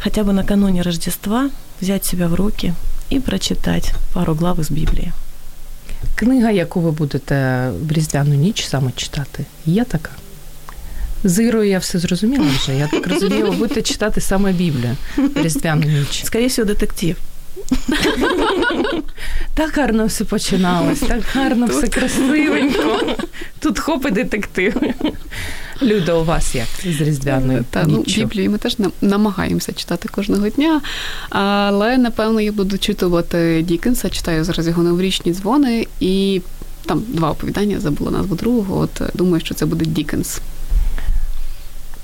хотя 0.00 0.24
бы 0.24 0.32
накануне 0.32 0.82
Рождества 0.82 1.50
взять 1.80 2.04
себя 2.04 2.28
в 2.28 2.34
руки 2.34 2.74
и 3.08 3.20
прочитать 3.20 3.94
пару 4.12 4.34
глав 4.34 4.58
из 4.58 4.70
Библии. 4.70 5.12
Книга, 6.14 6.50
яку 6.50 6.80
ви 6.80 6.90
будете 6.90 7.68
в 7.88 7.92
Різдвяну 7.92 8.34
ніч 8.34 8.64
саме 8.66 8.90
читати, 8.96 9.44
є 9.66 9.84
така? 9.84 10.10
З 11.24 11.42
Ірою 11.42 11.70
я 11.70 11.78
все 11.78 11.98
зрозуміла 11.98 12.46
вже. 12.58 12.76
Я 12.76 12.86
так 12.88 13.06
розумію, 13.06 13.44
ви 13.46 13.50
будете 13.50 13.82
читати 13.82 14.20
саме 14.20 14.52
Біблію 14.52 14.96
в 15.16 15.42
Різдвяну 15.42 15.86
ніч. 15.86 16.24
Скоріше 16.24 16.48
всього, 16.48 16.66
детектив. 16.66 17.16
Так 19.54 19.76
гарно 19.76 20.06
все 20.06 20.24
починалось, 20.24 20.98
так 20.98 21.22
гарно 21.34 21.66
все 21.66 21.88
красивенько. 21.88 23.16
Тут 23.58 23.78
хоп 23.78 24.06
і 24.06 24.10
детектив. 24.10 24.74
Люда, 25.82 26.14
у 26.14 26.24
вас 26.24 26.54
як 26.54 26.68
з 26.84 27.00
різдвяною 27.00 27.64
Та, 27.70 27.84
ну, 27.86 28.04
Біблію 28.06 28.50
ми 28.50 28.58
теж 28.58 28.76
намагаємося 29.00 29.72
читати 29.72 30.08
кожного 30.08 30.48
дня, 30.48 30.80
але 31.30 31.98
напевно 31.98 32.40
я 32.40 32.52
буду 32.52 32.78
дочитувати 32.78 33.62
Дікенса, 33.62 34.10
читаю 34.10 34.44
зараз 34.44 34.66
його 34.66 34.82
новорічні 34.82 35.32
дзвони, 35.32 35.86
і 36.00 36.42
там 36.86 37.02
два 37.08 37.30
оповідання 37.30 37.80
забула 37.80 38.10
назву 38.10 38.36
другого. 38.36 38.78
От 38.78 39.02
думаю, 39.14 39.40
що 39.40 39.54
це 39.54 39.66
буде 39.66 39.84
Дікенс. 39.84 40.40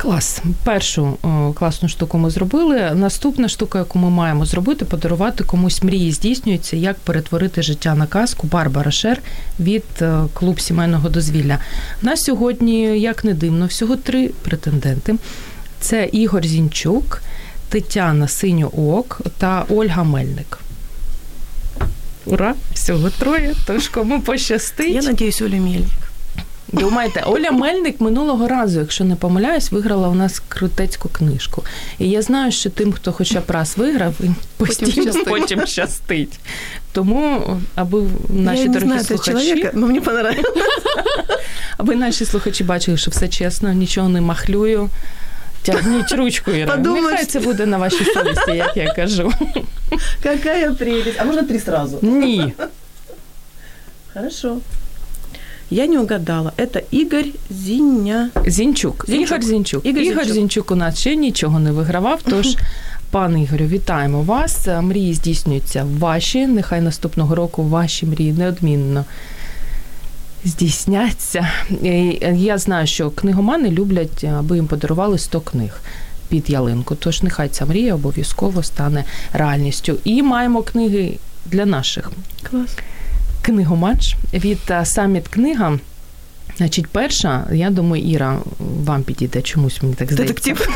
Клас. 0.03 0.43
Першу 0.65 1.19
о, 1.23 1.53
класну 1.53 1.89
штуку 1.89 2.19
ми 2.19 2.31
зробили. 2.31 2.91
Наступна 2.95 3.49
штука, 3.49 3.79
яку 3.79 3.99
ми 3.99 4.11
маємо 4.11 4.47
зробити, 4.47 4.85
подарувати 4.85 5.45
комусь 5.45 5.83
мрії 5.83 6.13
здійснюються, 6.13 6.77
як 6.77 6.99
перетворити 6.99 7.63
життя 7.63 7.95
на 7.95 8.07
казку 8.07 8.47
Барбара 8.47 8.91
Шер 8.91 9.21
від 9.61 9.85
е, 10.03 10.25
клуб 10.35 10.61
сімейного 10.61 11.09
дозвілля. 11.09 11.59
На 12.03 12.17
сьогодні, 12.17 13.01
як 13.01 13.25
не 13.25 13.35
дивно, 13.35 13.67
всього 13.67 13.97
три 13.97 14.29
претенденти: 14.29 15.17
це 15.81 16.09
Ігор 16.13 16.47
Зінчук, 16.47 17.23
Тетяна 17.69 18.29
Синьоок 18.29 19.21
та 19.39 19.65
Ольга 19.69 20.05
Мельник. 20.05 20.59
Ура! 22.27 22.55
Всього 22.75 23.11
троє. 23.11 23.55
Тож 23.67 23.89
кому 23.89 24.21
пощастить. 24.21 24.95
Я 24.95 25.03
надіюсь, 25.03 25.43
Оля 25.43 25.57
Мельник. 25.57 26.10
Думаєте, 26.73 27.23
Оля 27.27 27.51
Мельник 27.51 28.01
минулого 28.01 28.49
разу, 28.49 28.81
якщо 28.81 29.05
не 29.05 29.17
помиляюсь, 29.17 29.73
виграла 29.73 30.09
у 30.09 30.15
нас 30.15 30.43
крутецьку 30.49 31.09
книжку. 31.09 31.65
І 31.99 32.11
я 32.11 32.23
знаю, 32.23 32.53
що 32.53 32.71
тим, 32.71 32.93
хто 32.93 33.13
хоча 33.13 33.41
б 33.41 33.51
раз 33.51 33.79
виграв, 33.79 34.15
він 34.21 34.35
постійно 34.57 35.13
потім, 35.13 35.25
потім 35.25 35.67
щастить. 35.67 36.41
Тому, 36.93 37.43
аби 37.75 38.03
наші 38.29 38.63
я 38.63 38.69
дорогі 38.69 38.87
знаю, 38.87 39.05
слухачі, 39.05 39.31
чоловіка, 39.31 39.71
но 39.75 39.87
мені 39.87 40.01
аби 41.79 41.97
наші 41.97 42.25
слухачі 42.25 42.65
бачили, 42.65 42.97
що 42.97 43.11
все 43.11 43.29
чесно, 43.29 43.73
нічого 43.73 44.09
не 44.09 44.21
махлюю. 44.21 44.91
Тягніть 45.63 46.13
ручку, 46.13 46.51
Іра. 46.51 46.77
Подумаєш. 46.77 47.11
Нехай 47.11 47.25
це 47.25 47.41
буде 47.41 47.67
на 47.67 47.79
вашій 47.79 48.05
совісті, 48.05 48.51
як 48.51 48.77
я 48.77 48.93
кажу. 48.95 49.33
Какая 50.23 50.71
прелесть. 50.71 51.21
А 51.21 51.25
можна 51.25 51.43
три 51.43 51.59
сразу? 51.59 51.99
Ні. 52.03 52.53
Хорошо. 54.15 54.57
Я 55.71 55.87
не 55.87 55.99
угадала. 55.99 56.53
Это 56.57 56.83
Ігор 56.91 57.25
Зіня... 57.51 58.31
Зінчук. 58.47 59.05
Зінчук. 59.09 59.31
Ігор 59.31 59.43
Зінчук. 59.43 59.87
Ігор, 59.87 60.03
Ігор 60.03 60.25
Зінчук. 60.25 60.35
Зінчук 60.35 60.71
у 60.71 60.75
нас 60.75 60.99
ще 60.99 61.17
нічого 61.17 61.59
не 61.59 61.73
вигравав. 61.73 62.21
Тож, 62.31 62.57
пане 63.11 63.43
Ігорю, 63.43 63.65
вітаємо 63.65 64.23
вас. 64.23 64.69
Мрії 64.81 65.15
здійснюються 65.15 65.87
ваші. 65.99 66.47
Нехай 66.47 66.81
наступного 66.81 67.35
року 67.35 67.63
ваші 67.63 68.07
мрії 68.07 68.33
неодмінно. 68.33 69.05
Здійсняться. 70.45 71.49
Я 72.35 72.59
знаю, 72.59 72.87
що 72.87 73.11
книгомани 73.11 73.71
люблять, 73.71 74.25
аби 74.25 74.57
їм 74.57 74.67
подарували 74.67 75.19
100 75.19 75.41
книг 75.41 75.81
під 76.29 76.51
ялинку. 76.51 76.95
Тож 76.95 77.23
нехай 77.23 77.49
ця 77.49 77.67
мрія 77.67 77.95
обов'язково 77.95 78.63
стане 78.63 79.05
реальністю. 79.33 79.99
І 80.05 80.23
маємо 80.23 80.63
книги 80.63 81.19
для 81.47 81.67
наших. 81.67 82.11
Клас 82.51 82.77
книгомач 83.51 84.17
від 84.33 84.73
саміт 84.85 85.29
книга. 85.29 85.79
Значить, 86.57 86.87
перша, 86.87 87.47
я 87.53 87.71
думаю, 87.71 88.03
Іра, 88.03 88.39
вам 88.85 89.03
підійде 89.03 89.43
чомусь, 89.43 89.83
мені 89.83 89.95
так 89.95 90.13
здається. 90.13 90.35
Детектив. 90.35 90.69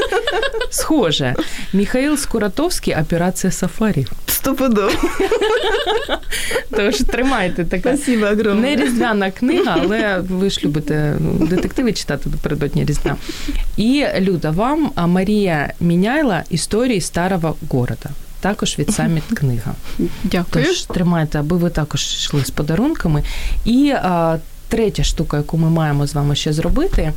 Схоже. 0.70 1.34
Михаїл 1.72 2.16
Скуратовський, 2.16 2.94
операція 2.94 3.50
Сафарі. 3.50 4.06
Стопудов. 4.26 5.04
Тож 6.70 6.96
тримайте 6.96 7.64
така. 7.64 7.96
Спасибо 7.96 8.26
огромное. 8.26 8.76
Не 8.76 8.84
різдвяна 8.84 9.30
книга, 9.30 9.78
але 9.82 10.20
ви 10.28 10.50
ж 10.50 10.60
любите 10.64 11.16
детективи 11.40 11.92
читати 11.92 12.30
напередодні 12.30 12.84
Різдва. 12.84 13.16
І 13.76 14.06
Люда, 14.20 14.50
вам 14.50 14.90
а, 14.94 15.06
Марія 15.06 15.72
Міняйла 15.80 16.44
історії 16.50 17.00
старого 17.00 17.56
города 17.68 18.10
Також 18.43 18.79
від 18.79 18.91
саміт 18.91 19.23
книга. 19.33 19.73
Дякую. 20.23 20.65
Тож 20.65 20.81
тримайте, 20.81 21.39
аби 21.39 21.57
ви 21.57 21.69
також 21.69 22.01
йшли 22.01 22.45
з 22.45 22.49
подарунками. 22.49 23.23
І 23.65 23.93
а, 23.95 24.37
третя 24.67 25.03
штука, 25.03 25.37
яку 25.37 25.57
ми 25.57 25.69
маємо 25.69 26.07
з 26.07 26.13
вами 26.13 26.35
ще 26.35 26.53
зробити, 26.53 27.13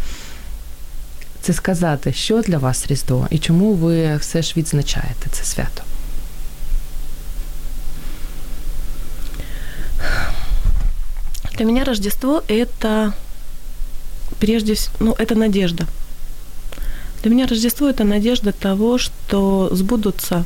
це 1.40 1.52
сказати, 1.52 2.12
що 2.12 2.40
для 2.40 2.58
вас 2.58 2.86
Різдво 2.86 3.26
і 3.30 3.38
чому 3.38 3.72
ви 3.72 4.16
все 4.16 4.42
ж 4.42 4.54
відзначаєте 4.56 5.30
це 5.30 5.44
свято. 5.44 5.82
Для 11.56 11.66
меня 11.66 11.84
Рождество – 11.84 12.48
это 12.48 13.12
прежде 14.40 14.74
всего, 14.74 14.96
ну, 15.00 15.12
это 15.12 15.34
надежда. 15.34 15.86
Для 17.22 17.30
меня 17.30 17.46
Рождество – 17.46 17.88
это 17.88 18.04
надежда 18.04 18.52
того, 18.52 18.98
что 18.98 19.68
сбудутся 19.72 20.44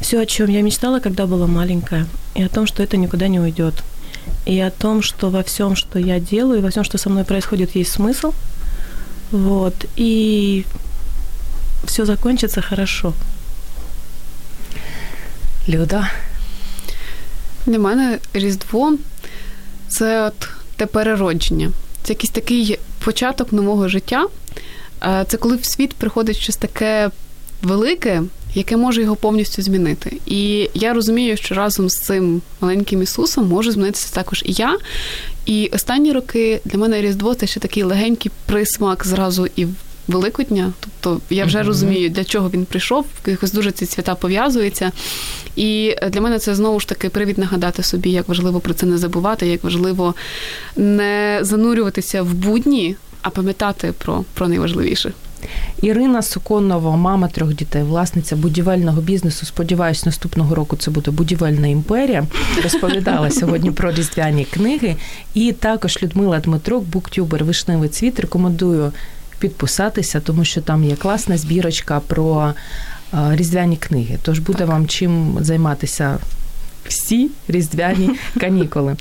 все, 0.00 0.20
о 0.20 0.26
чем 0.26 0.50
я 0.50 0.62
мечтала, 0.62 1.00
когда 1.00 1.26
была 1.26 1.46
маленькая, 1.46 2.06
и 2.34 2.42
о 2.42 2.48
том, 2.48 2.66
что 2.66 2.82
это 2.82 2.96
никуда 2.96 3.28
не 3.28 3.40
уйдет, 3.40 3.74
и 4.46 4.58
о 4.60 4.70
том, 4.70 5.02
что 5.02 5.30
во 5.30 5.42
всем, 5.42 5.76
что 5.76 5.98
я 5.98 6.20
делаю, 6.20 6.58
и 6.58 6.62
во 6.62 6.70
всем, 6.70 6.84
что 6.84 6.98
со 6.98 7.10
мной 7.10 7.24
происходит, 7.24 7.76
есть 7.76 7.92
смысл, 7.92 8.32
вот, 9.30 9.74
и 9.96 10.64
все 11.84 12.04
закончится 12.04 12.60
хорошо. 12.60 13.14
Люда, 15.68 16.10
Для 17.66 17.78
мене 17.78 18.18
Різдво 18.34 18.94
це 19.88 20.22
от 20.22 20.48
те 20.76 20.86
переродження. 20.86 21.72
Це 22.02 22.12
якийсь 22.12 22.30
такий 22.30 22.78
початок 23.04 23.52
нового 23.52 23.88
життя. 23.88 24.26
Е, 25.02 25.24
Це 25.28 25.36
коли 25.36 25.56
в 25.56 25.64
світ 25.64 25.94
приходить 25.94 26.36
щось 26.36 26.56
таке 26.56 27.10
велике, 27.62 28.22
яке 28.55 28.77
може 28.77 29.01
його 29.01 29.15
повністю 29.15 29.61
змінити. 29.61 30.17
І 30.25 30.69
я 30.73 30.93
розумію, 30.93 31.37
що 31.37 31.55
разом 31.55 31.89
з 31.89 31.99
цим 31.99 32.41
маленьким 32.61 33.01
Ісусом 33.01 33.47
може 33.47 33.71
змінитися 33.71 34.13
також 34.15 34.43
і 34.45 34.53
я. 34.53 34.77
І 35.45 35.69
останні 35.73 36.11
роки 36.11 36.61
для 36.65 36.79
мене 36.79 37.01
Різдво 37.01 37.35
це 37.35 37.47
ще 37.47 37.59
такий 37.59 37.83
легенький 37.83 38.31
присмак 38.45 39.07
зразу 39.07 39.47
і 39.55 39.67
Великодня. 40.07 40.73
Тобто 40.79 41.21
я 41.29 41.45
вже 41.45 41.57
Мгм. 41.57 41.67
розумію, 41.67 42.09
для 42.09 42.23
чого 42.23 42.49
він 42.49 42.65
прийшов, 42.65 43.05
якось 43.25 43.51
дуже 43.51 43.71
ці 43.71 43.85
свята 43.85 44.15
пов'язуються. 44.15 44.91
І 45.55 45.95
для 46.09 46.21
мене 46.21 46.39
це 46.39 46.55
знову 46.55 46.79
ж 46.79 46.87
таки 46.87 47.09
привід 47.09 47.37
нагадати 47.37 47.83
собі, 47.83 48.09
як 48.09 48.27
важливо 48.27 48.59
про 48.59 48.73
це 48.73 48.85
не 48.85 48.97
забувати, 48.97 49.47
як 49.47 49.63
важливо 49.63 50.15
не 50.75 51.39
занурюватися 51.41 52.23
в 52.23 52.33
будні, 52.33 52.95
а 53.21 53.29
пам'ятати 53.29 53.93
про, 53.97 54.23
про 54.33 54.47
найважливіше. 54.47 55.13
Ірина 55.81 56.21
Суконова, 56.21 56.95
мама 56.95 57.27
трьох 57.27 57.53
дітей, 57.53 57.83
власниця 57.83 58.35
будівельного 58.35 59.01
бізнесу. 59.01 59.45
Сподіваюсь, 59.45 60.05
наступного 60.05 60.55
року 60.55 60.77
це 60.77 60.91
буде 60.91 61.11
будівельна 61.11 61.67
імперія. 61.67 62.27
Розповідала 62.63 63.31
сьогодні 63.31 63.71
про 63.71 63.91
різдвяні 63.91 64.45
книги. 64.45 64.95
І 65.33 65.51
також 65.51 66.03
Людмила 66.03 66.39
Дмитрук, 66.39 66.83
буктюбер 66.83 67.43
Вишневий 67.43 67.89
цвіт. 67.89 68.19
Рекомендую 68.19 68.91
підписатися, 69.39 70.19
тому 70.19 70.45
що 70.45 70.61
там 70.61 70.83
є 70.83 70.95
класна 70.95 71.37
збірочка 71.37 71.99
про 71.99 72.53
е, 73.13 73.17
різдвяні 73.35 73.77
книги. 73.77 74.17
Тож 74.21 74.39
буде 74.39 74.65
вам 74.65 74.87
чим 74.87 75.37
займатися 75.41 76.17
всі 76.87 77.29
різдвяні 77.47 78.09
канікули. 78.39 78.95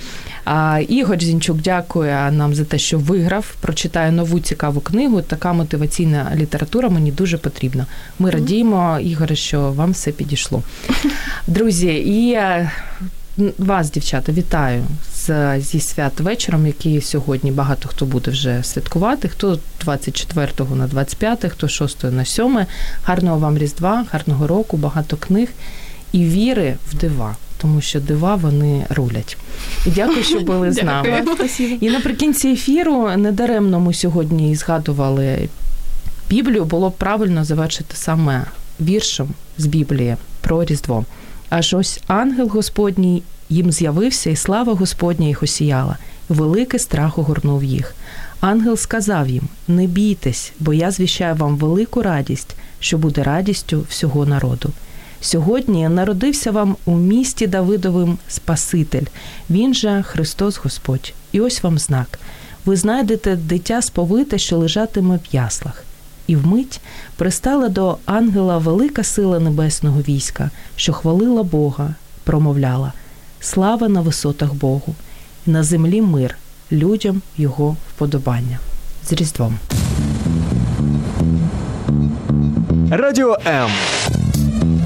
А, 0.45 0.80
Ігор 0.89 1.20
Зінчук 1.20 1.57
дякує 1.57 2.30
нам 2.32 2.55
за 2.55 2.64
те, 2.64 2.78
що 2.78 2.99
виграв. 2.99 3.55
Прочитає 3.61 4.12
нову 4.12 4.41
цікаву 4.41 4.80
книгу. 4.80 5.22
Така 5.22 5.53
мотиваційна 5.53 6.32
література 6.37 6.89
мені 6.89 7.12
дуже 7.12 7.39
потрібна. 7.39 7.87
Ми 8.18 8.30
радіємо, 8.30 8.99
Ігоре, 9.01 9.37
що 9.37 9.72
вам 9.72 9.93
все 9.93 10.11
підійшло. 10.11 10.62
Друзі, 11.47 11.89
і 11.89 12.32
е, 12.32 12.70
вас, 13.59 13.91
дівчата, 13.91 14.32
вітаю 14.32 14.85
з, 15.14 15.61
зі 15.61 15.80
свят 15.80 16.20
вечором, 16.20 16.66
який 16.66 17.01
сьогодні 17.01 17.51
багато 17.51 17.89
хто 17.89 18.07
буде 18.07 18.30
вже 18.30 18.62
святкувати. 18.62 19.28
Хто 19.28 19.59
24 19.80 20.49
на 20.74 20.87
25, 20.87 21.45
хто 21.49 21.68
6 21.68 22.05
на 22.05 22.24
7. 22.24 22.66
Гарного 23.05 23.39
вам 23.39 23.59
Різдва, 23.59 24.07
гарного 24.12 24.47
року, 24.47 24.76
багато 24.76 25.16
книг 25.16 25.49
і 26.12 26.24
віри 26.24 26.76
в 26.91 26.95
дива. 26.95 27.37
Тому 27.64 27.80
що 27.80 28.00
дива 28.00 28.34
вони 28.34 28.86
рулять. 28.90 29.36
І 29.86 29.90
дякую, 29.90 30.24
що 30.24 30.40
були 30.50 30.72
з 30.72 30.82
нами. 30.82 31.24
І 31.80 31.90
наприкінці 31.90 32.48
ефіру 32.48 33.10
недаремно 33.16 33.80
ми 33.80 33.94
сьогодні 33.94 34.50
і 34.50 34.54
згадували 34.54 35.48
Біблію. 36.30 36.64
Було 36.64 36.90
б 36.90 36.92
правильно 36.92 37.44
завершити 37.44 37.96
саме 37.96 38.44
віршем 38.80 39.28
з 39.58 39.66
Біблії 39.66 40.16
про 40.40 40.64
Різдво. 40.64 41.04
Аж 41.48 41.74
ось 41.74 42.00
ангел 42.06 42.48
Господній 42.48 43.22
їм 43.48 43.72
з'явився, 43.72 44.30
і 44.30 44.36
слава 44.36 44.74
Господня 44.74 45.26
їх 45.26 45.42
осіяла. 45.42 45.96
Великий 46.28 46.80
страх 46.80 47.18
огорнув 47.18 47.64
їх. 47.64 47.94
Ангел 48.40 48.76
сказав 48.76 49.28
їм: 49.28 49.48
Не 49.68 49.86
бійтесь, 49.86 50.52
бо 50.60 50.74
я 50.74 50.90
звіщаю 50.90 51.34
вам 51.34 51.56
велику 51.56 52.02
радість, 52.02 52.56
що 52.80 52.98
буде 52.98 53.22
радістю 53.22 53.84
всього 53.88 54.26
народу. 54.26 54.70
Сьогодні 55.24 55.88
народився 55.88 56.50
вам 56.50 56.76
у 56.84 56.96
місті 56.96 57.46
Давидовим 57.46 58.18
Спаситель, 58.28 59.04
він 59.50 59.74
же 59.74 60.02
Христос 60.02 60.56
Господь. 60.56 61.14
І 61.32 61.40
ось 61.40 61.62
вам 61.62 61.78
знак. 61.78 62.18
Ви 62.64 62.76
знайдете 62.76 63.36
дитя 63.36 63.82
сповите, 63.82 64.38
що 64.38 64.58
лежатиме 64.58 65.16
в 65.16 65.34
яслах. 65.34 65.84
І 66.26 66.36
вмить 66.36 66.80
пристала 67.16 67.68
до 67.68 67.98
ангела 68.04 68.58
велика 68.58 69.04
сила 69.04 69.40
небесного 69.40 70.00
війська, 70.00 70.50
що 70.76 70.92
хвалила 70.92 71.42
Бога, 71.42 71.94
промовляла 72.24 72.92
Слава 73.40 73.88
на 73.88 74.00
висотах 74.00 74.54
Богу, 74.54 74.94
і 75.46 75.50
на 75.50 75.62
землі 75.62 76.02
мир, 76.02 76.36
людям 76.72 77.22
його 77.36 77.76
вподобання. 77.94 78.58
З 79.08 79.12
Різдвом. 79.12 79.58
Радіо 82.90 83.38
М. 83.46 83.70